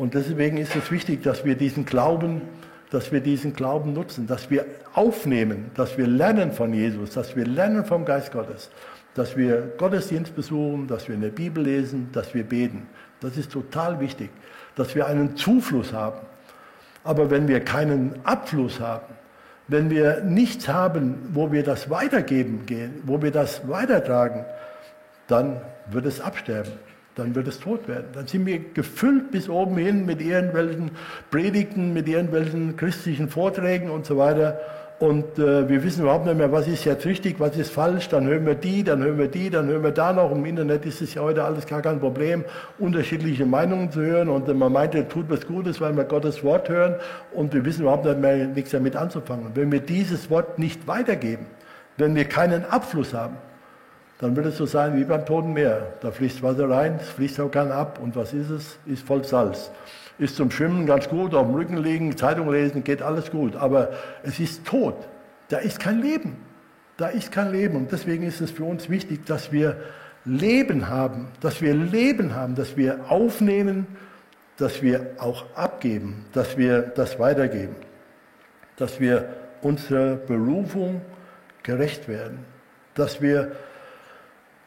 Und 0.00 0.14
deswegen 0.14 0.56
ist 0.56 0.74
es 0.74 0.90
wichtig, 0.90 1.22
dass 1.24 1.44
wir 1.44 1.56
diesen 1.56 1.84
Glauben, 1.84 2.40
dass 2.88 3.12
wir 3.12 3.20
diesen 3.20 3.52
Glauben 3.52 3.92
nutzen, 3.92 4.26
dass 4.26 4.48
wir 4.48 4.64
aufnehmen, 4.94 5.70
dass 5.74 5.98
wir 5.98 6.06
lernen 6.06 6.52
von 6.52 6.72
Jesus, 6.72 7.10
dass 7.10 7.36
wir 7.36 7.46
lernen 7.46 7.84
vom 7.84 8.06
Geist 8.06 8.32
Gottes, 8.32 8.70
dass 9.12 9.36
wir 9.36 9.74
Gottesdienst 9.76 10.34
besuchen, 10.34 10.86
dass 10.86 11.06
wir 11.06 11.16
in 11.16 11.20
der 11.20 11.28
Bibel 11.28 11.62
lesen, 11.62 12.08
dass 12.12 12.32
wir 12.32 12.44
beten. 12.44 12.86
Das 13.20 13.36
ist 13.36 13.52
total 13.52 14.00
wichtig, 14.00 14.30
dass 14.74 14.94
wir 14.94 15.06
einen 15.06 15.36
Zufluss 15.36 15.92
haben. 15.92 16.20
Aber 17.04 17.30
wenn 17.30 17.46
wir 17.46 17.60
keinen 17.60 18.14
Abfluss 18.24 18.80
haben, 18.80 19.04
wenn 19.68 19.90
wir 19.90 20.22
nichts 20.22 20.66
haben, 20.66 21.28
wo 21.34 21.52
wir 21.52 21.62
das 21.62 21.90
weitergeben 21.90 22.64
gehen, 22.64 23.02
wo 23.04 23.20
wir 23.20 23.32
das 23.32 23.68
weitertragen, 23.68 24.46
dann 25.26 25.60
wird 25.90 26.06
es 26.06 26.22
absterben 26.22 26.72
dann 27.16 27.34
wird 27.34 27.48
es 27.48 27.58
tot 27.60 27.88
werden. 27.88 28.06
Dann 28.12 28.26
sind 28.26 28.46
wir 28.46 28.58
gefüllt 28.58 29.30
bis 29.30 29.48
oben 29.48 29.76
hin 29.76 30.06
mit 30.06 30.22
irgendwelchen 30.22 30.92
Predigten, 31.30 31.92
mit 31.92 32.08
irgendwelchen 32.08 32.76
christlichen 32.76 33.28
Vorträgen 33.28 33.90
und 33.90 34.06
so 34.06 34.16
weiter. 34.16 34.60
Und 35.00 35.38
äh, 35.38 35.66
wir 35.66 35.82
wissen 35.82 36.02
überhaupt 36.02 36.26
nicht 36.26 36.36
mehr, 36.36 36.52
was 36.52 36.68
ist 36.68 36.84
jetzt 36.84 37.06
richtig, 37.06 37.40
was 37.40 37.56
ist 37.56 37.72
falsch. 37.72 38.10
Dann 38.10 38.26
hören 38.26 38.44
wir 38.44 38.54
die, 38.54 38.84
dann 38.84 39.02
hören 39.02 39.18
wir 39.18 39.28
die, 39.28 39.48
dann 39.48 39.66
hören 39.66 39.82
wir 39.82 39.92
da 39.92 40.12
noch. 40.12 40.30
Im 40.30 40.44
Internet 40.44 40.84
ist 40.84 41.00
es 41.00 41.14
ja 41.14 41.22
heute 41.22 41.42
alles 41.42 41.66
gar 41.66 41.80
kein 41.80 41.98
Problem, 41.98 42.44
unterschiedliche 42.78 43.46
Meinungen 43.46 43.90
zu 43.90 44.02
hören. 44.02 44.28
Und 44.28 44.46
man 44.54 44.70
meint, 44.70 44.92
tut 45.08 45.30
was 45.30 45.46
Gutes, 45.46 45.80
weil 45.80 45.96
wir 45.96 46.04
Gottes 46.04 46.44
Wort 46.44 46.68
hören. 46.68 46.96
Und 47.32 47.54
wir 47.54 47.64
wissen 47.64 47.82
überhaupt 47.82 48.04
nicht 48.04 48.20
mehr, 48.20 48.46
nichts 48.46 48.72
damit 48.72 48.94
anzufangen. 48.94 49.46
Wenn 49.54 49.72
wir 49.72 49.80
dieses 49.80 50.28
Wort 50.28 50.58
nicht 50.58 50.86
weitergeben, 50.86 51.46
wenn 51.96 52.14
wir 52.14 52.26
keinen 52.26 52.66
Abfluss 52.66 53.14
haben, 53.14 53.38
dann 54.20 54.36
wird 54.36 54.46
es 54.46 54.58
so 54.58 54.66
sein 54.66 54.96
wie 54.96 55.04
beim 55.04 55.24
Toten 55.24 55.54
Meer. 55.54 55.94
Da 56.02 56.10
fließt 56.10 56.42
Wasser 56.42 56.68
rein, 56.68 56.98
es 57.00 57.08
fließt 57.08 57.40
auch 57.40 57.50
kein 57.50 57.72
ab. 57.72 57.98
Und 58.02 58.14
was 58.16 58.34
ist 58.34 58.50
es? 58.50 58.78
Ist 58.84 59.06
voll 59.06 59.24
Salz. 59.24 59.70
Ist 60.18 60.36
zum 60.36 60.50
Schwimmen 60.50 60.84
ganz 60.84 61.08
gut, 61.08 61.34
auf 61.34 61.46
dem 61.46 61.54
Rücken 61.54 61.78
liegen, 61.78 62.14
Zeitung 62.18 62.52
lesen, 62.52 62.84
geht 62.84 63.00
alles 63.00 63.30
gut. 63.30 63.56
Aber 63.56 63.88
es 64.22 64.38
ist 64.38 64.66
tot. 64.66 64.94
Da 65.48 65.56
ist 65.56 65.80
kein 65.80 66.02
Leben. 66.02 66.36
Da 66.98 67.06
ist 67.06 67.32
kein 67.32 67.50
Leben. 67.50 67.76
Und 67.76 67.92
deswegen 67.92 68.24
ist 68.24 68.42
es 68.42 68.50
für 68.50 68.64
uns 68.64 68.90
wichtig, 68.90 69.24
dass 69.24 69.52
wir 69.52 69.78
Leben 70.26 70.90
haben, 70.90 71.28
dass 71.40 71.62
wir 71.62 71.72
Leben 71.72 72.34
haben, 72.34 72.54
dass 72.54 72.76
wir 72.76 73.10
aufnehmen, 73.10 73.86
dass 74.58 74.82
wir 74.82 75.12
auch 75.16 75.46
abgeben, 75.54 76.26
dass 76.34 76.58
wir 76.58 76.82
das 76.82 77.18
weitergeben, 77.18 77.74
dass 78.76 79.00
wir 79.00 79.30
unserer 79.62 80.16
Berufung 80.16 81.00
gerecht 81.62 82.06
werden, 82.06 82.40
dass 82.92 83.22
wir 83.22 83.52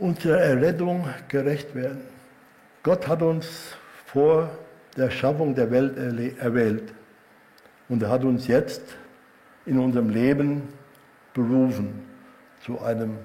unserer 0.04 0.42
Errettung 0.42 1.08
gerecht 1.30 1.74
werden. 1.76 2.02
Gott 2.84 3.08
hat 3.08 3.22
uns 3.22 3.74
vor 4.06 4.50
der 4.98 5.10
Schaffung 5.10 5.56
der 5.56 5.72
Welt 5.72 5.98
erwählt 6.40 6.94
und 7.88 8.04
er 8.04 8.10
hat 8.10 8.26
uns 8.26 8.48
jetzt 8.48 8.82
in 9.66 9.80
unserem 9.80 10.10
Leben 10.10 10.64
berufen 11.34 12.06
zu 12.66 12.82
einem, 12.82 13.18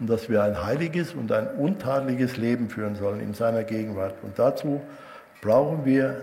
dass 0.00 0.28
wir 0.28 0.42
ein 0.42 0.62
heiliges 0.62 1.14
und 1.14 1.32
ein 1.32 1.46
untadeliges 1.56 2.36
Leben 2.36 2.68
führen 2.68 2.94
sollen 2.94 3.20
in 3.20 3.32
seiner 3.32 3.64
Gegenwart. 3.64 4.16
Und 4.22 4.38
dazu 4.38 4.82
brauchen 5.40 5.86
wir 5.86 6.22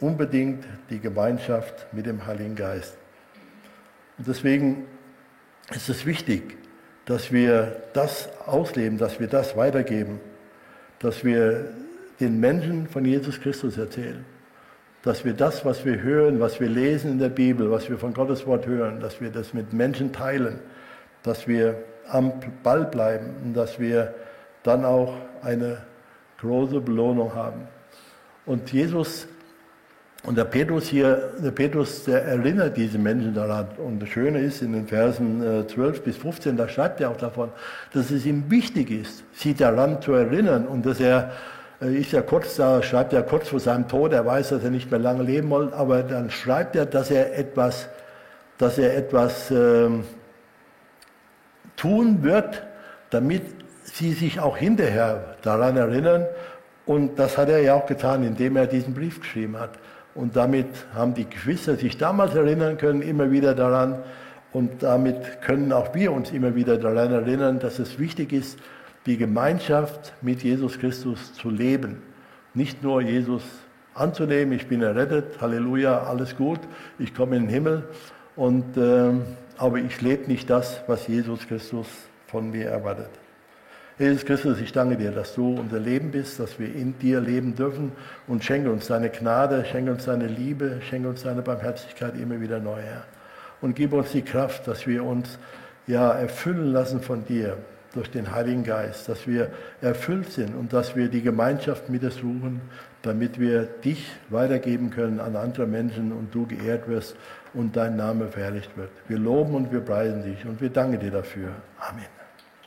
unbedingt 0.00 0.66
die 0.90 1.00
Gemeinschaft 1.00 1.86
mit 1.92 2.04
dem 2.04 2.26
Heiligen 2.26 2.56
Geist. 2.56 2.94
Und 4.18 4.28
deswegen 4.28 4.84
ist 5.70 5.88
es 5.88 6.04
wichtig, 6.04 6.59
dass 7.10 7.32
wir 7.32 7.82
das 7.92 8.28
ausleben, 8.46 8.96
dass 8.96 9.18
wir 9.18 9.26
das 9.26 9.56
weitergeben, 9.56 10.20
dass 11.00 11.24
wir 11.24 11.64
den 12.20 12.38
Menschen 12.38 12.86
von 12.86 13.04
Jesus 13.04 13.40
Christus 13.40 13.76
erzählen, 13.76 14.24
dass 15.02 15.24
wir 15.24 15.32
das, 15.32 15.64
was 15.64 15.84
wir 15.84 16.02
hören, 16.02 16.38
was 16.38 16.60
wir 16.60 16.68
lesen 16.68 17.10
in 17.10 17.18
der 17.18 17.30
Bibel, 17.30 17.68
was 17.68 17.90
wir 17.90 17.98
von 17.98 18.14
Gottes 18.14 18.46
Wort 18.46 18.64
hören, 18.64 19.00
dass 19.00 19.20
wir 19.20 19.30
das 19.30 19.52
mit 19.52 19.72
Menschen 19.72 20.12
teilen, 20.12 20.60
dass 21.24 21.48
wir 21.48 21.82
am 22.06 22.32
Ball 22.62 22.84
bleiben 22.84 23.34
und 23.42 23.54
dass 23.54 23.80
wir 23.80 24.14
dann 24.62 24.84
auch 24.84 25.12
eine 25.42 25.78
große 26.38 26.80
Belohnung 26.80 27.34
haben. 27.34 27.62
Und 28.46 28.72
Jesus 28.72 29.26
und 30.22 30.36
der 30.36 30.44
Petrus 30.44 30.86
hier, 30.86 31.32
der 31.42 31.50
Petrus, 31.50 32.04
der 32.04 32.24
erinnert 32.24 32.76
diese 32.76 32.98
Menschen 32.98 33.32
daran. 33.32 33.68
Und 33.78 34.00
das 34.00 34.10
Schöne 34.10 34.40
ist, 34.40 34.60
in 34.60 34.74
den 34.74 34.86
Versen 34.86 35.66
12 35.66 35.96
äh, 35.96 36.00
bis 36.00 36.16
15, 36.18 36.58
da 36.58 36.68
schreibt 36.68 37.00
er 37.00 37.10
auch 37.10 37.16
davon, 37.16 37.50
dass 37.94 38.10
es 38.10 38.26
ihm 38.26 38.50
wichtig 38.50 38.90
ist, 38.90 39.24
sie 39.32 39.54
daran 39.54 40.02
zu 40.02 40.12
erinnern 40.12 40.66
und 40.66 40.84
dass 40.84 41.00
er, 41.00 41.30
äh, 41.80 41.94
ist 41.94 42.12
ja 42.12 42.20
kurz 42.20 42.56
da, 42.56 42.82
schreibt 42.82 43.14
er 43.14 43.22
kurz 43.22 43.48
vor 43.48 43.60
seinem 43.60 43.88
Tod, 43.88 44.12
er 44.12 44.26
weiß, 44.26 44.50
dass 44.50 44.62
er 44.62 44.70
nicht 44.70 44.90
mehr 44.90 45.00
lange 45.00 45.22
leben 45.22 45.50
will, 45.50 45.72
aber 45.72 46.02
dann 46.02 46.30
schreibt 46.30 46.76
er, 46.76 46.84
dass 46.84 47.10
er 47.10 47.38
etwas, 47.38 47.88
dass 48.58 48.76
er 48.76 48.94
etwas 48.94 49.50
ähm, 49.50 50.04
tun 51.76 52.22
wird, 52.22 52.62
damit 53.08 53.42
sie 53.84 54.12
sich 54.12 54.38
auch 54.38 54.58
hinterher 54.58 55.36
daran 55.40 55.78
erinnern. 55.78 56.26
Und 56.84 57.18
das 57.18 57.38
hat 57.38 57.48
er 57.48 57.60
ja 57.60 57.74
auch 57.74 57.86
getan, 57.86 58.22
indem 58.22 58.56
er 58.56 58.66
diesen 58.66 58.92
Brief 58.92 59.20
geschrieben 59.20 59.58
hat. 59.58 59.78
Und 60.20 60.36
damit 60.36 60.66
haben 60.92 61.14
die 61.14 61.24
Geschwister 61.24 61.76
sich 61.76 61.96
damals 61.96 62.34
erinnern 62.34 62.76
können, 62.76 63.00
immer 63.00 63.30
wieder 63.30 63.54
daran. 63.54 64.02
Und 64.52 64.82
damit 64.82 65.40
können 65.40 65.72
auch 65.72 65.94
wir 65.94 66.12
uns 66.12 66.30
immer 66.30 66.54
wieder 66.54 66.76
daran 66.76 67.10
erinnern, 67.10 67.58
dass 67.58 67.78
es 67.78 67.98
wichtig 67.98 68.34
ist, 68.34 68.58
die 69.06 69.16
Gemeinschaft 69.16 70.12
mit 70.20 70.42
Jesus 70.42 70.78
Christus 70.78 71.32
zu 71.32 71.48
leben. 71.48 72.02
Nicht 72.52 72.82
nur 72.82 73.00
Jesus 73.00 73.42
anzunehmen, 73.94 74.52
ich 74.52 74.66
bin 74.66 74.82
errettet, 74.82 75.40
Halleluja, 75.40 76.02
alles 76.02 76.36
gut, 76.36 76.60
ich 76.98 77.14
komme 77.14 77.36
in 77.36 77.44
den 77.44 77.50
Himmel, 77.50 77.88
und, 78.36 78.76
äh, 78.76 79.12
aber 79.56 79.78
ich 79.78 80.02
lebe 80.02 80.30
nicht 80.30 80.50
das, 80.50 80.82
was 80.86 81.06
Jesus 81.06 81.48
Christus 81.48 81.86
von 82.26 82.50
mir 82.50 82.66
erwartet. 82.66 83.19
Jesus 84.00 84.24
Christus, 84.24 84.58
ich 84.62 84.72
danke 84.72 84.96
dir, 84.96 85.10
dass 85.10 85.34
du 85.34 85.56
unser 85.56 85.78
Leben 85.78 86.10
bist, 86.10 86.40
dass 86.40 86.58
wir 86.58 86.74
in 86.74 86.98
dir 86.98 87.20
leben 87.20 87.54
dürfen 87.54 87.92
und 88.26 88.42
schenke 88.42 88.70
uns 88.70 88.86
deine 88.86 89.10
Gnade, 89.10 89.66
schenke 89.70 89.92
uns 89.92 90.06
deine 90.06 90.26
Liebe, 90.26 90.80
schenke 90.88 91.06
uns 91.06 91.22
deine 91.22 91.42
Barmherzigkeit 91.42 92.14
immer 92.16 92.40
wieder 92.40 92.60
neu, 92.60 92.80
Herr. 92.80 93.04
Und 93.60 93.76
gib 93.76 93.92
uns 93.92 94.12
die 94.12 94.22
Kraft, 94.22 94.66
dass 94.66 94.86
wir 94.86 95.04
uns 95.04 95.38
ja 95.86 96.12
erfüllen 96.12 96.72
lassen 96.72 97.02
von 97.02 97.26
dir 97.26 97.58
durch 97.92 98.10
den 98.10 98.34
Heiligen 98.34 98.64
Geist, 98.64 99.06
dass 99.06 99.26
wir 99.26 99.50
erfüllt 99.82 100.32
sind 100.32 100.54
und 100.54 100.72
dass 100.72 100.96
wir 100.96 101.08
die 101.08 101.20
Gemeinschaft 101.20 101.90
mit 101.90 102.02
dir 102.02 102.10
suchen, 102.10 102.62
damit 103.02 103.38
wir 103.38 103.64
dich 103.64 104.10
weitergeben 104.30 104.88
können 104.88 105.20
an 105.20 105.36
andere 105.36 105.66
Menschen 105.66 106.12
und 106.12 106.34
du 106.34 106.46
geehrt 106.46 106.88
wirst 106.88 107.16
und 107.52 107.76
dein 107.76 107.96
Name 107.96 108.28
verherrlicht 108.28 108.74
wird. 108.78 108.88
Wir 109.08 109.18
loben 109.18 109.54
und 109.54 109.70
wir 109.70 109.80
preisen 109.80 110.22
dich 110.22 110.46
und 110.46 110.58
wir 110.62 110.70
danken 110.70 111.00
dir 111.00 111.10
dafür. 111.10 111.50
Amen. 111.78 112.19